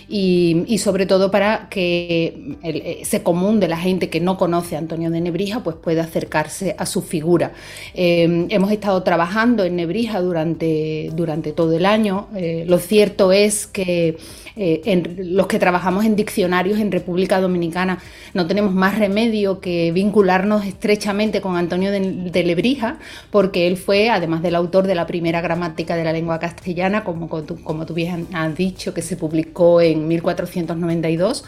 y, 0.08 0.78
sobre 0.78 1.06
todo 1.06 1.32
para 1.32 1.68
que 1.70 2.56
ese 2.64 3.24
común 3.24 3.60
de 3.60 3.68
la 3.68 3.78
gente 3.78 4.10
que 4.10 4.22
no 4.22 4.38
conoce 4.38 4.76
a 4.76 4.80
Antonio 4.80 5.10
de 5.10 5.20
Nebrija 5.20 5.64
pues 5.64 5.76
pueda 5.76 6.04
acercarse 6.04 6.76
a 6.78 6.86
su 6.86 7.02
figura. 7.02 7.52
Eh, 7.94 8.48
hemos 8.50 8.72
estado 8.72 9.04
trabajando 9.04 9.66
en 9.66 9.76
Nebrija 9.76 10.22
durante, 10.22 11.12
durante 11.14 11.52
todo 11.52 11.74
el 11.74 11.86
año. 11.86 12.28
Eh, 12.36 12.64
lo 12.68 12.80
cierto 12.80 13.34
es 13.34 13.68
que 13.68 14.18
eh, 14.58 15.16
los 15.18 15.48
que 15.48 15.60
trabajamos 15.60 16.06
en 16.06 16.16
diccionarios 16.16 16.80
en 16.80 16.92
República 16.92 17.40
Dominicana 17.40 18.00
no 18.34 18.48
tenemos 18.48 18.74
más 18.74 18.98
remedio 18.98 19.60
que 19.60 19.92
vincularnos 19.92 20.66
estrechamente 20.66 21.42
con 21.42 21.56
Antonio 21.56 21.92
de, 21.92 22.44
Lebrija, 22.44 22.98
porque 23.32 23.68
él 23.68 23.78
fue, 23.78 24.10
además 24.10 24.42
del 24.42 24.56
autor 24.56 24.88
de 24.88 24.96
la 24.96 25.06
primera 25.06 25.42
gramática 25.42 25.96
de 25.96 26.04
la 26.04 26.14
lengua 26.14 26.40
castellana, 26.40 27.04
como, 27.04 27.30
como 27.30 27.86
tú 27.86 27.94
bien 27.94 28.28
has 28.34 28.56
dicho, 28.56 28.94
que 28.94 29.02
se 29.02 29.18
publicó 29.18 29.82
en 29.82 30.08
1492, 30.08 31.44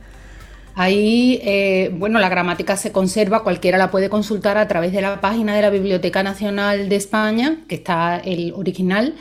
Ahí, 0.76 1.40
eh, 1.44 1.92
bueno, 1.94 2.20
la 2.20 2.30
gramática 2.30 2.78
se 2.78 2.92
conserva, 2.92 3.44
cualquiera 3.44 3.78
la 3.78 3.92
puede 3.92 4.10
consultar 4.10 4.58
a 4.58 4.68
través 4.68 4.94
de 4.94 5.02
la 5.02 5.20
página 5.20 5.56
de 5.56 5.62
la 5.62 5.70
Biblioteca 5.70 6.24
Nacional 6.24 6.88
de 6.88 6.96
España, 6.96 7.58
que 7.68 7.76
está 7.76 8.18
el 8.18 8.54
original, 8.56 9.16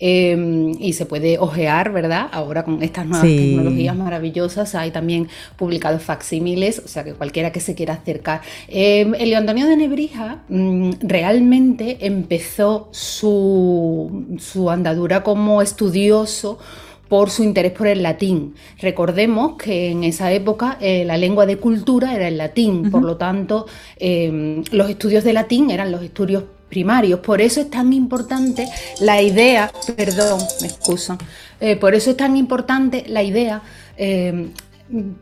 Em, 0.00 0.80
y 0.80 0.92
se 0.92 1.06
puede 1.06 1.38
ojear, 1.38 1.90
¿verdad? 1.90 2.28
Ahora 2.30 2.64
con 2.64 2.82
estas 2.84 3.04
nuevas 3.04 3.26
tecnologías 3.26 3.96
maravillosas 3.96 4.76
hay 4.76 4.92
también 4.92 5.26
publicados 5.56 6.02
facsímiles, 6.02 6.80
o 6.84 6.86
sea 6.86 7.02
que 7.02 7.14
cualquiera 7.14 7.50
que 7.50 7.58
se 7.58 7.74
quiera 7.74 7.94
acercar. 7.94 8.42
Eh, 8.68 9.10
el 9.18 9.34
Antonio 9.34 9.66
de 9.66 9.76
Nebrija 9.76 10.44
mm, 10.48 10.90
realmente 11.00 11.98
empezó 12.06 12.88
su, 12.92 14.36
su 14.38 14.70
andadura 14.70 15.24
como 15.24 15.62
estudioso 15.62 16.60
por 17.08 17.30
su 17.30 17.42
interés 17.42 17.72
por 17.72 17.88
el 17.88 18.02
latín. 18.02 18.54
Recordemos 18.80 19.56
que 19.56 19.90
en 19.90 20.04
esa 20.04 20.30
época 20.30 20.78
eh, 20.80 21.04
la 21.04 21.16
lengua 21.16 21.44
de 21.44 21.56
cultura 21.56 22.14
era 22.14 22.28
el 22.28 22.38
latín, 22.38 22.90
por 22.90 23.02
lo 23.02 23.16
tanto 23.16 23.66
em, 23.96 24.62
los 24.70 24.88
estudios 24.88 25.24
de 25.24 25.32
latín 25.32 25.70
eran 25.70 25.90
los 25.90 26.02
estudios 26.02 26.44
primarios. 26.68 27.20
Por 27.20 27.40
eso 27.40 27.60
es 27.60 27.70
tan 27.70 27.92
importante 27.92 28.68
la 29.00 29.22
idea, 29.22 29.70
perdón, 29.96 30.40
me 30.60 30.68
excusan, 30.68 31.18
eh, 31.60 31.76
por 31.76 31.94
eso 31.94 32.10
es 32.10 32.16
tan 32.16 32.36
importante 32.36 33.04
la 33.08 33.22
idea 33.22 33.62
eh, 33.96 34.50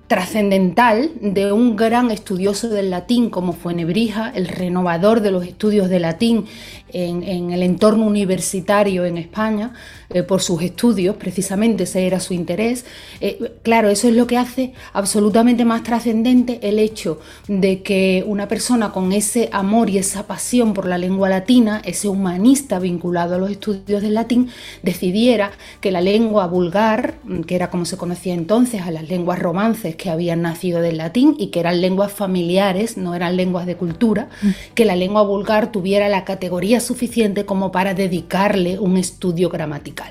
trascendental 0.07 1.11
de 1.21 1.51
un 1.51 1.75
gran 1.75 2.13
estudioso 2.13 2.69
del 2.69 2.91
latín 2.91 3.31
como 3.31 3.53
fue 3.53 3.75
Nebrija, 3.75 4.31
el 4.31 4.47
renovador 4.47 5.21
de 5.21 5.33
los 5.33 5.45
estudios 5.45 5.89
de 5.89 5.99
latín 5.99 6.47
en, 6.93 7.51
el 7.51 7.63
entorno 7.63 8.07
universitario 8.07 9.05
en 9.05 9.19
España, 9.19 9.73
eh, 10.11 10.23
por 10.23 10.41
sus 10.41 10.63
estudios, 10.63 11.17
precisamente 11.17 11.85
ese 11.85 12.07
era 12.07 12.21
su 12.21 12.35
interés. 12.35 12.85
Eh, 13.21 13.53
claro, 13.63 13.89
eso 13.89 14.09
es 14.09 14.15
lo 14.15 14.27
que 14.27 14.37
hace 14.37 14.73
absolutamente 14.93 15.65
más 15.65 15.83
trascendente 15.83 16.61
el 16.63 16.79
hecho 16.79 17.21
de 17.49 17.83
que 17.83 18.25
una 18.27 18.49
persona 18.49 18.93
con 18.93 19.13
ese 19.13 19.49
amor 19.53 19.91
y 19.91 19.99
esa 19.99 20.27
pasión 20.27 20.75
por 20.75 20.87
la 20.87 20.99
lengua 20.99 21.29
latina, 21.29 21.83
ese 21.85 22.09
humanista 22.09 22.79
vinculado 22.79 23.35
a 23.35 23.39
los 23.39 23.51
estudios 23.51 24.03
del 24.03 24.15
latín, 24.15 24.49
decidiera 24.83 25.53
que 25.81 25.91
la 25.91 26.01
lengua 26.01 26.47
vulgar, 26.47 27.17
que 27.47 27.57
era 27.57 27.71
como 27.71 27.85
se 27.85 27.97
conocía 27.97 28.35
entonces, 28.35 28.83
a 28.83 28.91
las 28.91 29.09
lenguas 29.09 29.39
romances 29.39 29.97
que 29.97 30.11
habían 30.11 30.43
nacido 30.43 30.81
del 30.81 30.99
latín 30.99 31.35
y 31.39 31.49
que 31.49 31.61
eran 31.61 31.81
lenguas 31.81 32.13
familiares, 32.13 32.97
no 32.97 33.15
eran 33.15 33.37
lenguas 33.37 33.67
de 33.67 33.77
cultura, 33.77 34.29
mm. 34.43 34.49
que 34.75 34.85
la 34.85 34.97
lengua 34.97 35.23
vulgar 35.23 35.73
tuviera 35.73 36.09
la 36.09 36.25
categoría 36.25 36.81
suficiente 36.81 37.45
como 37.45 37.73
para 37.73 37.95
dedicarle 37.95 38.79
un 38.79 38.97
estudio 38.97 39.49
gramatical. 39.49 40.06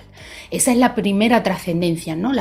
Esa 0.55 0.71
es 0.71 0.77
la 0.77 0.95
primera 0.95 1.43
trascendencia, 1.43 2.15
¿no? 2.15 2.31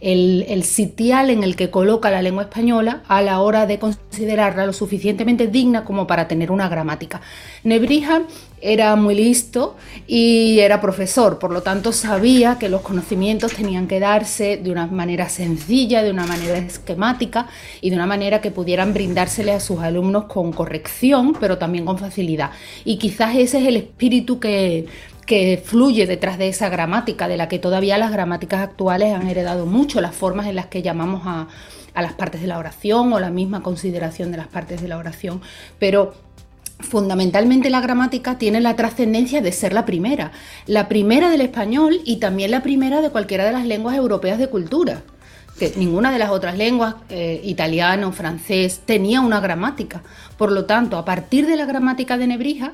el, 0.00 0.64
sitial 0.64 1.30
en 1.30 1.42
el 1.44 1.56
que 1.56 1.70
coloca 1.70 2.10
la 2.10 2.22
lengua 2.22 2.44
española 2.44 3.02
a 3.08 3.22
la 3.22 3.40
hora 3.40 3.66
de 3.66 3.78
considerarla 3.78 4.66
lo 4.66 4.72
suficientemente 4.72 5.46
digna 5.46 5.84
como 5.84 6.06
para 6.06 6.28
tener 6.28 6.50
una 6.50 6.68
gramática. 6.68 7.20
Nebrija 7.64 8.22
era 8.60 8.94
muy 8.94 9.14
listo 9.16 9.76
y 10.06 10.60
era 10.60 10.80
profesor, 10.80 11.38
por 11.38 11.50
lo 11.50 11.62
tanto 11.62 11.92
sabía 11.92 12.58
que 12.58 12.68
los 12.68 12.80
conocimientos 12.80 13.52
tenían 13.54 13.88
que 13.88 13.98
darse 13.98 14.56
de 14.56 14.70
una 14.70 14.86
manera 14.86 15.28
sencilla, 15.28 16.02
de 16.02 16.10
una 16.10 16.26
manera 16.26 16.58
esquemática 16.58 17.48
y 17.80 17.90
de 17.90 17.96
una 17.96 18.06
manera 18.06 18.40
que 18.40 18.52
pudieran 18.52 18.94
brindársele 18.94 19.52
a 19.52 19.60
sus 19.60 19.80
alumnos 19.80 20.24
con 20.24 20.52
corrección, 20.52 21.34
pero 21.40 21.58
también 21.58 21.84
con 21.84 21.98
facilidad. 21.98 22.50
Y 22.84 22.98
quizás 22.98 23.34
ese 23.36 23.58
es 23.58 23.66
el 23.66 23.76
espíritu 23.76 24.38
que, 24.38 24.86
que 25.26 25.62
fluye 25.64 26.06
detrás 26.06 26.38
de 26.38 26.48
esa 26.48 26.68
gramática, 26.68 27.28
de 27.28 27.36
la 27.36 27.48
que 27.48 27.58
todavía 27.58 27.98
las 27.98 28.12
gramáticas 28.12 28.60
actuales 28.60 29.14
han 29.14 29.28
heredado 29.28 29.66
mucho, 29.66 30.00
las 30.00 30.14
formas 30.14 30.46
en 30.46 30.56
las 30.56 30.66
que 30.66 30.82
llamamos 30.82 31.22
a, 31.24 31.48
las 31.94 32.14
partes 32.14 32.40
de 32.40 32.46
la 32.46 32.58
oración 32.58 33.12
o 33.12 33.20
la 33.20 33.30
misma 33.30 33.62
consideración 33.62 34.30
de 34.30 34.38
las 34.38 34.48
partes 34.48 34.80
de 34.80 34.88
la 34.88 34.96
oración, 34.96 35.42
pero 35.78 36.14
fundamentalmente 36.80 37.70
la 37.70 37.80
gramática 37.80 38.38
tiene 38.38 38.60
la 38.60 38.76
trascendencia 38.76 39.42
de 39.42 39.52
ser 39.52 39.72
la 39.72 39.84
primera, 39.84 40.32
la 40.66 40.88
primera 40.88 41.30
del 41.30 41.42
español 41.42 42.00
y 42.04 42.16
también 42.16 42.50
la 42.50 42.62
primera 42.62 43.02
de 43.02 43.10
cualquiera 43.10 43.44
de 43.44 43.52
las 43.52 43.66
lenguas 43.66 43.94
europeas 43.96 44.38
de 44.38 44.48
cultura. 44.48 45.02
Que 45.58 45.70
ninguna 45.76 46.10
de 46.10 46.18
las 46.18 46.30
otras 46.30 46.56
lenguas, 46.56 46.94
eh, 47.10 47.40
italiano, 47.44 48.10
francés, 48.10 48.80
tenía 48.86 49.20
una 49.20 49.38
gramática. 49.38 50.02
Por 50.38 50.50
lo 50.50 50.64
tanto, 50.64 50.96
a 50.96 51.04
partir 51.04 51.46
de 51.46 51.56
la 51.56 51.66
gramática 51.66 52.16
de 52.16 52.26
Nebrija, 52.26 52.72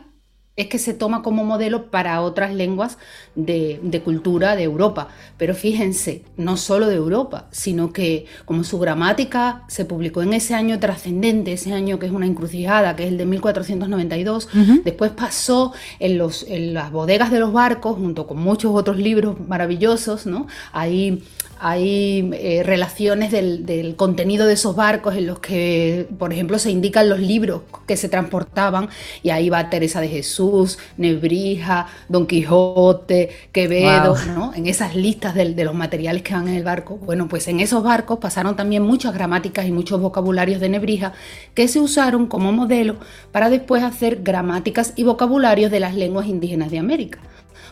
es 0.58 0.66
que 0.66 0.78
se 0.78 0.92
toma 0.92 1.22
como 1.22 1.44
modelo 1.44 1.86
para 1.86 2.20
otras 2.20 2.52
lenguas 2.52 2.98
de, 3.36 4.02
cultura 4.04 4.56
de 4.56 4.64
Europa. 4.64 5.08
Pero 5.36 5.54
fíjense, 5.54 6.24
no 6.36 6.56
solo 6.56 6.88
de 6.88 6.96
Europa, 6.96 7.46
sino 7.52 7.92
que 7.92 8.26
como 8.44 8.64
su 8.64 8.80
gramática 8.80 9.62
se 9.68 9.84
publicó 9.84 10.20
en 10.20 10.34
ese 10.34 10.54
año 10.54 10.80
trascendente, 10.80 11.52
ese 11.52 11.72
año 11.72 12.00
que 12.00 12.06
es 12.06 12.12
una 12.12 12.26
encrucijada, 12.26 12.96
que 12.96 13.04
es 13.04 13.10
el 13.10 13.18
de 13.18 13.26
1492, 13.26 14.48
después 14.84 15.12
pasó 15.12 15.72
en, 16.00 16.18
los, 16.18 16.42
en 16.48 16.74
las 16.74 16.90
bodegas 16.90 17.30
de 17.30 17.38
los 17.38 17.52
barcos, 17.52 17.96
junto 17.96 18.26
con 18.26 18.38
muchos 18.38 18.74
otros 18.74 18.98
libros 18.98 19.36
maravillosos, 19.46 20.26
¿no? 20.26 20.48
Ahí 20.72 21.22
hay 21.60 22.30
eh, 22.34 22.62
relaciones 22.64 23.30
del, 23.30 23.94
contenido 23.96 24.46
de 24.46 24.54
esos 24.54 24.76
barcos 24.76 25.16
en 25.16 25.26
los 25.26 25.38
que, 25.38 26.06
por 26.18 26.32
ejemplo, 26.32 26.58
se 26.58 26.70
indican 26.70 27.08
los 27.08 27.20
libros 27.20 27.62
que 27.86 27.96
se 27.96 28.08
transportaban 28.08 28.88
y 29.22 29.30
ahí 29.30 29.50
va 29.50 29.70
Teresa 29.70 30.00
de 30.00 30.08
Jesús, 30.08 30.78
Nebrija, 30.96 31.86
Don 32.08 32.26
Quijote, 32.26 33.30
Quevedo, 33.52 34.16
¿no? 34.34 34.54
En 34.54 34.66
esas 34.66 34.94
listas 34.94 35.34
de, 35.34 35.54
de, 35.54 35.64
los 35.64 35.74
materiales 35.74 36.22
que 36.22 36.34
van 36.34 36.48
en 36.48 36.54
el 36.54 36.64
barco. 36.64 36.96
Bueno, 36.96 37.28
pues 37.28 37.48
en 37.48 37.60
esos 37.60 37.82
barcos 37.82 38.18
pasaron 38.18 38.56
también 38.56 38.82
muchas 38.82 39.14
gramáticas 39.14 39.66
y 39.66 39.72
muchos 39.72 40.00
vocabularios 40.00 40.60
de 40.60 40.68
Nebrija 40.68 41.12
que 41.54 41.68
se 41.68 41.80
usaron 41.80 42.26
como 42.26 42.52
modelo 42.52 42.96
para 43.32 43.50
después 43.50 43.82
hacer 43.82 44.22
gramáticas 44.22 44.92
y 44.96 45.04
vocabularios 45.04 45.70
de 45.70 45.80
las 45.80 45.94
lenguas 45.94 46.26
indígenas 46.26 46.70
de 46.70 46.78
América. 46.78 47.18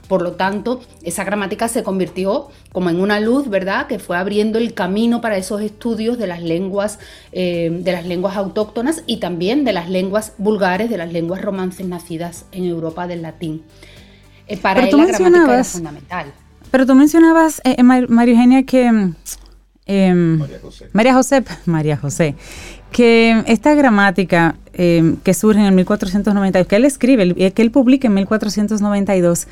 Por 0.09 0.22
lo 0.22 0.32
tanto, 0.32 0.80
esa 1.02 1.24
gramática 1.24 1.68
se 1.68 1.82
convirtió 1.82 2.48
como 2.72 2.90
en 2.90 3.00
una 3.00 3.18
luz, 3.18 3.48
¿verdad?, 3.48 3.86
que 3.88 3.98
fue 3.98 4.16
abriendo 4.16 4.59
el 4.59 4.72
camino 4.74 5.20
para 5.20 5.36
esos 5.36 5.61
estudios 5.62 6.16
de 6.18 6.26
las 6.26 6.42
lenguas, 6.42 6.98
eh, 7.32 7.70
de 7.82 7.92
las 7.92 8.07
lenguas 8.07 8.36
autóctonas 8.36 9.02
y 9.07 9.18
también 9.18 9.64
de 9.64 9.72
las 9.72 9.88
lenguas 9.90 10.34
vulgares, 10.38 10.90
de 10.90 10.98
las 10.98 11.12
lenguas 11.12 11.42
romances 11.42 11.86
nacidas 11.86 12.46
en 12.52 12.64
Europa 12.64 13.07
del 13.07 13.22
latín. 13.22 13.62
Eh, 14.46 14.57
para 14.57 14.86
él 14.86 14.96
la 14.96 15.07
gramática 15.07 15.54
era 15.54 15.64
fundamental. 15.64 16.32
Pero 16.70 16.86
tú 16.86 16.94
mencionabas, 16.94 17.61
eh, 17.64 17.82
María 17.82 18.34
Eugenia, 18.34 18.62
que... 18.64 19.12
Em, 19.88 20.38
María 20.38 20.59
José. 20.61 20.88
María 20.92 21.14
José, 21.14 21.44
María 21.64 21.96
José, 21.96 22.34
que 22.92 23.42
esta 23.46 23.74
gramática 23.74 24.57
que 24.72 25.32
surge 25.32 25.59
en 25.59 25.66
el 25.66 25.72
1492, 25.72 26.68
que 26.68 26.76
él 26.76 26.84
escribe, 26.84 27.52
que 27.52 27.62
él 27.62 27.70
publica 27.70 28.09
en 28.09 28.14
1492, 28.14 29.46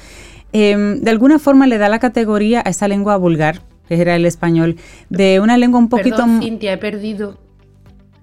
Em, 0.57 1.00
de 1.00 1.11
alguna 1.11 1.40
forma 1.40 1.66
le 1.66 1.78
da 1.78 1.88
la 1.88 1.98
categoría 1.98 2.62
a 2.64 2.70
esa 2.70 2.86
lengua 2.86 3.16
vulgar, 3.16 3.62
que 3.88 4.00
era 4.00 4.14
el 4.14 4.24
español, 4.24 4.76
de 5.11 5.40
una 5.40 5.59
lengua 5.59 5.80
un 5.80 5.88
poquito... 5.88 6.16
Perdón, 6.16 6.40
Cintia, 6.40 6.72
he 6.72 6.78
perdido... 6.78 7.40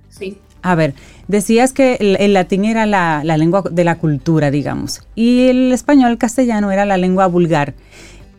Sí. 0.07 0.37
A 0.61 0.75
ver, 0.75 0.93
decías 1.27 1.73
que 1.73 1.97
el, 1.99 2.33
latín 2.33 2.63
era 2.63 2.85
la, 2.85 3.21
lengua 3.23 3.63
de 3.69 3.83
la 3.83 3.97
cultura, 3.97 4.49
digamos, 4.49 5.01
y 5.13 5.49
el 5.49 5.73
español 5.73 6.17
castellano 6.17 6.71
era 6.71 6.85
la 6.85 6.95
lengua 6.95 7.27
vulgar. 7.27 7.73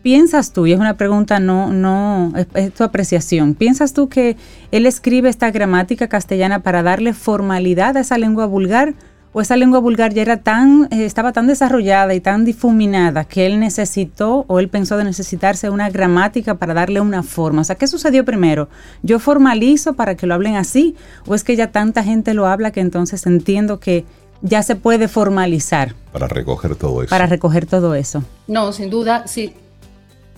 ¿Piensas 0.01 0.53
tú, 0.53 0.65
y 0.65 0.73
es 0.73 0.79
una 0.79 0.97
pregunta, 0.97 1.39
no, 1.39 1.71
no, 1.71 2.33
es, 2.55 2.73
tu 2.73 2.83
apreciación, 2.83 3.53
¿piensas 3.53 3.93
tú 3.93 4.09
que 4.09 4.37
él 4.71 4.87
escribe 4.87 5.29
esta 5.29 5.51
gramática 5.51 6.07
castellana 6.07 6.63
para 6.63 6.81
darle 6.81 7.13
formalidad 7.13 7.95
a 7.95 7.99
esa 7.99 8.17
lengua 8.17 8.47
vulgar 8.47 8.95
o 9.33 9.41
esa 9.41 9.57
lengua 9.57 9.79
vulgar 9.79 10.13
ya 10.13 10.21
era 10.21 10.37
tan, 10.37 10.87
eh, 10.91 11.05
estaba 11.05 11.33
tan 11.33 11.47
desarrollada 11.47 12.13
y 12.13 12.21
tan 12.21 12.45
difuminada 12.45 13.25
que 13.25 13.45
él 13.47 13.59
necesitó 13.59 14.45
o 14.47 14.59
él 14.59 14.69
pensó 14.69 14.95
de 14.95 15.03
necesitarse 15.03 15.69
una 15.69 15.89
gramática 15.89 16.55
para 16.55 16.73
darle 16.73 17.01
una 17.01 17.23
forma. 17.23 17.61
O 17.61 17.63
sea, 17.63 17.75
¿qué 17.75 17.87
sucedió 17.87 18.23
primero? 18.23 18.69
¿Yo 19.01 19.19
formalizo 19.19 19.93
para 19.93 20.15
que 20.15 20.27
lo 20.27 20.35
hablen 20.35 20.55
así? 20.55 20.95
¿O 21.25 21.35
es 21.35 21.43
que 21.43 21.55
ya 21.55 21.71
tanta 21.71 22.03
gente 22.03 22.33
lo 22.33 22.45
habla 22.45 22.71
que 22.71 22.79
entonces 22.79 23.25
entiendo 23.25 23.79
que 23.79 24.05
ya 24.41 24.61
se 24.61 24.75
puede 24.75 25.07
formalizar? 25.07 25.95
Para 26.11 26.27
recoger 26.27 26.75
todo 26.75 27.01
eso. 27.01 27.09
Para 27.09 27.25
recoger 27.25 27.65
todo 27.65 27.95
eso. 27.95 28.23
No, 28.47 28.71
sin 28.71 28.89
duda, 28.89 29.25
sí. 29.25 29.55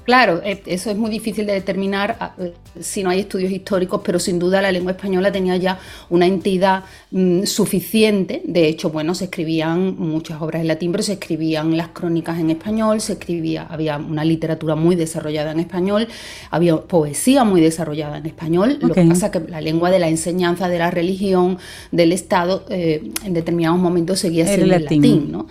Claro, 0.06 0.40
eh, 0.44 0.62
eso 0.68 0.92
es 0.92 0.98
muy 0.98 1.10
difícil 1.10 1.48
de 1.48 1.54
determinar 1.54 2.16
ah, 2.20 2.34
eh, 2.38 2.54
si 2.80 3.02
no 3.02 3.10
hay 3.10 3.22
estudios 3.22 3.52
históricos, 3.52 4.02
pero 4.06 4.20
sin 4.20 4.38
duda 4.38 4.62
la 4.62 4.72
lengua 4.72 4.92
española 4.92 5.32
tenía 5.32 5.58
ya 5.58 5.80
una 6.10 6.28
entidad 6.28 6.84
mm, 7.10 7.44
suficiente. 7.46 8.44
De 8.46 8.68
hecho, 8.68 8.92
bueno, 8.92 9.16
se 9.16 9.26
escribían 9.26 9.96
muchas 9.98 10.40
obras 10.42 10.62
en 10.62 10.68
latín, 10.68 10.92
pero 10.92 11.04
se 11.04 11.14
escribían 11.14 11.76
las 11.76 11.88
crónicas 11.88 12.40
en 12.40 12.52
español, 12.52 13.02
se 13.02 13.14
escribía, 13.14 13.64
había 13.64 13.98
una 13.98 14.24
literatura 14.24 14.76
muy 14.76 14.96
desarrollada 14.96 15.52
en 15.52 15.60
español, 15.60 16.08
había 16.52 16.78
poesía 16.78 17.44
muy 17.44 17.60
desarrollada 17.60 18.20
en 18.20 18.28
español. 18.28 18.78
Lo 18.80 18.94
que 18.94 19.04
pasa 19.06 19.28
es 19.28 19.32
que 19.32 19.40
la 19.50 19.60
lengua 19.60 19.90
de 19.90 19.98
la 19.98 20.08
enseñanza 20.08 20.70
de 20.70 20.78
la 20.78 20.92
religión, 20.92 21.58
del 21.92 22.12
Estado, 22.12 22.64
eh, 22.70 23.10
en 23.24 23.34
determinados 23.34 23.80
momentos 23.80 24.20
seguía 24.20 24.46
siendo 24.46 24.66
el 24.66 24.84
latín. 24.84 25.32
¿no? 25.32 25.48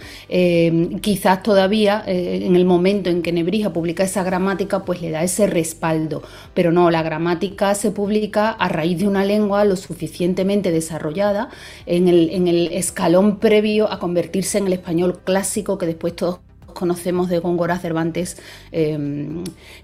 quizás 1.00 1.42
todavía 1.42 2.02
en 2.06 2.54
el 2.54 2.64
momento 2.64 3.10
en 3.10 3.22
que 3.22 3.32
Nebrija 3.32 3.72
publica 3.72 4.04
esa 4.04 4.22
gramática, 4.22 4.43
pues 4.84 5.00
le 5.00 5.10
da 5.10 5.22
ese 5.22 5.46
respaldo. 5.46 6.22
Pero 6.54 6.72
no, 6.72 6.90
la 6.90 7.02
gramática 7.02 7.74
se 7.74 7.90
publica 7.90 8.50
a 8.50 8.68
raíz 8.68 8.98
de 8.98 9.08
una 9.08 9.24
lengua 9.24 9.64
lo 9.64 9.76
suficientemente 9.76 10.70
desarrollada 10.70 11.48
en 11.86 12.08
el, 12.08 12.30
en 12.30 12.48
el 12.48 12.68
escalón 12.72 13.38
previo 13.38 13.90
a 13.90 13.98
convertirse 13.98 14.58
en 14.58 14.66
el 14.66 14.74
español 14.74 15.20
clásico 15.24 15.78
que 15.78 15.86
después 15.86 16.16
todos 16.16 16.40
conocemos 16.74 17.28
de 17.28 17.38
Góngora, 17.38 17.78
Cervantes, 17.78 18.36
eh, 18.72 18.98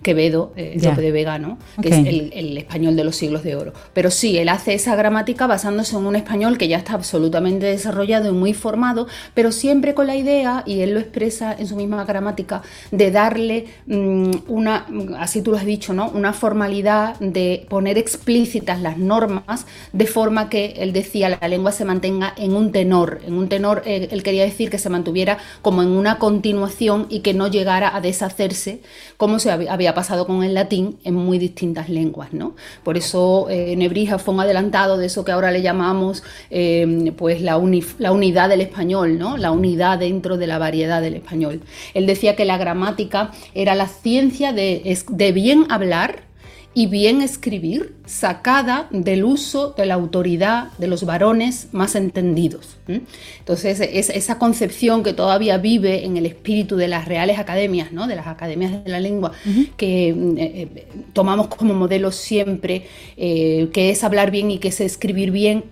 Quevedo, 0.02 0.52
eh, 0.56 0.76
de 0.78 1.12
Vega, 1.12 1.38
¿no? 1.38 1.58
que 1.80 1.88
es 1.88 2.06
el, 2.06 2.58
español 2.58 2.96
de 2.96 3.04
los 3.04 3.16
siglos 3.16 3.42
de 3.42 3.56
oro. 3.56 3.72
Pero 3.94 4.10
sí, 4.10 4.36
él 4.38 4.48
hace 4.48 4.74
esa 4.74 4.96
gramática 4.96 5.46
basándose 5.46 5.96
en 5.96 6.06
un 6.06 6.16
español 6.16 6.58
que 6.58 6.68
ya 6.68 6.78
está 6.78 6.94
absolutamente 6.94 7.66
desarrollado 7.66 8.28
y 8.28 8.32
muy 8.32 8.54
formado, 8.54 9.06
pero 9.34 9.52
siempre 9.52 9.94
con 9.94 10.06
la 10.06 10.16
idea, 10.16 10.62
y 10.66 10.80
él 10.80 10.94
lo 10.94 11.00
expresa 11.00 11.54
en 11.58 11.66
su 11.66 11.76
misma 11.76 12.04
gramática, 12.04 12.62
de 12.90 13.10
darle 13.10 13.66
mm, 13.86 14.30
una, 14.48 14.86
así 15.18 15.42
tú 15.42 15.52
lo 15.52 15.56
has 15.56 15.64
dicho, 15.64 15.92
¿no? 15.92 16.10
una 16.10 16.32
formalidad 16.32 17.18
de 17.20 17.66
poner 17.68 17.98
explícitas 17.98 18.80
las 18.80 18.98
normas 18.98 19.66
de 19.92 20.06
forma 20.06 20.48
que 20.48 20.74
él 20.78 20.92
decía 20.92 21.28
la 21.28 21.48
lengua 21.48 21.72
se 21.72 21.84
mantenga 21.84 22.34
en 22.36 22.54
un 22.54 22.72
tenor, 22.72 23.20
en 23.26 23.34
un 23.34 23.48
tenor, 23.48 23.82
eh, 23.86 24.08
él 24.10 24.22
quería 24.22 24.44
decir 24.44 24.70
que 24.70 24.78
se 24.78 24.88
mantuviera 24.88 25.38
como 25.62 25.82
en 25.82 25.88
una 25.88 26.18
continuación 26.18 26.79
y 27.08 27.20
que 27.20 27.34
no 27.34 27.48
llegara 27.48 27.94
a 27.94 28.00
deshacerse 28.00 28.80
como 29.16 29.38
se 29.38 29.50
había 29.50 29.94
pasado 29.94 30.26
con 30.26 30.42
el 30.42 30.54
latín 30.54 30.98
en 31.04 31.14
muy 31.14 31.38
distintas 31.38 31.90
lenguas. 31.90 32.32
¿no? 32.32 32.54
Por 32.82 32.96
eso 32.96 33.48
eh, 33.50 33.76
Nebrija 33.76 34.18
fue 34.18 34.32
un 34.32 34.40
adelantado 34.40 34.96
de 34.96 35.06
eso 35.06 35.24
que 35.24 35.32
ahora 35.32 35.50
le 35.50 35.60
llamamos 35.60 36.22
eh, 36.50 37.12
pues 37.18 37.42
la, 37.42 37.60
la, 37.98 38.12
unidad 38.12 38.48
del 38.48 38.62
español, 38.62 39.18
¿no? 39.18 39.36
la 39.36 39.50
unidad 39.50 39.98
dentro 39.98 40.38
de 40.38 40.46
la 40.46 40.58
variedad 40.58 41.02
del 41.02 41.16
español. 41.16 41.60
Él 41.92 42.06
decía 42.06 42.34
que 42.34 42.46
la 42.46 42.56
gramática 42.56 43.32
era 43.54 43.74
la 43.74 43.86
ciencia 43.86 44.52
de, 44.52 44.98
de 45.08 45.32
bien 45.32 45.66
hablar 45.68 46.29
y 46.72 46.86
bien 46.86 47.20
escribir 47.20 47.96
sacada 48.06 48.86
del 48.90 49.24
uso 49.24 49.74
de 49.76 49.86
la 49.86 49.94
autoridad 49.94 50.68
de 50.78 50.86
los 50.86 51.04
varones 51.04 51.68
más 51.72 51.96
entendidos. 51.96 52.76
Entonces, 52.86 53.80
es 53.80 54.08
esa 54.08 54.38
concepción 54.38 55.02
que 55.02 55.12
todavía 55.12 55.58
vive 55.58 56.04
en 56.04 56.16
el 56.16 56.26
espíritu 56.26 56.76
de 56.76 56.86
las 56.86 57.06
reales 57.06 57.38
academias, 57.38 57.90
¿no? 57.90 58.06
de 58.06 58.14
las 58.14 58.28
academias 58.28 58.84
de 58.84 58.90
la 58.90 59.00
lengua, 59.00 59.32
que 59.76 60.10
eh, 60.10 60.14
eh, 60.38 60.86
tomamos 61.12 61.48
como 61.48 61.74
modelo 61.74 62.12
siempre, 62.12 62.86
eh, 63.16 63.68
que 63.72 63.90
es 63.90 64.04
hablar 64.04 64.30
bien 64.30 64.52
y 64.52 64.58
que 64.58 64.68
es 64.68 64.80
escribir 64.80 65.32
bien, 65.32 65.64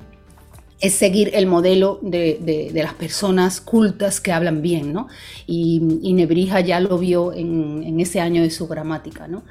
es 0.80 0.94
seguir 0.94 1.32
el 1.34 1.46
modelo 1.46 1.98
de, 2.02 2.70
las 2.72 2.94
personas 2.94 3.60
cultas 3.60 4.20
que 4.20 4.32
hablan 4.32 4.62
bien, 4.62 4.92
¿no? 4.92 5.08
Y, 5.46 5.80
Nebrija 6.12 6.60
ya 6.60 6.80
lo 6.80 6.98
vio 6.98 7.32
en, 7.32 7.98
ese 8.00 8.20
año 8.20 8.42
de 8.42 8.50
su 8.50 8.68
gramática, 8.68 9.26
¿no? 9.26 9.42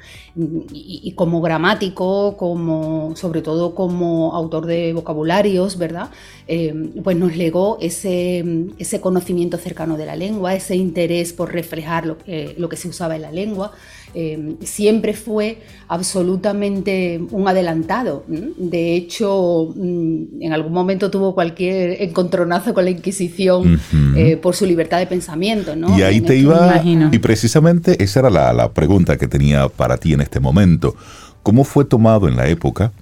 Y, 0.72 1.12
como 1.12 1.40
gramático, 1.40 2.36
como, 2.36 3.14
sobre 3.16 3.42
todo 3.42 3.74
como 3.74 4.34
autor 4.34 4.66
de 4.66 4.92
vocabularios, 4.92 5.76
¿verdad? 5.76 6.10
Eh, 6.46 6.74
pues 7.04 7.16
nos 7.16 7.36
legó 7.36 7.78
ese, 7.80 8.70
ese 8.78 9.00
conocimiento 9.00 9.58
cercano 9.58 9.98
de 9.98 10.06
la 10.06 10.16
lengua, 10.16 10.54
ese 10.54 10.76
interés 10.76 11.32
por 11.32 11.52
reflejar 11.52 12.06
lo 12.06 12.16
lo 12.56 12.68
que 12.68 12.76
se 12.76 12.88
usaba 12.88 13.16
en 13.16 13.22
la 13.22 13.32
lengua. 13.32 13.72
Eh, 14.14 14.56
siempre 14.62 15.12
fue 15.14 15.60
absolutamente 15.88 17.20
un 17.30 17.48
adelantado. 17.48 18.24
De 18.26 18.94
hecho, 18.94 19.72
mm, 19.74 20.42
en 20.42 20.52
algún 20.52 20.72
momento 20.72 21.10
tuvo 21.10 21.34
cualquier 21.34 22.02
encontronazo 22.02 22.74
con 22.74 22.84
la 22.84 22.90
Inquisición 22.90 23.80
eh, 24.16 24.36
por 24.36 24.54
su 24.54 24.66
libertad 24.66 24.98
de 24.98 25.06
pensamiento. 25.06 25.74
Y 25.96 26.02
ahí 26.02 26.20
te 26.20 26.36
iba, 26.36 26.82
y 26.84 27.18
precisamente 27.18 28.02
esa 28.02 28.20
era 28.20 28.30
la, 28.30 28.52
la 28.52 28.72
pregunta 28.72 29.16
que 29.16 29.28
tenía 29.28 29.68
para 29.68 29.96
ti 29.96 30.12
en 30.12 30.20
este 30.20 30.40
momento. 30.40 30.94
¿Cómo 31.42 31.64
fue 31.64 31.84
tomado 31.84 32.28
en 32.28 32.36
la 32.36 32.48
época 32.48 32.92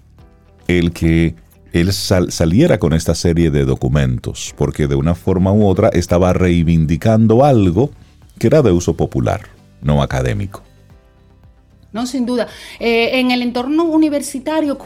el 0.69 0.93
que 0.93 1.35
él 1.73 1.93
saliera 1.93 2.79
con 2.79 2.93
esta 2.93 3.15
serie 3.15 3.51
de 3.51 3.65
documentos? 3.65 4.55
Porque 4.57 4.87
de 4.87 4.95
una 4.95 5.15
forma 5.15 5.53
u 5.53 5.67
otra 5.67 5.89
estaba 5.89 6.33
reivindicando 6.33 7.45
algo 7.45 7.91
que 8.39 8.47
era 8.49 8.63
de 8.63 8.71
uso 8.71 8.97
popular, 8.97 9.43
no 9.83 10.03
académico. 10.03 10.66
¿No? 11.97 12.07
Sin 12.07 12.25
duda. 12.27 12.47
Eh, 12.79 13.19
en 13.19 13.33
el 13.33 13.43
entorno 13.43 13.85
universitario, 13.85 14.79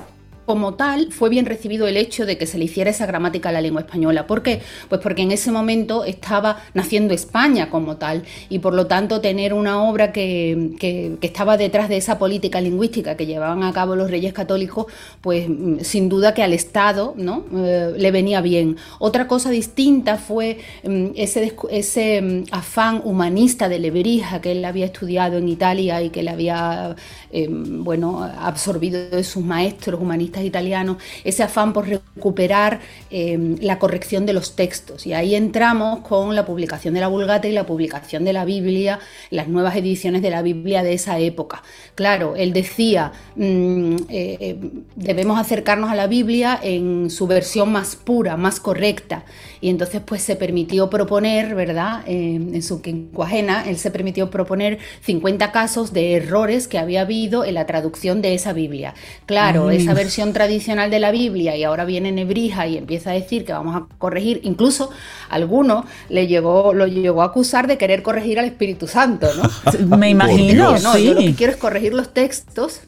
como 0.50 0.74
tal, 0.74 1.12
fue 1.12 1.28
bien 1.28 1.46
recibido 1.46 1.86
el 1.86 1.96
hecho 1.96 2.26
de 2.26 2.36
que 2.36 2.44
se 2.44 2.58
le 2.58 2.64
hiciera 2.64 2.90
esa 2.90 3.06
gramática 3.06 3.50
a 3.50 3.52
la 3.52 3.60
lengua 3.60 3.82
española. 3.82 4.26
¿Por 4.26 4.42
qué? 4.42 4.60
Pues 4.88 5.00
porque 5.00 5.22
en 5.22 5.30
ese 5.30 5.52
momento 5.52 6.02
estaba 6.02 6.60
naciendo 6.74 7.14
España 7.14 7.70
como 7.70 7.98
tal 7.98 8.24
y 8.48 8.58
por 8.58 8.74
lo 8.74 8.88
tanto 8.88 9.20
tener 9.20 9.54
una 9.54 9.80
obra 9.80 10.10
que, 10.10 11.16
estaba 11.22 11.56
detrás 11.56 11.88
de 11.88 11.98
esa 11.98 12.18
política 12.18 12.60
lingüística 12.60 13.16
que 13.16 13.26
llevaban 13.26 13.62
a 13.62 13.72
cabo 13.72 13.94
los 13.94 14.10
reyes 14.10 14.32
católicos, 14.32 14.86
pues 15.20 15.48
mm, 15.48 15.82
sin 15.82 16.08
duda 16.08 16.34
que 16.34 16.42
al 16.42 16.52
Estado 16.52 17.14
¿no? 17.16 17.44
Eh, 17.54 17.92
le 17.96 18.10
venía 18.10 18.40
bien. 18.40 18.76
Otra 18.98 19.28
cosa 19.28 19.50
distinta 19.50 20.16
fue 20.16 20.58
mm, 20.82 21.10
ese, 21.14 21.54
ese 21.70 22.20
mm, 22.20 22.44
afán 22.50 23.02
humanista 23.04 23.68
de 23.68 23.78
Lebrija 23.78 24.40
que 24.40 24.50
él 24.50 24.64
había 24.64 24.86
estudiado 24.86 25.38
en 25.38 25.48
Italia 25.48 26.02
y 26.02 26.10
que 26.10 26.24
le 26.24 26.30
había 26.30 26.96
eh, 27.30 27.46
bueno, 27.48 28.24
absorbido 28.24 29.10
de 29.10 29.22
sus 29.22 29.44
maestros 29.44 30.00
humanistas 30.00 30.39
italianos, 30.44 30.96
ese 31.24 31.42
afán 31.42 31.72
por 31.72 31.88
recuperar 31.88 32.80
em, 33.10 33.56
la 33.60 33.78
corrección 33.78 34.26
de 34.26 34.32
los 34.32 34.56
textos. 34.56 35.06
Y 35.06 35.12
ahí 35.12 35.34
entramos 35.34 36.00
con 36.00 36.36
la 36.36 36.44
publicación 36.44 36.94
de 36.94 37.00
la 37.00 37.08
Vulgata 37.08 37.48
y 37.48 37.52
la 37.52 37.66
publicación 37.66 38.24
de 38.24 38.32
la 38.32 38.44
Biblia, 38.44 38.98
las 39.30 39.48
nuevas 39.48 39.76
ediciones 39.76 40.22
de 40.22 40.30
la 40.30 40.42
Biblia 40.42 40.82
de 40.82 40.92
esa 40.92 41.18
época. 41.18 41.62
Claro, 41.94 42.36
él 42.36 42.52
decía, 42.52 43.12
mm, 43.36 43.94
eh, 44.08 44.36
eh, 44.40 44.56
debemos 44.96 45.38
acercarnos 45.38 45.90
a 45.90 45.94
la 45.94 46.06
Biblia 46.06 46.58
en 46.62 47.10
su 47.10 47.26
versión 47.26 47.72
más 47.72 47.96
pura, 47.96 48.36
más 48.36 48.60
correcta. 48.60 49.24
Y 49.60 49.68
entonces 49.68 50.00
pues 50.04 50.22
se 50.22 50.36
permitió 50.36 50.88
proponer, 50.88 51.54
¿verdad? 51.54 52.02
en 52.06 52.62
su 52.62 52.80
quincuagena, 52.82 53.64
él 53.68 53.76
se 53.76 53.90
permitió 53.90 54.30
proponer 54.30 54.78
50 55.02 55.52
casos 55.52 55.92
de 55.92 56.14
errores 56.14 56.68
que 56.68 56.78
había 56.78 57.02
habido 57.02 57.44
en 57.44 57.54
la 57.54 57.66
traducción 57.66 58.22
de 58.22 58.34
esa 58.34 58.52
Biblia. 58.52 58.94
Claro, 59.26 59.70
esa 59.70 59.94
versión 59.94 60.19
tradicional 60.32 60.90
de 60.90 61.00
la 61.00 61.10
Biblia 61.10 61.56
y 61.56 61.64
ahora 61.64 61.84
viene 61.84 62.12
Nebrija 62.12 62.66
y 62.66 62.76
empieza 62.76 63.10
a 63.10 63.14
decir 63.14 63.44
que 63.44 63.52
vamos 63.52 63.76
a 63.76 63.86
corregir, 63.98 64.40
incluso 64.44 64.90
alguno 65.28 65.84
le 66.08 66.26
llegó, 66.26 66.74
lo 66.74 66.86
llegó 66.86 67.22
a 67.22 67.26
acusar 67.26 67.66
de 67.66 67.78
querer 67.78 68.02
corregir 68.02 68.38
al 68.38 68.44
Espíritu 68.44 68.86
Santo, 68.86 69.28
¿no? 69.34 69.96
Me 69.96 70.10
imagino, 70.10 70.78
no, 70.78 70.98
yo 70.98 71.14
lo 71.14 71.20
que 71.20 71.34
quiero 71.34 71.52
es 71.52 71.58
corregir 71.58 71.94
los 71.94 72.12
textos 72.12 72.82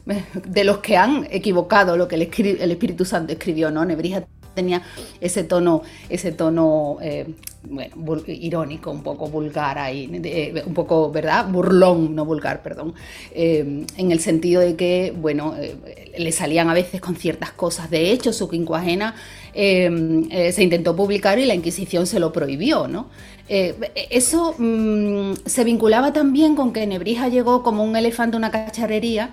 de 0.45 0.63
los 0.63 0.77
que 0.77 0.97
han 0.97 1.27
equivocado 1.31 1.97
lo 1.97 2.07
que 2.07 2.15
el, 2.15 2.21
el 2.61 2.71
Espíritu 2.71 3.05
Santo 3.05 3.33
escribió, 3.33 3.71
¿no? 3.71 3.83
Nebrija 3.85 4.23
tenía 4.53 4.81
ese 5.21 5.43
tono, 5.43 5.81
ese 6.09 6.31
tono 6.31 6.97
eh, 7.01 7.27
irónico, 8.27 8.91
un 8.91 9.03
poco 9.03 9.27
vulgar 9.27 9.77
ahí, 9.77 10.09
un 10.65 10.73
poco, 10.73 11.11
¿verdad? 11.11 11.47
Burlón, 11.49 12.15
no 12.15 12.25
vulgar, 12.25 12.61
perdón, 12.61 12.93
eh, 13.33 13.85
en 13.97 14.11
el 14.11 14.19
sentido 14.19 14.61
de 14.61 14.75
que, 14.75 15.13
bueno, 15.15 15.55
eh, 15.57 16.13
le 16.17 16.31
salían 16.31 16.69
a 16.69 16.73
veces 16.73 17.01
con 17.01 17.15
ciertas 17.15 17.51
cosas. 17.51 17.89
De 17.89 18.11
hecho, 18.11 18.33
su 18.33 18.49
quincuagena 18.49 19.15
se 19.53 20.63
intentó 20.63 20.95
publicar 20.95 21.37
y 21.37 21.45
la 21.45 21.53
Inquisición 21.53 22.07
se 22.07 22.19
lo 22.19 22.33
prohibió, 22.33 22.87
¿no? 22.87 23.07
eso 23.47 24.55
mm, 24.57 25.33
se 25.45 25.63
vinculaba 25.63 26.11
también 26.13 26.55
con 26.55 26.73
que 26.73 26.87
Nebrija 26.87 27.27
llegó 27.27 27.61
como 27.61 27.83
un 27.83 27.95
elefante 27.95 28.35
a 28.35 28.39
una 28.39 28.49
cacharrería 28.49 29.31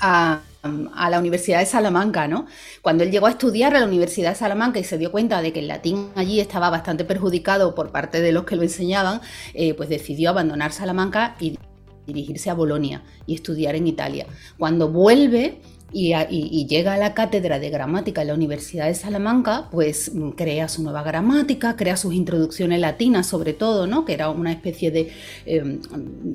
a 0.00 0.40
a 0.62 1.10
la 1.10 1.18
Universidad 1.18 1.60
de 1.60 1.66
Salamanca, 1.66 2.28
¿no? 2.28 2.46
Cuando 2.82 3.04
él 3.04 3.10
llegó 3.10 3.26
a 3.26 3.30
estudiar 3.30 3.76
a 3.76 3.80
la 3.80 3.86
Universidad 3.86 4.30
de 4.30 4.36
Salamanca 4.36 4.78
y 4.78 4.84
se 4.84 4.98
dio 4.98 5.12
cuenta 5.12 5.40
de 5.42 5.52
que 5.52 5.60
el 5.60 5.68
latín 5.68 6.10
allí 6.14 6.40
estaba 6.40 6.70
bastante 6.70 7.04
perjudicado 7.04 7.74
por 7.74 7.92
parte 7.92 8.20
de 8.20 8.32
los 8.32 8.44
que 8.44 8.56
lo 8.56 8.62
enseñaban, 8.62 9.20
eh, 9.54 9.74
pues 9.74 9.88
decidió 9.88 10.30
abandonar 10.30 10.72
Salamanca 10.72 11.36
y 11.38 11.58
dirigirse 12.06 12.50
a 12.50 12.54
Bolonia 12.54 13.02
y 13.26 13.34
estudiar 13.34 13.74
en 13.74 13.86
Italia. 13.86 14.26
Cuando 14.58 14.88
vuelve, 14.88 15.60
y, 15.92 16.66
llega 16.66 16.94
a 16.94 16.98
la 16.98 17.14
cátedra 17.14 17.58
de 17.58 17.70
gramática 17.70 18.22
en 18.22 18.28
la 18.28 18.34
Universidad 18.34 18.86
de 18.86 18.94
Salamanca, 18.94 19.68
pues 19.70 20.12
mm, 20.12 20.30
crea 20.30 20.68
su 20.68 20.82
nueva 20.82 21.02
gramática, 21.02 21.76
crea 21.76 21.96
sus 21.96 22.14
introducciones 22.14 22.80
latinas 22.80 23.26
sobre 23.26 23.52
todo, 23.52 23.86
¿no? 23.86 24.04
que 24.04 24.12
era 24.12 24.30
una 24.30 24.52
especie 24.52 24.90
de, 24.90 25.12
em, 25.46 25.80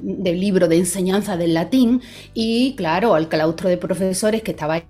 de 0.02 0.34
libro 0.34 0.68
de 0.68 0.78
enseñanza 0.78 1.38
del 1.38 1.54
latín, 1.54 2.02
y 2.34 2.76
claro, 2.76 3.14
al 3.14 3.28
claustro 3.30 3.70
de 3.70 3.78
profesores 3.78 4.42
que 4.42 4.52
estaba 4.52 4.84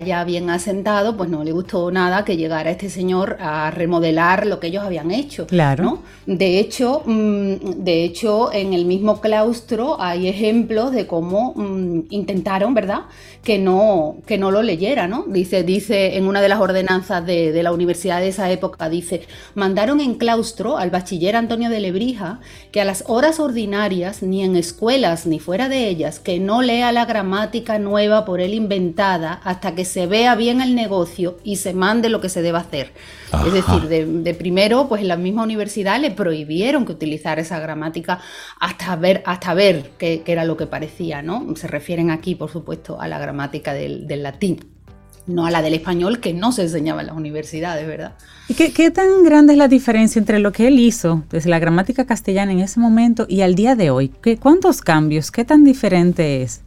ya 0.00 0.24
bien 0.24 0.50
asentado, 0.50 1.16
pues 1.16 1.30
no 1.30 1.44
le 1.44 1.52
gustó 1.52 1.90
nada 1.90 2.24
que 2.24 2.36
llegara 2.36 2.70
este 2.70 2.90
señor 2.90 3.36
a 3.40 3.70
remodelar 3.70 4.44
lo 4.46 4.58
que 4.58 4.66
ellos 4.66 4.82
habían 4.82 5.12
hecho. 5.12 5.46
Claro. 5.46 6.00
De 6.26 6.58
hecho, 6.58 7.02
mm, 7.06 7.84
de 7.84 8.04
hecho, 8.04 8.52
en 8.52 8.72
el 8.72 8.86
mismo 8.86 9.20
claustro 9.20 10.00
hay 10.00 10.26
ejemplos 10.26 10.90
de 10.90 11.06
cómo 11.06 11.54
mm, 11.54 12.06
intentaron, 12.10 12.74
¿verdad? 12.74 13.02
Que 13.42 13.58
no, 13.58 14.16
que 14.26 14.36
no 14.36 14.50
lo 14.50 14.62
leyera, 14.62 15.06
¿no? 15.06 15.24
Dice, 15.28 15.62
dice 15.62 16.16
en 16.16 16.26
una 16.26 16.40
de 16.40 16.48
las 16.48 16.60
ordenanzas 16.60 17.24
de, 17.24 17.62
la 17.62 17.72
universidad 17.72 18.20
de 18.20 18.28
esa 18.28 18.50
época, 18.50 18.88
dice, 18.88 19.22
mandaron 19.54 20.00
en 20.00 20.16
claustro 20.16 20.76
al 20.76 20.90
bachiller 20.90 21.36
Antonio 21.36 21.70
de 21.70 21.80
Lebrija 21.80 22.40
que 22.72 22.80
a 22.80 22.84
las 22.84 23.04
horas 23.06 23.38
ordinarias, 23.38 24.22
ni 24.22 24.42
en 24.42 24.56
escuelas 24.56 25.26
ni 25.26 25.38
fuera 25.38 25.68
de 25.68 25.88
ellas, 25.88 26.18
que 26.18 26.40
no 26.40 26.62
lea 26.62 26.90
la 26.92 27.06
gramática 27.06 27.78
nueva 27.78 28.24
por 28.24 28.40
él 28.40 28.54
inventada 28.54 29.40
hasta 29.44 29.74
que 29.74 29.83
se 29.84 30.06
vea 30.06 30.34
bien 30.34 30.60
el 30.60 30.74
negocio 30.74 31.38
y 31.44 31.56
se 31.56 31.74
mande 31.74 32.08
lo 32.08 32.20
que 32.20 32.28
se 32.28 32.42
deba 32.42 32.60
hacer. 32.60 32.92
Es 33.46 33.52
decir, 33.52 33.88
de, 33.88 34.34
primero, 34.34 34.88
pues 34.88 35.02
en 35.02 35.08
la 35.08 35.16
misma 35.16 35.42
universidad 35.42 36.00
le 36.00 36.10
prohibieron 36.10 36.84
que 36.84 36.92
utilizara 36.92 37.40
esa 37.40 37.58
gramática 37.58 38.20
hasta 38.60 38.94
ver, 38.96 39.22
hasta 39.26 39.54
ver 39.54 39.90
qué, 39.98 40.22
era 40.26 40.44
lo 40.44 40.56
que 40.56 40.66
parecía, 40.66 41.22
¿no? 41.22 41.54
Se 41.56 41.66
refieren 41.66 42.10
aquí, 42.10 42.34
por 42.34 42.50
supuesto, 42.50 43.00
a 43.00 43.08
la 43.08 43.18
gramática 43.18 43.72
del, 43.74 44.06
latín 44.22 44.66
no 45.26 45.46
a 45.46 45.50
la 45.50 45.62
del 45.62 45.72
español 45.72 46.20
que 46.20 46.34
no 46.34 46.52
se 46.52 46.62
enseñaba 46.62 47.00
en 47.00 47.06
las 47.06 47.16
universidades, 47.16 47.86
¿verdad? 47.86 48.12
¿Y 48.46 48.52
qué, 48.52 48.74
qué, 48.74 48.90
tan 48.90 49.24
grande 49.24 49.54
es 49.54 49.58
la 49.58 49.68
diferencia 49.68 50.18
entre 50.18 50.38
lo 50.38 50.52
que 50.52 50.68
él 50.68 50.78
hizo 50.78 51.24
desde 51.30 51.48
la 51.48 51.58
gramática 51.58 52.04
castellana 52.04 52.52
en 52.52 52.60
ese 52.60 52.78
momento 52.78 53.24
y 53.26 53.40
al 53.40 53.54
día 53.54 53.74
de 53.74 53.90
hoy? 53.90 54.12
¿Qué, 54.22 54.36
¿Cuántos 54.36 54.82
cambios? 54.82 55.30
¿Qué 55.30 55.46
tan 55.46 55.64
diferente 55.64 56.42
es? 56.42 56.62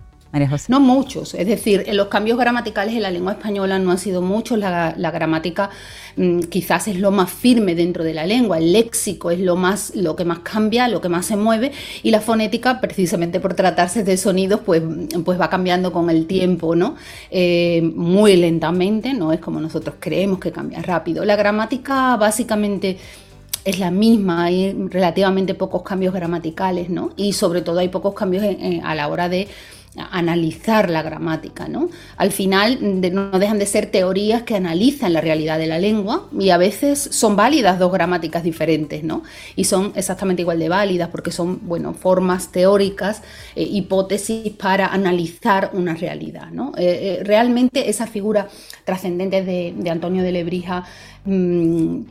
No 0.67 0.79
muchos, 0.79 1.33
es 1.33 1.47
decir, 1.47 1.85
los 1.93 2.07
cambios 2.07 2.37
gramaticales 2.37 2.93
en 2.93 3.01
la 3.01 3.09
lengua 3.09 3.33
española 3.33 3.79
no 3.79 3.91
han 3.91 3.97
sido 3.97 4.21
muchos, 4.21 4.59
la, 4.59 4.93
gramática 5.11 5.69
mm, 6.15 6.41
quizás 6.41 6.87
es 6.89 6.97
lo 6.99 7.11
más 7.11 7.31
firme 7.31 7.75
dentro 7.75 8.03
de 8.03 8.13
la 8.13 8.25
lengua, 8.25 8.57
el 8.57 8.73
léxico 8.73 9.31
es 9.31 9.39
lo, 9.39 9.55
más, 9.55 9.95
lo 9.95 10.15
que 10.15 10.25
más 10.25 10.39
cambia, 10.39 10.87
lo 10.89 11.01
que 11.01 11.09
más 11.09 11.25
se 11.25 11.37
mueve 11.37 11.71
y 12.03 12.11
la 12.11 12.19
fonética, 12.19 12.81
precisamente 12.81 13.39
por 13.39 13.53
tratarse 13.53 14.03
de 14.03 14.17
sonidos, 14.17 14.59
pues, 14.65 14.83
pues 15.23 15.39
va 15.39 15.49
cambiando 15.49 15.91
con 15.91 16.09
el 16.09 16.27
tiempo, 16.27 16.75
¿no? 16.75 16.95
Eh, 17.31 17.81
muy 17.95 18.35
lentamente, 18.35 19.13
no 19.13 19.31
es 19.31 19.39
como 19.39 19.59
nosotros 19.59 19.95
creemos 19.99 20.39
que 20.39 20.51
cambia 20.51 20.81
rápido. 20.81 21.23
La 21.25 21.35
gramática 21.35 22.17
básicamente 22.17 22.97
es 23.63 23.79
la 23.79 23.91
misma, 23.91 24.45
hay 24.45 24.73
relativamente 24.89 25.53
pocos 25.53 25.83
cambios 25.83 26.13
gramaticales, 26.13 26.89
¿no? 26.89 27.11
Y 27.17 27.33
sobre 27.33 27.61
todo 27.61 27.79
hay 27.79 27.89
pocos 27.89 28.13
cambios 28.13 28.45
a 28.83 28.95
la 28.95 29.07
hora 29.07 29.29
de 29.29 29.47
analizar 29.97 30.89
la 30.89 31.01
gramática. 31.01 31.67
¿no? 31.67 31.89
Al 32.17 32.31
final 32.31 32.77
no 32.81 33.39
dejan 33.39 33.59
de 33.59 33.65
ser 33.65 33.87
teorías 33.87 34.43
que 34.43 34.55
analizan 34.55 35.13
la 35.13 35.21
realidad 35.21 35.57
de 35.57 35.67
la 35.67 35.79
lengua 35.79 36.27
y 36.37 36.49
a 36.49 36.57
veces 36.57 36.99
son 37.11 37.35
válidas 37.35 37.79
dos 37.79 37.91
gramáticas 37.91 38.43
diferentes 38.43 39.03
¿no? 39.03 39.23
y 39.55 39.63
son 39.65 39.91
exactamente 39.95 40.41
igual 40.41 40.59
de 40.59 40.69
válidas 40.69 41.09
porque 41.09 41.31
son 41.31 41.59
bueno, 41.67 41.93
formas 41.93 42.51
teóricas, 42.51 43.23
eh, 43.55 43.63
hipótesis 43.63 44.53
para 44.53 44.87
analizar 44.87 45.71
una 45.73 45.95
realidad. 45.95 46.49
¿no? 46.51 46.73
Eh, 46.77 47.19
eh, 47.19 47.23
realmente 47.23 47.89
esa 47.89 48.07
figura 48.07 48.47
trascendente 48.85 49.43
de, 49.43 49.89
Antonio 49.89 50.21
de 50.21 50.31
Lebrija 50.31 50.83
mm, 51.25 52.01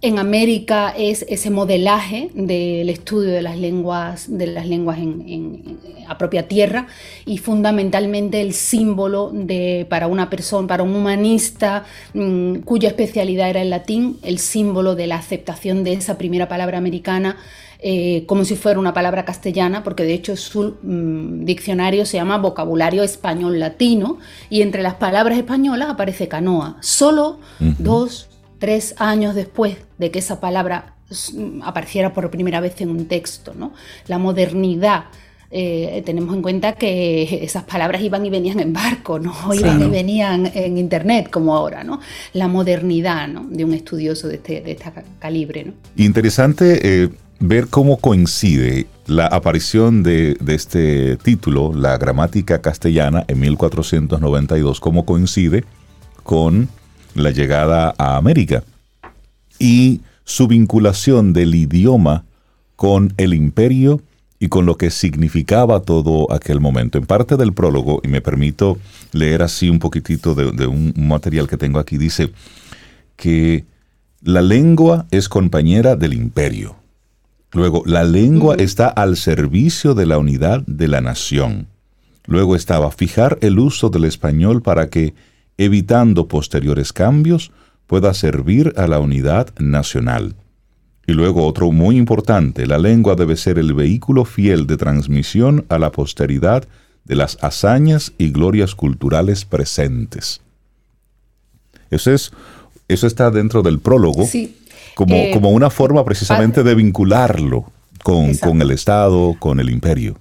en 0.00 0.18
América 0.18 0.94
es 0.96 1.26
ese 1.28 1.50
modelaje 1.50 2.30
del 2.34 2.88
estudio 2.88 3.30
de 3.30 3.42
las 3.42 3.58
lenguas, 3.58 4.26
de 4.28 4.46
las 4.46 4.66
lenguas 4.66 4.98
en, 4.98 5.78
a 6.06 6.16
propia 6.18 6.46
tierra 6.46 6.86
y 7.26 7.38
fundamentalmente 7.38 8.40
el 8.40 8.52
símbolo 8.52 9.30
de, 9.34 9.86
para 9.90 10.06
una 10.06 10.30
persona, 10.30 10.68
para 10.68 10.84
un 10.84 10.94
humanista 10.94 11.84
mm, 12.14 12.58
cuya 12.58 12.90
especialidad 12.90 13.50
era 13.50 13.60
el 13.62 13.70
latín, 13.70 14.18
el 14.22 14.38
símbolo 14.38 14.94
de 14.94 15.08
la 15.08 15.16
aceptación 15.16 15.82
de 15.82 15.94
esa 15.94 16.16
primera 16.16 16.48
palabra 16.48 16.78
americana 16.78 17.36
eh, 17.80 18.24
como 18.26 18.44
si 18.44 18.56
fuera 18.56 18.80
una 18.80 18.92
palabra 18.92 19.24
castellana, 19.24 19.84
porque 19.84 20.02
de 20.04 20.14
hecho 20.14 20.36
su 20.36 20.76
mm, 20.82 21.44
diccionario 21.44 22.06
se 22.06 22.18
llama 22.18 22.38
vocabulario 22.38 23.02
español 23.02 23.58
latino 23.58 24.18
y 24.48 24.62
entre 24.62 24.82
las 24.82 24.94
palabras 24.94 25.38
españolas 25.38 25.88
aparece 25.88 26.28
canoa. 26.28 26.76
Solo 26.80 27.38
dos 27.78 28.28
tres 28.58 28.94
años 28.98 29.34
después 29.34 29.76
de 29.98 30.10
que 30.10 30.18
esa 30.18 30.40
palabra 30.40 30.94
apareciera 31.62 32.12
por 32.12 32.30
primera 32.30 32.60
vez 32.60 32.80
en 32.80 32.90
un 32.90 33.06
texto. 33.06 33.54
¿no? 33.54 33.72
La 34.06 34.18
modernidad. 34.18 35.04
Eh, 35.50 36.02
tenemos 36.04 36.34
en 36.34 36.42
cuenta 36.42 36.74
que 36.74 37.42
esas 37.42 37.64
palabras 37.64 38.02
iban 38.02 38.26
y 38.26 38.28
venían 38.28 38.60
en 38.60 38.74
barco, 38.74 39.18
no 39.18 39.32
iban 39.54 39.82
y 39.82 39.88
venían 39.88 40.50
en 40.54 40.76
internet 40.76 41.30
como 41.30 41.56
ahora, 41.56 41.84
¿no? 41.84 42.00
La 42.34 42.48
modernidad 42.48 43.26
de 43.28 43.64
un 43.64 43.72
estudioso 43.72 44.28
de 44.28 44.34
este, 44.34 44.60
de 44.60 44.72
este 44.72 44.92
calibre. 45.18 45.64
¿no? 45.64 45.72
Interesante 45.96 46.80
eh, 46.82 47.08
ver 47.40 47.68
cómo 47.68 47.96
coincide 47.96 48.88
la 49.06 49.26
aparición 49.26 50.02
de, 50.02 50.36
de, 50.38 50.54
este 50.54 51.16
título, 51.16 51.72
la 51.74 51.96
gramática 51.96 52.60
castellana, 52.60 53.24
en 53.26 53.40
1492, 53.40 54.80
cómo 54.80 55.06
coincide 55.06 55.64
con 56.24 56.68
la 57.18 57.30
llegada 57.30 57.94
a 57.98 58.16
América 58.16 58.62
y 59.58 60.00
su 60.24 60.46
vinculación 60.46 61.32
del 61.32 61.54
idioma 61.54 62.24
con 62.76 63.12
el 63.16 63.34
imperio 63.34 64.00
y 64.40 64.48
con 64.48 64.66
lo 64.66 64.76
que 64.76 64.90
significaba 64.90 65.80
todo 65.80 66.32
aquel 66.32 66.60
momento. 66.60 66.98
En 66.98 67.06
parte 67.06 67.36
del 67.36 67.52
prólogo, 67.52 68.00
y 68.04 68.08
me 68.08 68.20
permito 68.20 68.78
leer 69.12 69.42
así 69.42 69.68
un 69.68 69.78
poquitito 69.78 70.34
de, 70.34 70.66
un 70.66 70.94
material 70.96 71.48
que 71.48 71.56
tengo 71.56 71.78
aquí, 71.78 71.98
dice 71.98 72.30
que 73.16 73.64
la 74.22 74.42
lengua 74.42 75.06
es 75.10 75.28
compañera 75.28 75.96
del 75.96 76.12
imperio. 76.12 76.76
Luego, 77.52 77.82
la 77.86 78.04
lengua 78.04 78.54
está 78.56 78.88
al 78.88 79.16
servicio 79.16 79.94
de 79.94 80.06
la 80.06 80.18
unidad 80.18 80.62
de 80.66 80.86
la 80.86 81.00
nación. 81.00 81.66
Luego 82.26 82.54
estaba 82.54 82.90
fijar 82.90 83.38
el 83.40 83.58
uso 83.58 83.88
del 83.88 84.04
español 84.04 84.62
para 84.62 84.88
que 84.88 85.14
evitando 85.58 86.28
posteriores 86.28 86.92
cambios, 86.92 87.50
pueda 87.86 88.14
servir 88.14 88.72
a 88.76 88.86
la 88.86 89.00
unidad 89.00 89.48
nacional. 89.58 90.36
Y 91.06 91.12
luego 91.12 91.46
otro 91.46 91.72
muy 91.72 91.96
importante, 91.96 92.66
la 92.66 92.78
lengua 92.78 93.14
debe 93.14 93.36
ser 93.36 93.58
el 93.58 93.74
vehículo 93.74 94.24
fiel 94.24 94.66
de 94.66 94.76
transmisión 94.76 95.64
a 95.68 95.78
la 95.78 95.90
posteridad 95.90 96.68
de 97.04 97.16
las 97.16 97.38
hazañas 97.42 98.12
y 98.18 98.30
glorias 98.30 98.74
culturales 98.74 99.44
presentes. 99.44 100.42
Eso, 101.90 102.12
es, 102.12 102.30
eso 102.88 103.06
está 103.06 103.30
dentro 103.30 103.62
del 103.62 103.78
prólogo 103.78 104.28
como, 104.94 105.14
eh, 105.14 105.30
como, 105.32 105.50
una 105.50 105.70
forma 105.70 106.04
precisamente 106.04 106.62
de 106.62 106.74
vincularlo 106.74 107.72
con, 108.02 108.36
con 108.36 108.60
el 108.60 108.70
Estado, 108.70 109.34
con 109.38 109.60
el 109.60 109.70
imperio. 109.70 110.18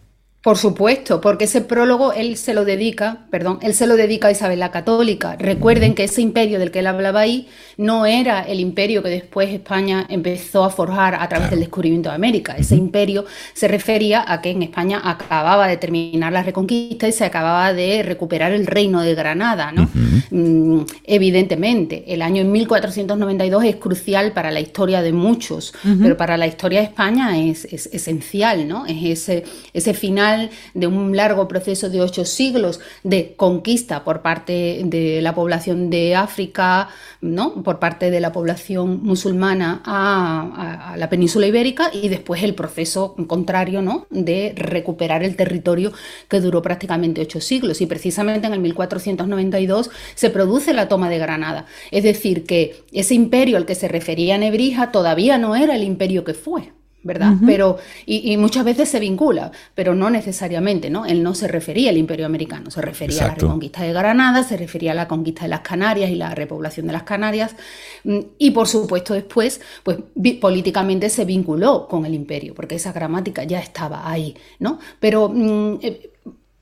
Por 0.47 0.57
supuesto, 0.57 1.19
porque 1.19 1.43
ese 1.43 1.59
prólogo 1.59 2.13
él 2.13 2.37
se 2.37 2.53
lo 2.53 2.63
dedica, 2.63 3.25
perdón, 3.29 3.59
él 3.61 3.73
se 3.73 3.85
lo 3.85 3.97
dedica 3.97 4.29
a 4.29 4.31
Isabel 4.31 4.59
la 4.59 4.71
Católica. 4.71 5.35
Recuerden 5.37 5.93
que 5.93 6.05
ese 6.05 6.21
imperio 6.21 6.57
del 6.57 6.71
que 6.71 6.79
él 6.79 6.87
hablaba 6.87 7.19
ahí 7.19 7.49
no 7.75 8.05
era 8.05 8.43
el 8.43 8.61
imperio 8.61 9.03
que 9.03 9.09
después 9.09 9.49
España 9.49 10.05
empezó 10.07 10.63
a 10.63 10.69
forjar 10.69 11.15
a 11.15 11.27
través 11.27 11.49
del 11.49 11.59
descubrimiento 11.59 12.07
de 12.07 12.15
América. 12.15 12.55
Ese 12.57 12.77
imperio 12.77 13.25
se 13.53 13.67
refería 13.67 14.23
a 14.25 14.41
que 14.41 14.51
en 14.51 14.63
España 14.63 15.01
acababa 15.03 15.67
de 15.67 15.75
terminar 15.75 16.31
la 16.31 16.43
reconquista 16.43 17.09
y 17.09 17.11
se 17.11 17.25
acababa 17.25 17.73
de 17.73 18.01
recuperar 18.03 18.53
el 18.53 18.67
reino 18.67 19.01
de 19.01 19.15
Granada, 19.15 19.73
¿no? 19.73 19.89
Mm, 20.31 20.85
evidentemente, 21.03 22.05
el 22.07 22.21
año 22.21 22.45
1492 22.45 23.65
es 23.65 23.75
crucial 23.75 24.31
para 24.31 24.49
la 24.51 24.61
historia 24.61 25.01
de 25.01 25.11
muchos, 25.11 25.73
pero 26.01 26.15
para 26.15 26.37
la 26.37 26.47
historia 26.47 26.79
de 26.79 26.85
España 26.85 27.37
es, 27.37 27.65
es 27.65 27.89
esencial, 27.91 28.65
¿no? 28.65 28.85
Es 28.85 29.03
ese, 29.03 29.43
ese 29.73 29.93
final 29.93 30.36
de 30.73 30.87
un 30.87 31.15
largo 31.15 31.47
proceso 31.47 31.89
de 31.89 32.01
ocho 32.01 32.25
siglos 32.25 32.79
de 33.03 33.35
conquista 33.35 34.03
por 34.03 34.21
parte 34.21 34.81
de 34.83 35.21
la 35.21 35.33
población 35.33 35.89
de 35.89 36.15
África, 36.15 36.89
¿no? 37.21 37.63
por 37.63 37.79
parte 37.79 38.11
de 38.11 38.19
la 38.19 38.31
población 38.31 39.03
musulmana 39.03 39.81
a, 39.85 40.95
la 40.97 41.09
península 41.09 41.47
ibérica 41.47 41.89
y 41.93 42.09
después 42.09 42.43
el 42.43 42.55
proceso 42.55 43.15
contrario 43.27 43.81
¿no? 43.81 44.07
de 44.09 44.53
recuperar 44.55 45.23
el 45.23 45.35
territorio 45.35 45.91
que 46.27 46.39
duró 46.39 46.61
prácticamente 46.61 47.21
ocho 47.21 47.41
siglos. 47.41 47.81
Y 47.81 47.85
precisamente 47.85 48.47
en 48.47 48.53
el 48.53 48.59
1492 48.59 49.89
se 50.15 50.29
produce 50.29 50.73
la 50.73 50.87
toma 50.87 51.09
de 51.09 51.19
Granada. 51.19 51.65
Es 51.91 52.03
decir, 52.03 52.45
que 52.45 52.83
ese 52.91 53.13
imperio 53.13 53.57
al 53.57 53.65
que 53.65 53.75
se 53.75 53.87
refería 53.87 54.37
Nebrija 54.37 54.91
todavía 54.91 55.37
no 55.37 55.55
era 55.55 55.75
el 55.75 55.83
imperio 55.83 56.23
que 56.23 56.33
fue. 56.33 56.76
¿Verdad? 57.07 57.33
Pero, 57.45 57.77
y, 58.05 58.37
muchas 58.37 58.63
veces 58.63 58.89
se 58.89 58.99
vincula, 58.99 59.51
pero 59.73 59.95
no 59.95 60.09
necesariamente, 60.11 60.89
¿no? 60.91 61.05
Él 61.05 61.23
no 61.23 61.33
se 61.33 61.47
refería 61.47 61.89
al 61.89 61.97
imperio 61.97 62.25
americano, 62.25 62.69
se 62.69 62.81
refería 62.81 63.23
a 63.23 63.27
la 63.29 63.35
reconquista 63.35 63.81
de 63.81 63.93
Granada, 63.93 64.43
se 64.43 64.57
refería 64.57 64.91
a 64.91 64.95
la 64.95 65.07
conquista 65.07 65.43
de 65.43 65.47
las 65.47 65.61
Canarias 65.61 66.11
y 66.11 66.15
la 66.15 66.35
repoblación 66.35 66.85
de 66.85 66.93
las 66.93 67.03
Canarias, 67.03 67.55
mm, 68.03 68.19
y 68.37 68.51
por 68.51 68.67
supuesto 68.67 69.13
después, 69.13 69.61
pues 69.81 69.97
políticamente 70.39 71.09
se 71.09 71.25
vinculó 71.25 71.87
con 71.87 72.05
el 72.05 72.13
imperio, 72.13 72.53
porque 72.53 72.75
esa 72.75 72.91
gramática 72.91 73.43
ya 73.45 73.59
estaba 73.59 74.09
ahí, 74.09 74.35
¿no? 74.59 74.79
Pero... 74.99 75.29
Mm, 75.29 75.79
eh, 75.81 76.11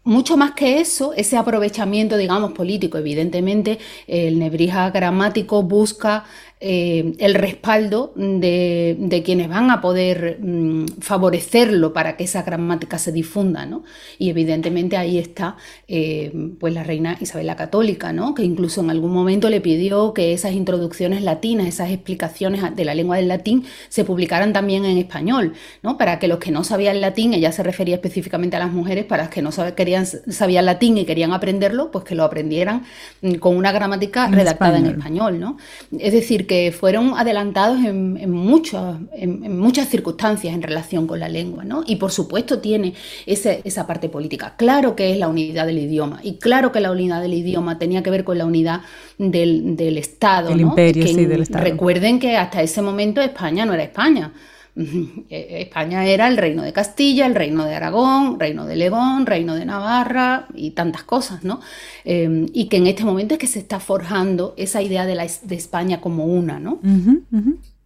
mucho 0.05 0.37
más 0.37 0.51
que 0.51 0.79
eso, 0.79 1.13
ese 1.13 1.35
aprovechamiento, 1.35 2.15
digamos, 2.15 2.51
político, 2.51 2.99
evidentemente, 2.99 3.79
el 4.05 4.37
Nebrija 4.37 4.91
gramático 4.91 5.63
busca 5.63 6.25
eh, 6.61 7.13
el 7.19 7.33
respaldo 7.35 8.13
de, 8.15 9.21
quienes 9.25 9.49
van 9.49 9.71
a 9.71 9.81
poder 9.81 10.39
mm, 10.39 10.85
favorecerlo 11.01 11.91
para 11.91 12.15
que 12.15 12.23
esa 12.23 12.43
gramática 12.43 12.97
se 12.97 13.11
difunda, 13.11 13.65
¿no? 13.65 13.83
Y 14.17 14.29
evidentemente 14.29 14.95
ahí 14.95 15.17
está 15.17 15.57
eh, 15.89 16.31
pues 16.57 16.73
la 16.73 16.83
reina 16.83 17.17
Isabel 17.19 17.47
la 17.47 17.57
Católica, 17.57 18.13
¿no? 18.13 18.33
Que 18.33 18.43
incluso 18.43 18.79
en 18.79 18.89
algún 18.89 19.11
momento 19.11 19.49
le 19.49 19.59
pidió 19.59 20.13
que 20.13 20.31
esas 20.31 20.53
introducciones 20.53 21.23
latinas, 21.23 21.67
esas 21.67 21.91
explicaciones 21.91 22.63
de 22.73 22.85
la 22.85 22.95
lengua 22.95 23.17
del 23.17 23.27
latín, 23.27 23.65
se 23.89 24.05
publicaran 24.05 24.53
también 24.53 24.85
en 24.85 24.97
español, 24.97 25.53
¿no? 25.83 25.97
Para 25.97 26.19
que 26.19 26.29
los 26.29 26.39
que 26.39 26.51
no 26.51 26.63
sabían 26.63 27.01
latín, 27.01 27.33
ella 27.33 27.51
se 27.51 27.63
refería 27.63 27.95
específicamente 27.95 28.55
a 28.55 28.59
las 28.59 28.71
mujeres, 28.71 29.03
para 29.03 29.23
las 29.23 29.31
que 29.31 29.41
no 29.41 29.51
querían, 29.75 30.05
sabían 30.05 30.65
latín 30.65 30.97
y 30.97 31.05
querían 31.05 31.33
aprenderlo, 31.33 31.91
pues 31.91 32.05
que 32.05 32.15
lo 32.15 32.23
aprendieran 32.23 32.83
mm, 33.21 33.33
con 33.35 33.57
una 33.57 33.73
gramática 33.73 34.29
redactada 34.29 34.77
en 34.77 34.85
español, 34.85 35.39
¿no? 35.39 35.57
Es 35.99 36.13
decir, 36.13 36.44
que 36.45 36.71
fueron 36.71 37.13
adelantados 37.17 37.83
en, 37.83 38.17
en, 38.19 38.31
muchas 38.31 39.89
circunstancias 39.89 40.53
en 40.53 40.61
relación 40.61 41.07
con 41.07 41.19
la 41.19 41.29
lengua, 41.29 41.63
¿no? 41.63 41.83
Y 41.85 41.97
por 41.97 42.11
supuesto 42.11 42.59
tiene 42.59 42.93
esa 43.25 43.87
parte 43.87 44.09
política. 44.09 44.55
Claro 44.57 44.95
que 44.95 45.11
es 45.11 45.17
la 45.17 45.27
unidad 45.27 45.65
del 45.65 45.79
idioma 45.79 46.19
y 46.23 46.37
claro 46.37 46.71
que 46.71 46.79
la 46.79 46.91
unidad 46.91 47.21
del 47.21 47.33
idioma 47.33 47.77
tenía 47.77 48.03
que 48.03 48.09
ver 48.09 48.23
con 48.23 48.37
la 48.37 48.45
unidad 48.45 48.81
del, 49.17 49.97
Estado, 49.97 50.49
El 50.51 50.61
imperio, 50.61 51.07
sí, 51.07 51.25
del 51.25 51.43
Estado. 51.43 51.63
Recuerden 51.63 52.19
que 52.19 52.37
hasta 52.37 52.61
ese 52.61 52.81
momento 52.81 53.21
España 53.21 53.65
no 53.65 53.73
era 53.73 53.83
España. 53.83 54.33
Eh, 54.78 55.61
España 55.61 56.05
era 56.05 56.28
el 56.28 56.36
reino 56.36 56.61
de 56.61 56.73
Castilla, 56.73 57.26
el 57.26 57.36
reino 57.36 57.65
de 57.65 57.76
Aragón, 57.76 58.39
reino 58.39 58.65
de 58.65 58.76
León, 58.76 59.26
reino 59.26 59.55
de 59.55 59.65
Navarra 59.65 60.47
y 60.53 60.71
tantas 60.71 61.03
cosas, 61.03 61.43
¿no? 61.43 61.61
Em, 62.03 62.47
y 62.53 62.65
que 62.65 62.78
en 62.78 62.88
este 62.88 63.05
momento 63.05 63.36
es 63.36 63.39
que 63.39 63.47
se 63.47 63.59
está 63.59 63.80
forjando 63.80 64.53
esa 64.57 64.82
idea 64.82 65.05
de, 65.05 65.15
la, 65.15 65.26
de 65.43 65.55
España 65.55 66.01
como 66.01 66.26
una, 66.26 66.59
¿no? 66.59 66.80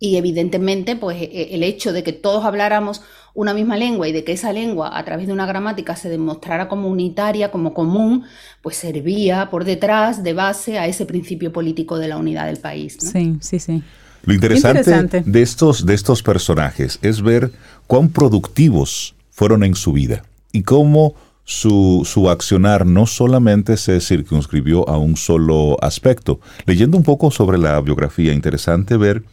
Y 0.02 0.16
evidentemente, 0.16 0.96
pues 0.96 1.22
e, 1.22 1.26
e, 1.26 1.56
el 1.56 1.64
hecho 1.64 1.92
de 1.94 2.04
que 2.04 2.14
todos 2.14 2.46
habláramos 2.46 3.02
una 3.36 3.54
misma 3.54 3.78
lengua 3.78 4.08
y 4.08 4.12
de 4.12 4.24
que 4.24 4.32
esa 4.32 4.52
lengua 4.52 4.98
a 4.98 5.06
través 5.06 5.28
de 5.28 5.34
una 5.34 5.46
gramática 5.46 5.96
se 5.96 6.10
demostrara 6.10 6.68
como 6.68 6.88
unitaria, 6.88 7.52
como 7.52 7.74
común, 7.74 8.24
pues 8.62 8.78
servía 8.78 9.50
por 9.52 9.66
detrás 9.66 10.24
de 10.24 10.34
base 10.34 10.80
a 10.80 10.88
ese 10.88 11.06
principio 11.06 11.54
político 11.54 12.00
de 12.00 12.08
la 12.08 12.18
unidad 12.18 12.48
del 12.48 12.58
país. 12.58 12.98
Sí, 13.00 13.38
sí, 13.42 13.60
sí. 13.60 13.84
Lo 14.24 14.34
interesante, 14.34 15.24
De, 15.26 15.42
estos, 15.42 15.86
de 15.86 15.94
estos 15.94 16.24
personajes 16.24 17.00
es 17.02 17.22
ver 17.22 17.52
cuán 17.88 18.10
productivos 18.10 19.16
fueron 19.32 19.64
en 19.64 19.76
su 19.76 19.94
vida 19.94 20.24
y 20.52 20.64
cómo 20.64 21.16
su, 21.46 22.04
su, 22.06 22.30
accionar 22.30 22.86
no 22.86 23.08
solamente 23.08 23.76
se 23.78 24.00
circunscribió 24.02 24.88
a 24.88 24.98
un 24.98 25.18
solo 25.18 25.78
aspecto. 25.82 26.40
Leyendo 26.66 26.98
un 26.98 27.04
poco 27.04 27.32
sobre 27.32 27.58
la 27.58 27.80
biografía, 27.82 28.34
interesante 28.34 28.98
ver 28.98 29.24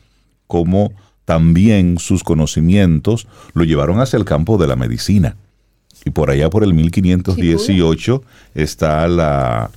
cómo 0.46 0.92
también 1.26 1.98
sus 1.98 2.22
conocimientos 2.22 3.26
lo 3.52 3.64
llevaron 3.64 4.00
hacia 4.00 4.16
el 4.16 4.24
campo 4.24 4.56
de 4.56 4.68
la 4.68 4.76
medicina. 4.76 5.36
Y 6.04 6.10
por 6.10 6.30
allá 6.30 6.48
por 6.48 6.62
el 6.62 6.72
1518 6.72 8.22
está 8.54 9.08
la, 9.08 9.70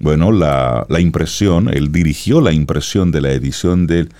bueno, 0.00 0.32
la, 0.32 0.84
la, 0.88 1.00
impresión, 1.00 1.68
él 1.68 1.92
dirigió 1.92 2.40
la 2.40 2.52
impresión 2.52 3.12
de 3.12 3.20
la 3.20 3.30
edición 3.30 3.86
del 3.86 4.10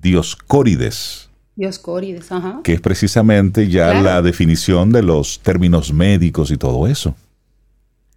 Dioscórides. 0.00 1.28
Dioscórides, 1.54 2.30
ajá. 2.32 2.60
Que 2.62 2.74
es 2.74 2.80
precisamente 2.80 3.68
ya 3.68 3.94
la 3.94 4.20
definición 4.20 4.92
de 4.92 5.02
los 5.02 5.40
términos 5.40 5.92
médicos 5.92 6.50
y 6.50 6.58
todo 6.58 6.86
eso. 6.86 7.14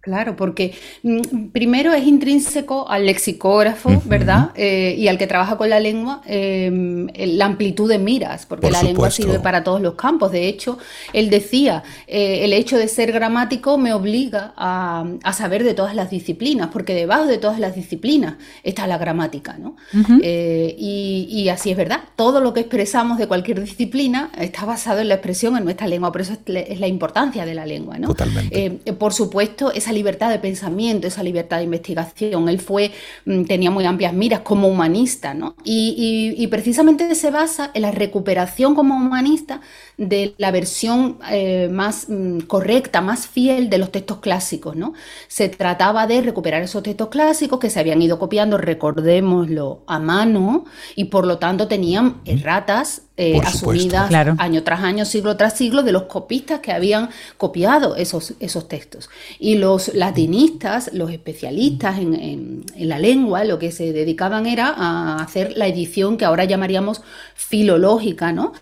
Claro, 0.00 0.34
porque 0.34 0.72
mm, 1.02 1.48
primero 1.52 1.92
es 1.92 2.06
intrínseco 2.06 2.88
al 2.88 3.04
lexicógrafo, 3.04 4.00
¿verdad? 4.06 4.50
Eh, 4.54 4.94
y 4.96 5.08
al 5.08 5.18
que 5.18 5.26
trabaja 5.26 5.58
con 5.58 5.68
la 5.68 5.78
lengua, 5.78 6.22
em, 6.24 7.08
la 7.14 7.44
amplitud 7.44 7.86
de 7.86 7.98
miras, 7.98 8.46
porque 8.46 8.70
la 8.70 8.82
lengua 8.82 9.10
sirve 9.10 9.40
para 9.40 9.62
todos 9.62 9.82
los 9.82 9.96
campos. 9.96 10.32
De 10.32 10.48
hecho, 10.48 10.78
él 11.12 11.28
decía, 11.28 11.82
eh, 12.06 12.44
el 12.44 12.54
hecho 12.54 12.78
de 12.78 12.88
ser 12.88 13.12
gramático 13.12 13.76
me 13.76 13.92
obliga 13.92 14.54
a, 14.56 15.04
saber 15.34 15.64
de 15.64 15.74
todas 15.74 15.94
las 15.94 16.10
disciplinas, 16.10 16.70
porque 16.72 16.94
debajo 16.94 17.26
de 17.26 17.38
todas 17.38 17.58
las 17.58 17.74
disciplinas 17.74 18.34
está 18.62 18.86
la 18.86 18.98
gramática, 18.98 19.58
¿no? 19.58 19.76
Eh, 20.22 20.74
y, 20.78 21.48
así 21.50 21.70
es 21.70 21.76
verdad, 21.76 22.00
todo 22.16 22.40
lo 22.40 22.52
que 22.54 22.60
expresamos 22.60 23.18
de 23.18 23.26
cualquier 23.26 23.60
disciplina 23.60 24.30
está 24.38 24.64
basado 24.64 25.00
en 25.00 25.08
la 25.08 25.14
expresión 25.14 25.56
en 25.56 25.64
nuestra 25.64 25.86
lengua, 25.86 26.10
por 26.10 26.22
eso 26.22 26.32
es, 26.46 26.80
la 26.80 26.86
importancia 26.86 27.44
de 27.44 27.54
la 27.54 27.66
lengua, 27.66 27.98
¿no? 27.98 28.08
Totalmente. 28.08 28.80
por 28.98 29.12
supuesto, 29.12 29.72
esa 29.72 29.89
libertad 29.92 30.30
de 30.30 30.38
pensamiento, 30.38 31.06
esa 31.06 31.22
libertad 31.22 31.58
de 31.58 31.64
investigación. 31.64 32.48
Él 32.48 32.60
fue, 32.60 32.92
mm, 33.24 33.44
tenía 33.44 33.70
muy 33.70 33.84
amplias 33.84 34.12
miras 34.12 34.40
como 34.40 34.68
humanista, 34.68 35.34
¿no? 35.34 35.54
Y, 35.64 36.46
precisamente 36.50 37.14
se 37.14 37.30
basa 37.30 37.70
en 37.74 37.82
la 37.82 37.92
recuperación 37.92 38.74
como 38.74 38.96
humanista 38.96 39.60
de 39.96 40.34
la 40.36 40.50
versión 40.50 41.18
eh, 41.30 41.68
más 41.70 42.06
mm, 42.08 42.40
correcta, 42.40 43.00
más 43.00 43.28
fiel 43.28 43.70
de 43.70 43.78
los 43.78 43.92
textos 43.92 44.18
clásicos, 44.18 44.74
¿no? 44.74 44.94
Se 45.28 45.48
trataba 45.48 46.06
de 46.06 46.22
recuperar 46.22 46.62
esos 46.62 46.82
textos 46.82 47.08
clásicos 47.08 47.60
que 47.60 47.70
se 47.70 47.78
habían 47.78 48.02
ido 48.02 48.18
copiando, 48.18 48.58
recordémoslo, 48.58 49.84
a 49.86 49.98
mano 49.98 50.64
y 50.96 51.04
por 51.04 51.26
lo 51.26 51.38
tanto 51.38 51.68
tenían 51.68 52.20
erratas 52.24 53.02
eh, 53.16 53.38
asumidas 53.44 54.10
año 54.38 54.62
tras 54.62 54.80
año, 54.80 55.04
siglo 55.04 55.36
tras 55.36 55.54
siglo, 55.54 55.82
de 55.82 55.92
los 55.92 56.04
copistas 56.04 56.60
que 56.60 56.72
habían 56.72 57.10
copiado 57.36 57.94
esos, 57.96 58.32
esos 58.40 58.66
textos. 58.66 59.10
Y 59.38 59.56
los 59.88 59.94
latinistas, 59.94 60.90
los 60.92 61.10
especialistas 61.10 61.98
en, 61.98 62.64
la 62.76 62.98
lengua, 62.98 63.44
lo 63.44 63.58
que 63.58 63.72
se 63.72 63.92
dedicaban 63.92 64.46
era 64.46 64.68
a 64.68 65.16
hacer 65.22 65.54
la 65.56 65.66
edición 65.66 66.16
que 66.16 66.24
ahora 66.24 66.44
llamaríamos 66.44 67.02
filológica, 67.34 68.32
¿no? 68.32 68.52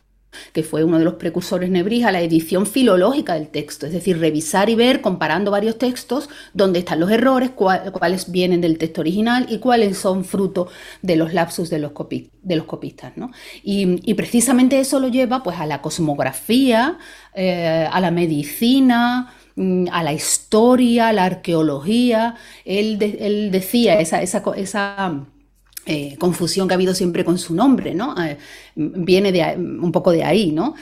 que 0.52 0.62
fue 0.62 0.84
uno 0.84 0.98
de 0.98 1.04
los 1.04 1.14
precursores 1.14 1.70
Nebrija, 1.70 2.12
la 2.12 2.20
edición 2.20 2.66
filológica 2.66 3.34
del 3.34 3.48
texto, 3.48 3.86
es 3.86 3.92
decir, 3.92 4.20
revisar 4.20 4.70
y 4.70 4.76
ver, 4.76 5.00
comparando 5.00 5.50
varios 5.50 5.78
textos, 5.78 6.28
dónde 6.54 6.80
están 6.80 7.00
los 7.00 7.10
errores, 7.10 7.50
cuáles 7.50 8.30
vienen 8.30 8.60
del 8.60 8.78
texto 8.78 9.00
original 9.00 9.46
y 9.48 9.58
cuáles 9.58 9.98
son 9.98 10.24
fruto 10.24 10.68
de 11.02 11.16
los 11.16 11.32
lapsus 11.32 11.70
de 11.70 11.78
los, 11.80 11.92
copistas. 11.92 13.16
¿no? 13.16 13.32
Y, 13.64 14.14
precisamente 14.14 14.78
eso 14.78 15.00
lo 15.00 15.08
lleva 15.08 15.42
pues, 15.42 15.58
a 15.58 15.66
la 15.66 15.80
cosmografía, 15.82 16.98
eh, 17.34 17.88
a 17.90 18.00
la 18.00 18.10
medicina, 18.10 19.32
a 19.90 20.02
la 20.02 20.12
historia, 20.12 21.08
a 21.08 21.12
la 21.12 21.24
arqueología. 21.24 22.36
Él, 22.64 22.98
decía 23.50 24.00
esa, 24.00 25.26
eh, 25.86 26.16
confusión 26.18 26.68
que 26.68 26.74
ha 26.74 26.76
habido 26.76 26.94
siempre 26.94 27.24
con 27.24 27.38
su 27.38 27.54
nombre, 27.54 27.94
¿no? 27.94 28.14
Eh, 28.22 28.36
viene 28.76 29.32
de, 29.32 29.56
un 29.56 29.90
poco 29.90 30.12
de 30.12 30.22
ahí, 30.22 30.52
¿no? 30.52 30.74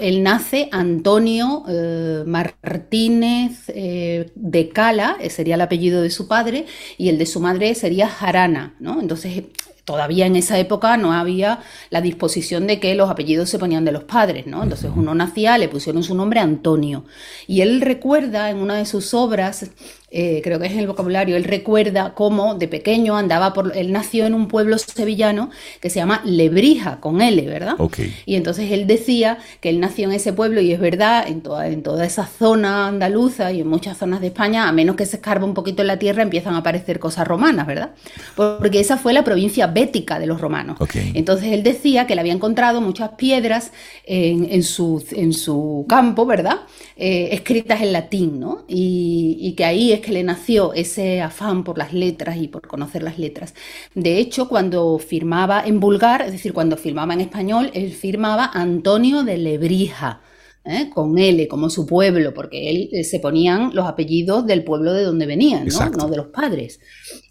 él 0.00 0.22
nace 0.24 0.68
Antonio 0.72 1.62
eh, 1.68 2.24
Martínez 2.26 3.66
de 3.66 4.70
Cala, 4.74 5.18
sería 5.28 5.54
el 5.54 5.60
apellido 5.60 6.02
de 6.02 6.10
su 6.10 6.26
padre, 6.26 6.66
y 6.98 7.10
el 7.10 7.18
de 7.18 7.26
su 7.26 7.38
madre 7.38 7.74
sería 7.76 8.08
Jarana. 8.08 8.74
Entonces 8.80 9.44
todavía 9.90 10.26
en 10.26 10.36
esa 10.36 10.56
época 10.56 10.96
no 10.96 11.12
había 11.12 11.58
la 11.90 12.00
disposición 12.00 12.68
de 12.68 12.78
que 12.78 12.94
los 12.94 13.10
apellidos 13.10 13.50
se 13.50 13.58
ponían 13.58 13.84
de 13.84 13.90
los 13.90 14.04
padres, 14.04 14.46
¿no? 14.46 14.62
Entonces 14.62 14.88
uno 14.94 15.16
nacía, 15.16 15.58
le 15.58 15.68
pusieron 15.68 16.04
su 16.04 16.14
nombre 16.14 16.38
Antonio. 16.38 17.04
Y 17.48 17.62
él 17.62 17.80
recuerda 17.80 18.50
en 18.50 18.58
una 18.58 18.76
de 18.76 18.86
sus 18.86 19.14
obras 19.14 19.68
eh, 20.10 20.40
creo 20.42 20.58
que 20.58 20.66
es 20.66 20.72
en 20.72 20.80
el 20.80 20.86
vocabulario, 20.86 21.36
él 21.36 21.44
recuerda 21.44 22.14
cómo 22.14 22.54
de 22.54 22.66
pequeño 22.66 23.16
andaba 23.16 23.52
por, 23.52 23.76
él 23.76 23.92
nació 23.92 24.26
en 24.26 24.34
un 24.34 24.48
pueblo 24.48 24.76
sevillano 24.78 25.50
que 25.80 25.88
se 25.88 26.00
llama 26.00 26.20
Lebrija, 26.24 26.98
con 27.00 27.20
L, 27.20 27.40
¿verdad? 27.46 27.74
Y 28.26 28.34
entonces 28.34 28.72
él 28.72 28.86
decía 28.86 29.38
que 29.60 29.68
él 29.68 29.78
nació 29.78 30.06
en 30.08 30.12
ese 30.12 30.32
pueblo 30.32 30.60
y 30.60 30.72
es 30.72 30.80
verdad, 30.80 31.28
en 31.28 31.42
toda, 31.42 31.68
en 31.68 31.82
toda 31.82 32.04
esa 32.04 32.26
zona 32.26 32.88
andaluza 32.88 33.52
y 33.52 33.60
en 33.60 33.68
muchas 33.68 33.98
zonas 33.98 34.20
de 34.20 34.28
España, 34.28 34.68
a 34.68 34.72
menos 34.72 34.96
que 34.96 35.06
se 35.06 35.16
escarba 35.16 35.44
un 35.44 35.54
poquito 35.54 35.82
en 35.82 35.88
la 35.88 35.98
tierra, 35.98 36.22
empiezan 36.22 36.54
a 36.54 36.58
aparecer 36.58 36.98
cosas 36.98 37.26
romanas, 37.26 37.66
¿verdad? 37.66 37.90
Porque 38.34 38.80
esa 38.80 38.96
fue 38.96 39.12
la 39.12 39.22
provincia 39.22 39.68
bética 39.68 40.18
de 40.18 40.26
los 40.26 40.40
romanos. 40.40 40.76
Entonces 41.14 41.52
él 41.52 41.62
decía 41.62 42.06
que 42.06 42.14
le 42.14 42.20
había 42.20 42.32
encontrado 42.32 42.80
muchas 42.80 43.10
piedras 43.10 43.72
en, 44.04 44.62
su, 44.62 45.04
en 45.12 45.32
su 45.32 45.86
campo, 45.88 46.26
¿verdad? 46.26 46.60
Eh, 47.02 47.34
escritas 47.34 47.80
en 47.80 47.94
latín, 47.94 48.38
¿no? 48.38 48.66
Y, 48.68 49.38
y 49.40 49.54
que 49.54 49.64
ahí 49.64 49.90
es 49.90 50.00
que 50.00 50.12
le 50.12 50.22
nació 50.22 50.74
ese 50.74 51.22
afán 51.22 51.64
por 51.64 51.78
las 51.78 51.94
letras 51.94 52.36
y 52.36 52.46
por 52.46 52.68
conocer 52.68 53.02
las 53.02 53.18
letras. 53.18 53.54
De 53.94 54.18
hecho, 54.18 54.50
cuando 54.50 54.98
firmaba 54.98 55.62
en 55.64 55.80
vulgar, 55.80 56.20
es 56.20 56.32
decir, 56.32 56.52
cuando 56.52 56.76
firmaba 56.76 57.14
en 57.14 57.22
español, 57.22 57.70
él 57.72 57.92
firmaba 57.92 58.50
Antonio 58.52 59.22
de 59.24 59.38
Lebrija. 59.38 60.20
¿eh? 60.62 60.90
con 60.92 61.16
L, 61.16 61.48
como 61.48 61.70
su 61.70 61.86
pueblo, 61.86 62.34
porque 62.34 62.68
él 62.68 62.90
eh, 62.92 63.02
se 63.02 63.18
ponían 63.18 63.70
los 63.72 63.86
apellidos 63.86 64.46
del 64.46 64.62
pueblo 64.62 64.92
de 64.92 65.04
donde 65.04 65.24
venían, 65.24 65.68
¿no? 65.68 65.88
no 65.88 66.08
de 66.08 66.18
los 66.18 66.26
padres. 66.26 66.80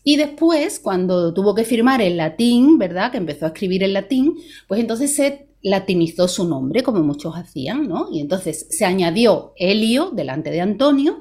Y 0.03 0.17
después, 0.17 0.79
cuando 0.79 1.31
tuvo 1.31 1.53
que 1.53 1.63
firmar 1.63 2.01
en 2.01 2.17
latín, 2.17 2.79
¿verdad? 2.79 3.11
Que 3.11 3.17
empezó 3.17 3.45
a 3.45 3.49
escribir 3.49 3.83
en 3.83 3.93
latín, 3.93 4.33
pues 4.67 4.81
entonces 4.81 5.15
se 5.15 5.48
latinizó 5.61 6.27
su 6.27 6.47
nombre, 6.47 6.83
como 6.83 7.03
muchos 7.03 7.35
hacían, 7.35 7.87
¿no? 7.87 8.07
Y 8.11 8.21
entonces 8.21 8.67
se 8.69 8.85
añadió 8.85 9.53
Helio 9.57 10.11
delante 10.11 10.51
de 10.51 10.61
Antonio 10.61 11.19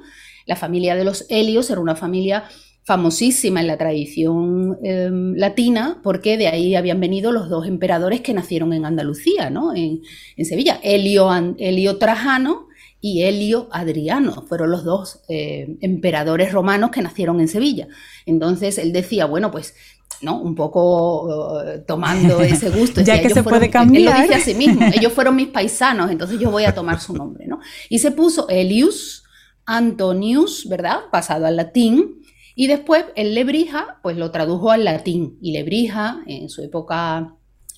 la 0.49 0.57
familia 0.57 0.97
de 0.97 1.05
los 1.05 1.27
Helios 1.29 1.69
era 1.69 1.79
una 1.79 1.95
familia 1.95 2.45
famosísima 2.83 3.61
en 3.61 3.67
la 3.67 3.77
tradición 3.77 4.79
em, 4.83 5.35
latina, 5.35 6.01
porque 6.03 6.39
de 6.39 6.49
ahí 6.49 6.75
habían 6.75 7.01
venido 7.01 7.33
los 7.33 7.51
dos 7.51 7.67
emperadores 7.67 8.23
que 8.23 8.33
nacieron 8.33 8.73
en 8.73 8.87
Andalucía, 8.87 9.51
¿no? 9.51 9.75
en, 9.77 10.01
Sevilla, 10.43 10.81
Helio, 10.83 11.99
Trajano 11.99 12.67
y 12.99 13.25
Helio 13.25 13.69
Adriano, 13.73 14.43
fueron 14.49 14.71
los 14.71 14.85
dos 14.85 15.21
eh, 15.29 15.77
emperadores 15.83 16.51
romanos 16.51 16.91
que 16.93 17.03
nacieron 17.03 17.41
en 17.41 17.49
Sevilla. 17.49 17.89
Entonces 18.25 18.79
él 18.79 18.95
decía, 18.95 19.27
bueno, 19.27 19.51
pues 19.51 19.75
¿no? 20.21 20.41
Un 20.41 20.55
poco 20.55 21.63
eh, 21.63 21.85
tomando 21.87 22.41
ese 22.41 22.71
gusto. 22.71 23.01
ya 23.05 23.21
que 23.21 23.31
se 23.31 23.43
puede 23.43 23.71
cambiar. 23.71 24.01
Él 24.01 24.05
lo 24.05 24.23
dice 24.23 24.35
a 24.35 24.45
sí 24.45 24.55
mismo, 24.55 24.87
ellos 24.95 25.13
fueron 25.13 25.37
mis 25.37 25.49
paisanos, 25.49 26.11
entonces 26.11 26.39
yo 26.39 26.51
voy 26.51 26.65
a 26.65 26.75
tomar 26.75 27.01
su 27.01 27.15
nombre, 27.15 27.47
¿no? 27.47 27.61
Y 27.89 27.99
se 27.99 28.11
puso 28.11 28.49
Helius 28.49 29.25
Antonius, 29.69 30.67
¿verdad? 30.69 31.03
Pasado 31.13 31.47
al 31.47 31.57
latín. 31.57 32.23
Y 32.55 32.67
después 32.67 33.05
el 33.15 33.35
Lebrija, 33.35 34.01
pues 34.03 34.17
lo 34.17 34.31
tradujo 34.33 34.71
al 34.71 34.85
latín. 34.85 35.39
Y 35.41 35.53
Lebrija, 35.53 36.23
en 36.27 36.49
su 36.49 36.63
época 36.63 37.37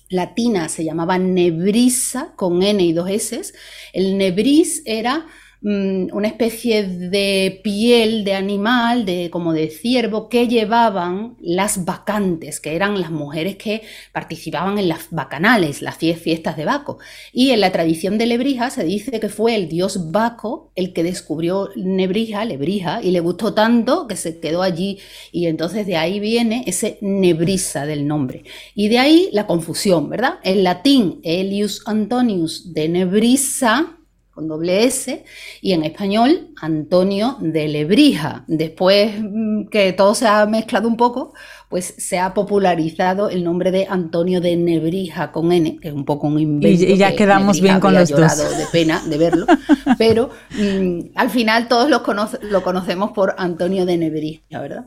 latina, 0.09 0.69
se 0.69 0.83
llamaba 0.83 1.17
Nebrisa, 1.19 2.33
con 2.35 2.63
N 2.63 2.81
y 2.81 2.93
dos 2.93 3.09
S. 3.09 3.53
El 3.93 4.17
Nebris 4.17 4.81
era 4.85 5.27
Mm, 5.63 6.07
una 6.13 6.27
especie 6.27 6.83
de 6.87 7.61
piel 7.63 8.23
de 8.23 8.33
animal, 8.33 9.05
de, 9.05 9.29
como 9.29 9.53
de 9.53 9.69
ciervo, 9.69 10.27
que 10.27 10.47
llevaban 10.47 11.35
las 11.39 11.85
vacantes, 11.85 12.59
que 12.59 12.75
eran 12.75 12.99
las 12.99 13.11
mujeres 13.11 13.57
que 13.57 13.83
participaban 14.11 14.79
en 14.79 14.89
las 14.89 15.11
bacanales, 15.11 15.83
las 15.83 15.97
fiestas 15.97 16.57
de 16.57 16.65
Baco. 16.65 16.97
Y 17.31 17.51
en 17.51 17.59
la 17.59 17.71
tradición 17.71 18.17
de 18.17 18.25
Lebrija 18.25 18.71
se 18.71 18.83
dice 18.83 19.19
que 19.19 19.29
fue 19.29 19.55
el 19.55 19.69
dios 19.69 20.11
Baco 20.11 20.71
el 20.75 20.93
que 20.93 21.03
descubrió 21.03 21.69
Nebrija, 21.75 22.43
Lebrija, 22.43 23.03
y 23.03 23.11
le 23.11 23.19
gustó 23.19 23.53
tanto 23.53 24.07
que 24.07 24.15
se 24.15 24.39
quedó 24.39 24.63
allí. 24.63 24.97
Y 25.31 25.45
entonces 25.45 25.85
de 25.85 25.95
ahí 25.95 26.19
viene 26.19 26.63
ese 26.65 26.97
Nebrisa 27.01 27.85
del 27.85 28.07
nombre. 28.07 28.45
Y 28.73 28.87
de 28.87 28.97
ahí 28.97 29.29
la 29.31 29.45
confusión, 29.45 30.09
¿verdad? 30.09 30.39
En 30.43 30.63
latín, 30.63 31.19
Elius 31.23 31.83
Antonius 31.85 32.73
de 32.73 32.89
Nebrisa 32.89 33.99
con 34.41 34.47
doble 34.47 34.85
S, 34.85 35.23
y 35.61 35.73
en 35.73 35.83
español 35.83 36.49
Antonio 36.59 37.37
de 37.39 37.67
Lebrija. 37.67 38.43
Después 38.47 39.13
mm, 39.21 39.67
que 39.67 39.93
todo 39.93 40.15
se 40.15 40.27
ha 40.27 40.47
mezclado 40.47 40.87
un 40.87 40.97
poco, 40.97 41.33
pues 41.69 41.93
se 41.97 42.17
ha 42.17 42.33
popularizado 42.33 43.29
el 43.29 43.43
nombre 43.43 43.69
de 43.69 43.85
Antonio 43.87 44.41
de 44.41 44.55
Nebrija 44.55 45.31
con 45.31 45.51
N, 45.51 45.77
que 45.79 45.89
es 45.89 45.93
un 45.93 46.05
poco 46.05 46.27
un 46.27 46.39
invento. 46.39 46.83
Y, 46.83 46.97
ya 46.97 47.15
quedamos 47.15 47.61
bien 47.61 47.79
con 47.79 47.93
los 47.93 48.09
dos. 48.09 48.57
de 48.57 48.65
pena 48.71 49.03
de 49.05 49.17
verlo, 49.17 49.45
pero 49.99 50.31
mm, 50.57 51.11
al 51.15 51.29
final 51.29 51.67
todos 51.67 51.87
lo, 51.87 52.01
lo 52.41 52.63
conocemos 52.63 53.11
por 53.11 53.35
Antonio 53.37 53.85
de 53.85 53.97
Nebrija, 53.97 54.59
¿verdad? 54.59 54.85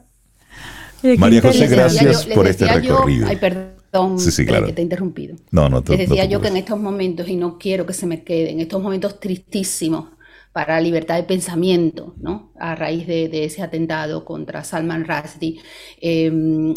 María 1.19 1.43
José, 1.43 1.69
gracias 1.69 2.27
por 2.27 2.49
este 2.49 2.67
recorrido. 2.67 3.29
ay, 3.29 3.37
perdón 3.37 3.74
que 3.95 4.73
te 4.73 4.81
he 4.81 4.85
interrumpido. 4.85 5.37
No, 5.51 5.69
no 5.69 5.83
te, 5.83 5.97
Les 5.97 6.09
decía 6.09 6.25
yo 6.25 6.41
que 6.41 6.49
en 6.49 6.57
estos 6.57 6.79
momentos, 6.79 7.29
y 7.29 7.37
no 7.37 7.59
quiero 7.59 7.87
que 7.87 7.93
se 7.93 8.07
me 8.07 8.23
quede, 8.25 8.51
en 8.51 8.61
estos 8.61 8.83
momentos 8.83 9.21
tristísimos 9.21 10.07
para 10.53 10.75
la 10.75 10.81
libertad 10.81 11.17
de 11.17 11.25
pensamiento, 11.25 12.15
¿no? 12.21 12.53
A 12.59 12.75
raíz 12.77 13.07
de, 13.07 13.45
ese 13.45 13.63
atentado 13.63 14.25
contra 14.25 14.63
Salman 14.63 15.05
Rushdie, 15.05 15.61
em, 16.01 16.73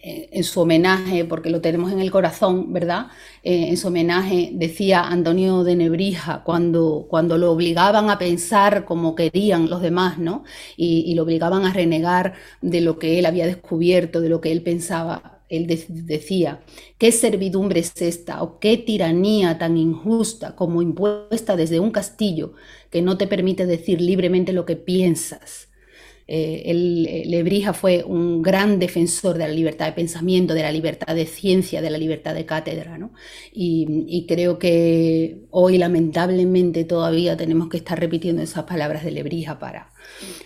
en 0.00 0.44
su 0.44 0.60
homenaje, 0.60 1.24
porque 1.24 1.50
lo 1.50 1.60
tenemos 1.60 1.92
en 1.92 2.00
el 2.00 2.10
corazón, 2.10 2.72
¿verdad? 2.72 3.08
Eh, 3.42 3.68
en 3.68 3.76
su 3.76 3.88
homenaje 3.88 4.50
decía 4.54 5.02
Antonio 5.02 5.62
de 5.64 5.76
Nebrija 5.76 6.42
cuando, 6.44 7.06
cuando 7.10 7.36
lo 7.36 7.52
obligaban 7.52 8.08
a 8.08 8.18
pensar 8.18 8.84
como 8.86 9.14
querían 9.14 9.68
los 9.68 9.82
demás, 9.82 10.18
¿no? 10.18 10.44
Y, 10.76 11.04
y, 11.06 11.14
lo 11.14 11.24
obligaban 11.24 11.64
a 11.66 11.72
renegar 11.72 12.34
de 12.62 12.80
lo 12.80 12.98
que 12.98 13.18
él 13.18 13.26
había 13.26 13.46
descubierto, 13.46 14.20
de 14.20 14.30
lo 14.30 14.40
que 14.40 14.52
él 14.52 14.62
pensaba 14.62 15.37
él 15.48 15.66
decía, 15.66 16.60
¿qué 16.98 17.12
servidumbre 17.12 17.80
es 17.80 18.00
esta 18.00 18.42
o 18.42 18.58
qué 18.58 18.76
tiranía 18.76 19.58
tan 19.58 19.76
injusta 19.76 20.54
como 20.54 20.82
impuesta 20.82 21.56
desde 21.56 21.80
un 21.80 21.90
castillo 21.90 22.52
que 22.90 23.02
no 23.02 23.16
te 23.16 23.26
permite 23.26 23.66
decir 23.66 24.00
libremente 24.00 24.52
lo 24.52 24.66
que 24.66 24.76
piensas? 24.76 25.68
Eh, 26.30 26.62
eh, 26.66 27.22
Lebrija 27.26 27.72
fue 27.72 28.04
un 28.04 28.42
gran 28.42 28.78
defensor 28.78 29.38
de 29.38 29.48
la 29.48 29.54
libertad 29.54 29.86
de 29.86 29.92
pensamiento, 29.92 30.52
de 30.52 30.60
la 30.60 30.70
libertad 30.70 31.14
de 31.14 31.24
ciencia, 31.24 31.80
de 31.80 31.88
la 31.88 31.96
libertad 31.96 32.34
de 32.34 32.44
cátedra. 32.44 32.98
¿no? 32.98 33.12
Y, 33.50 34.26
creo 34.28 34.58
que 34.58 35.38
hoy 35.50 35.78
lamentablemente 35.78 36.84
todavía 36.84 37.36
tenemos 37.36 37.70
que 37.70 37.78
estar 37.78 37.98
repitiendo 37.98 38.42
esas 38.42 38.64
palabras 38.64 39.04
de 39.04 39.10
Lebrija 39.10 39.58
para, 39.58 39.90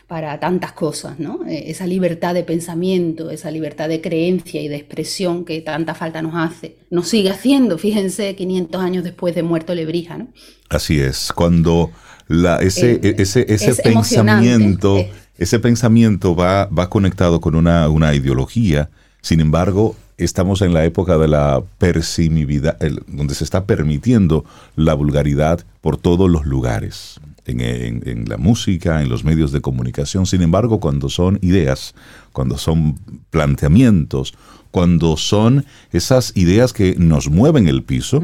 para 0.07 0.39
tantas 0.41 0.73
cosas. 0.73 1.19
¿no? 1.19 1.47
Eh, 1.47 1.65
esa 1.71 1.87
libertad 1.87 2.35
de 2.35 2.45
pensamiento, 2.45 3.31
esa 3.31 3.51
libertad 3.51 3.89
de 3.89 4.01
creencia 4.01 4.61
y 4.61 4.69
de 4.69 4.77
expresión 4.77 5.45
que 5.45 5.61
tanta 5.61 5.95
falta 5.95 6.23
nos 6.23 6.35
hace, 6.35 6.77
nos 6.91 7.09
sigue 7.09 7.31
haciendo, 7.31 7.79
fíjense, 7.79 8.35
500 8.35 8.81
años 8.83 9.05
después 9.05 9.35
de 9.35 9.43
muerto 9.43 9.75
Lebrija. 9.75 10.19
¿no? 10.19 10.29
Así 10.69 11.01
es, 11.01 11.33
cuando 11.33 11.91
la, 12.29 12.57
ese, 12.59 13.01
ese, 13.03 13.47
ese 13.49 13.75
pensamiento 13.83 15.05
ese 15.39 15.59
pensamiento 15.59 16.37
va, 16.37 16.67
va 16.67 16.89
conectado 16.89 17.41
con 17.41 17.55
una, 17.55 17.89
una, 17.89 18.15
ideología, 18.15 18.91
sin 19.23 19.41
embargo, 19.41 19.97
estamos 20.17 20.63
en 20.63 20.75
la 20.75 20.85
época 20.85 21.19
de 21.19 21.29
la 21.29 21.63
persimividad, 21.79 22.79
donde 23.07 23.35
se 23.35 23.45
está 23.45 23.65
permitiendo 23.65 24.45
la 24.77 24.95
vulgaridad 24.95 25.65
por 25.81 25.97
todos 25.97 26.31
los 26.31 26.47
lugares, 26.47 27.21
en, 27.61 28.03
en, 28.07 28.29
la 28.29 28.37
música, 28.37 29.03
en 29.03 29.09
los 29.09 29.25
medios 29.25 29.53
de 29.53 29.61
comunicación. 29.61 30.27
Sin 30.27 30.43
embargo, 30.43 30.81
cuando 30.81 31.09
son 31.09 31.39
ideas, 31.43 31.95
cuando 32.33 32.59
son 32.59 32.99
planteamientos, 33.31 34.35
cuando 34.73 35.17
son 35.17 35.67
esas 35.93 36.33
ideas 36.37 36.73
que 36.73 36.97
nos 36.97 37.29
mueven 37.29 37.69
el 37.69 37.83
piso, 37.83 38.23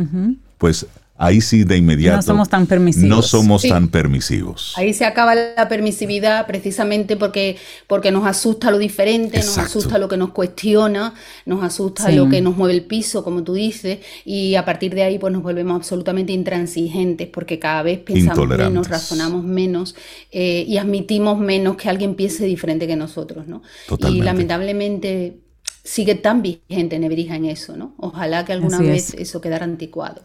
pues 0.57 0.87
ahí 1.19 1.41
sí 1.41 1.65
de 1.65 1.77
inmediato. 1.77 2.17
No 2.17 2.23
somos 2.23 2.49
tan 2.49 2.67
permisivos. 2.67 3.09
No 3.09 3.23
somos 3.23 3.63
tan 3.63 3.89
permisivos. 3.89 4.73
Ahí 4.77 4.95
se 4.95 5.05
acaba 5.05 5.35
la 5.35 5.69
permisividad 5.69 6.47
precisamente 6.47 7.17
porque, 7.17 7.57
porque 7.89 8.13
nos 8.13 8.25
asusta 8.25 8.71
lo 8.71 8.79
diferente, 8.79 9.39
nos 9.39 9.59
asusta 9.59 9.99
lo 9.99 10.09
que 10.09 10.17
nos 10.17 10.31
cuestiona, 10.31 11.15
nos 11.45 11.63
asusta 11.65 12.11
lo 12.13 12.29
que 12.29 12.41
nos 12.41 12.57
mueve 12.57 12.75
el 12.75 12.85
piso, 12.85 13.25
como 13.25 13.43
tú 13.43 13.55
dices, 13.55 13.99
y 14.25 14.55
a 14.55 14.65
partir 14.65 14.95
de 14.95 15.03
ahí 15.03 15.19
pues 15.19 15.33
nos 15.33 15.43
volvemos 15.43 15.77
absolutamente 15.77 16.33
intransigentes 16.33 17.29
porque 17.29 17.59
cada 17.59 17.83
vez 17.83 17.99
pensamos 17.99 18.49
menos, 18.49 18.89
razonamos 18.89 19.45
menos 19.45 19.97
eh, 20.31 20.65
y 20.69 20.79
admitimos 20.79 21.39
menos 21.39 21.77
que 21.77 21.89
alguien 21.89 22.15
piense 22.15 22.45
diferente 22.47 22.87
que 22.87 22.97
nosotros, 22.97 23.49
¿no? 23.49 23.63
Y 24.09 24.23
lamentablemente 24.23 25.41
sigue 25.83 26.15
tan 26.15 26.43
vigente 26.43 26.99
Nebrija 26.99 27.35
en 27.35 27.47
eso, 27.47 27.77
¿no? 27.77 27.95
Ojalá 27.97 28.45
que 28.45 28.53
alguna 28.53 28.79
vez 28.79 29.15
eso 29.15 29.41
quedara 29.41 29.65
anticuado. 29.65 30.23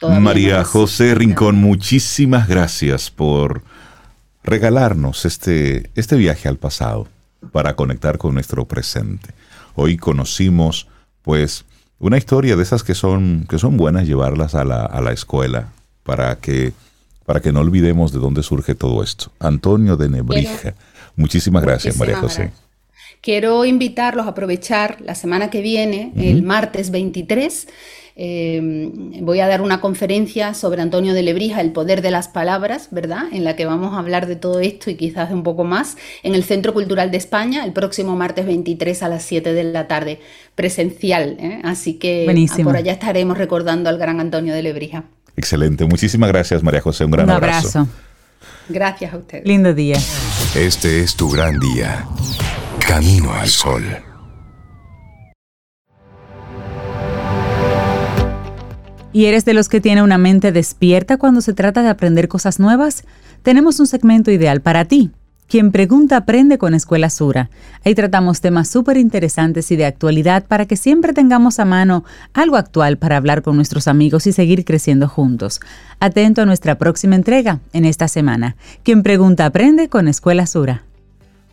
María 0.00 0.64
José 0.64 1.14
Rincón, 1.14 1.56
muchísimas 1.56 2.46
gracias 2.46 3.10
por 3.10 3.62
regalarnos 4.44 5.24
este, 5.24 5.90
este 5.94 6.16
viaje 6.16 6.48
al 6.48 6.56
pasado 6.56 7.08
para 7.52 7.74
conectar 7.74 8.18
con 8.18 8.34
nuestro 8.34 8.66
presente. 8.66 9.30
Hoy 9.74 9.96
conocimos, 9.96 10.86
pues, 11.22 11.64
una 11.98 12.16
historia 12.16 12.56
de 12.56 12.62
esas 12.62 12.84
que 12.84 12.94
son, 12.94 13.46
que 13.48 13.58
son 13.58 13.76
buenas 13.76 14.06
llevarlas 14.06 14.54
a 14.54 14.64
la, 14.64 14.84
a 14.84 15.00
la 15.00 15.12
escuela 15.12 15.72
para 16.04 16.36
que, 16.36 16.72
para 17.26 17.40
que 17.40 17.52
no 17.52 17.60
olvidemos 17.60 18.12
de 18.12 18.20
dónde 18.20 18.42
surge 18.42 18.74
todo 18.74 19.02
esto. 19.02 19.32
Antonio 19.40 19.96
de 19.96 20.08
Nebrija. 20.08 20.74
Muchísimas 21.16 21.64
gracias, 21.64 21.96
María 21.96 22.18
José. 22.18 22.52
Quiero 23.20 23.64
invitarlos 23.64 24.26
a 24.26 24.30
aprovechar 24.30 25.00
la 25.00 25.16
semana 25.16 25.50
que 25.50 25.60
viene, 25.60 26.12
el 26.16 26.44
martes 26.44 26.92
23 26.92 27.66
eh, 28.20 28.60
voy 29.22 29.38
a 29.38 29.46
dar 29.46 29.62
una 29.62 29.80
conferencia 29.80 30.52
sobre 30.52 30.82
Antonio 30.82 31.14
de 31.14 31.22
Lebrija, 31.22 31.60
el 31.60 31.70
poder 31.70 32.02
de 32.02 32.10
las 32.10 32.26
palabras, 32.26 32.88
¿verdad? 32.90 33.26
En 33.30 33.44
la 33.44 33.54
que 33.54 33.64
vamos 33.64 33.94
a 33.94 34.00
hablar 34.00 34.26
de 34.26 34.34
todo 34.34 34.58
esto 34.58 34.90
y 34.90 34.96
quizás 34.96 35.28
de 35.28 35.36
un 35.36 35.44
poco 35.44 35.62
más 35.62 35.96
en 36.24 36.34
el 36.34 36.42
Centro 36.42 36.74
Cultural 36.74 37.12
de 37.12 37.16
España 37.16 37.64
el 37.64 37.72
próximo 37.72 38.16
martes 38.16 38.44
23 38.44 39.04
a 39.04 39.08
las 39.08 39.22
7 39.22 39.52
de 39.52 39.62
la 39.62 39.86
tarde, 39.86 40.18
presencial. 40.56 41.36
¿eh? 41.38 41.60
Así 41.62 41.94
que 41.94 42.26
por 42.64 42.76
allá 42.76 42.92
estaremos 42.92 43.38
recordando 43.38 43.88
al 43.88 43.98
gran 43.98 44.18
Antonio 44.18 44.52
de 44.52 44.62
Lebrija. 44.62 45.04
Excelente. 45.36 45.84
Muchísimas 45.84 46.28
gracias, 46.30 46.64
María 46.64 46.80
José. 46.80 47.04
Un 47.04 47.12
gran 47.12 47.30
abrazo. 47.30 47.86
Gracias 48.68 49.14
a 49.14 49.16
usted. 49.16 49.42
Lindo 49.44 49.72
día. 49.72 49.96
Este 50.56 51.02
es 51.02 51.14
tu 51.14 51.30
gran 51.30 51.60
día. 51.60 52.04
Camino 52.84 53.32
al 53.32 53.48
sol. 53.48 54.07
¿Y 59.18 59.26
eres 59.26 59.44
de 59.44 59.52
los 59.52 59.68
que 59.68 59.80
tiene 59.80 60.00
una 60.04 60.16
mente 60.16 60.52
despierta 60.52 61.16
cuando 61.16 61.40
se 61.40 61.52
trata 61.52 61.82
de 61.82 61.88
aprender 61.88 62.28
cosas 62.28 62.60
nuevas? 62.60 63.02
Tenemos 63.42 63.80
un 63.80 63.88
segmento 63.88 64.30
ideal 64.30 64.60
para 64.60 64.84
ti. 64.84 65.10
Quien 65.48 65.72
pregunta 65.72 66.18
aprende 66.18 66.56
con 66.56 66.72
Escuela 66.72 67.10
Sura. 67.10 67.50
Ahí 67.84 67.96
tratamos 67.96 68.40
temas 68.40 68.68
súper 68.68 68.96
interesantes 68.96 69.72
y 69.72 69.76
de 69.76 69.86
actualidad 69.86 70.46
para 70.46 70.66
que 70.66 70.76
siempre 70.76 71.14
tengamos 71.14 71.58
a 71.58 71.64
mano 71.64 72.04
algo 72.32 72.54
actual 72.54 72.96
para 72.96 73.16
hablar 73.16 73.42
con 73.42 73.56
nuestros 73.56 73.88
amigos 73.88 74.28
y 74.28 74.32
seguir 74.32 74.64
creciendo 74.64 75.08
juntos. 75.08 75.58
Atento 75.98 76.42
a 76.42 76.46
nuestra 76.46 76.78
próxima 76.78 77.16
entrega 77.16 77.58
en 77.72 77.86
esta 77.86 78.06
semana. 78.06 78.54
Quien 78.84 79.02
pregunta 79.02 79.46
aprende 79.46 79.88
con 79.88 80.06
Escuela 80.06 80.46
Sura. 80.46 80.84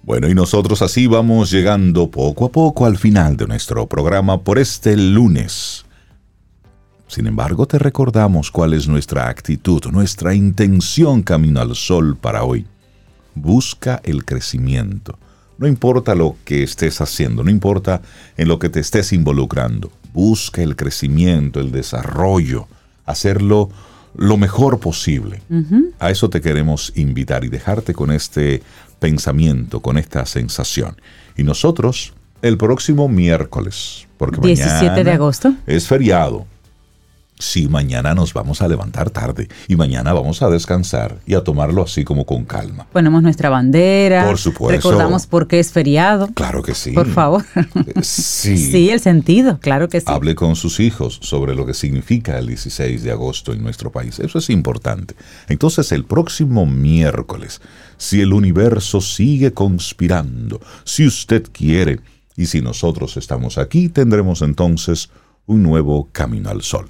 Bueno, 0.04 0.30
y 0.30 0.36
nosotros 0.36 0.84
así 0.84 1.08
vamos 1.08 1.50
llegando 1.50 2.12
poco 2.12 2.46
a 2.46 2.52
poco 2.52 2.86
al 2.86 3.00
final 3.00 3.38
de 3.38 3.48
nuestro 3.48 3.88
programa 3.88 4.44
por 4.44 4.60
este 4.60 4.96
lunes. 4.96 5.85
Sin 7.08 7.28
embargo, 7.28 7.68
te 7.68 7.78
recordamos 7.78 8.52
cuál 8.52 8.74
es 8.74 8.88
nuestra 8.88 9.30
actitud, 9.30 9.84
nuestra 9.92 10.34
intención 10.34 11.22
camino 11.22 11.62
al 11.62 11.76
sol 11.76 12.18
para 12.18 12.44
hoy. 12.44 12.66
Busca 13.36 14.02
el 14.04 14.26
crecimiento. 14.26 15.18
No 15.58 15.68
importa 15.68 16.16
lo 16.16 16.36
que 16.44 16.64
estés 16.64 17.00
haciendo, 17.02 17.44
no 17.44 17.50
importa 17.50 18.02
en 18.38 18.48
lo 18.48 18.60
que 18.60 18.70
te 18.70 18.80
estés 18.80 19.14
involucrando. 19.14 19.92
Busca 20.14 20.62
el 20.62 20.76
crecimiento, 20.76 21.60
el 21.60 21.72
desarrollo, 21.72 22.68
hacerlo 23.06 23.70
lo 24.18 24.38
mejor 24.38 24.80
posible. 24.80 25.42
A 26.00 26.10
eso 26.10 26.30
te 26.30 26.42
queremos 26.42 26.92
invitar 26.96 27.44
y 27.44 27.50
dejarte 27.50 27.94
con 27.94 28.12
este 28.12 28.64
pensamiento, 29.00 29.82
con 29.82 29.98
esta 29.98 30.26
sensación. 30.26 30.96
Y 31.38 31.44
nosotros, 31.44 32.14
el 32.42 32.58
próximo 32.58 33.08
miércoles, 33.08 34.08
porque 34.18 34.40
17 34.42 35.04
de 35.04 35.12
agosto 35.12 35.54
es 35.68 35.88
feriado, 35.88 36.48
Sí, 37.38 37.68
mañana 37.68 38.16
nos 38.16 38.34
vamos 38.34 38.62
a 38.62 38.68
levantar 38.68 39.10
tarde 39.10 39.50
y 39.68 39.76
mañana 39.76 40.14
vamos 40.14 40.42
a 40.42 40.50
descansar 40.50 41.20
y 41.26 41.34
a 41.34 41.44
tomarlo 41.44 41.84
así 41.84 42.06
como 42.06 42.26
con 42.26 42.46
calma. 42.46 42.88
Ponemos 42.94 43.22
nuestra 43.24 43.50
bandera. 43.50 44.26
Por 44.26 44.38
supuesto. 44.38 44.90
Recordamos 44.90 45.28
por 45.28 45.48
qué 45.48 45.60
es 45.60 45.72
feriado. 45.72 46.30
Claro 46.34 46.64
que 46.64 46.74
sí. 46.74 46.92
Por 46.92 47.08
favor. 47.08 47.44
Eh, 47.56 48.02
sí. 48.02 48.56
Sí, 48.76 48.90
el 48.90 49.00
sentido, 49.00 49.60
claro 49.60 49.90
que 49.90 50.00
sí. 50.00 50.06
Hable 50.10 50.36
con 50.36 50.56
sus 50.56 50.80
hijos 50.80 51.20
sobre 51.22 51.56
lo 51.56 51.66
que 51.66 51.74
significa 51.74 52.38
el 52.38 52.48
16 52.48 53.04
de 53.04 53.12
agosto 53.12 53.54
en 53.54 53.64
nuestro 53.64 53.92
país. 53.92 54.20
Eso 54.20 54.40
es 54.40 54.50
importante. 54.50 55.16
Entonces, 55.48 55.92
el 55.92 56.04
próximo 56.04 56.66
miércoles, 56.66 57.62
si 57.98 58.22
el 58.22 58.34
universo 58.34 59.02
sigue 59.02 59.54
conspirando, 59.54 60.60
si 60.84 61.06
usted 61.06 61.46
quiere, 61.52 62.00
y 62.38 62.48
si 62.48 62.62
nosotros 62.62 63.18
estamos 63.18 63.58
aquí, 63.58 63.90
tendremos 63.90 64.42
entonces 64.42 65.10
un 65.46 65.64
nuevo 65.64 66.10
camino 66.12 66.50
al 66.50 66.62
sol. 66.62 66.90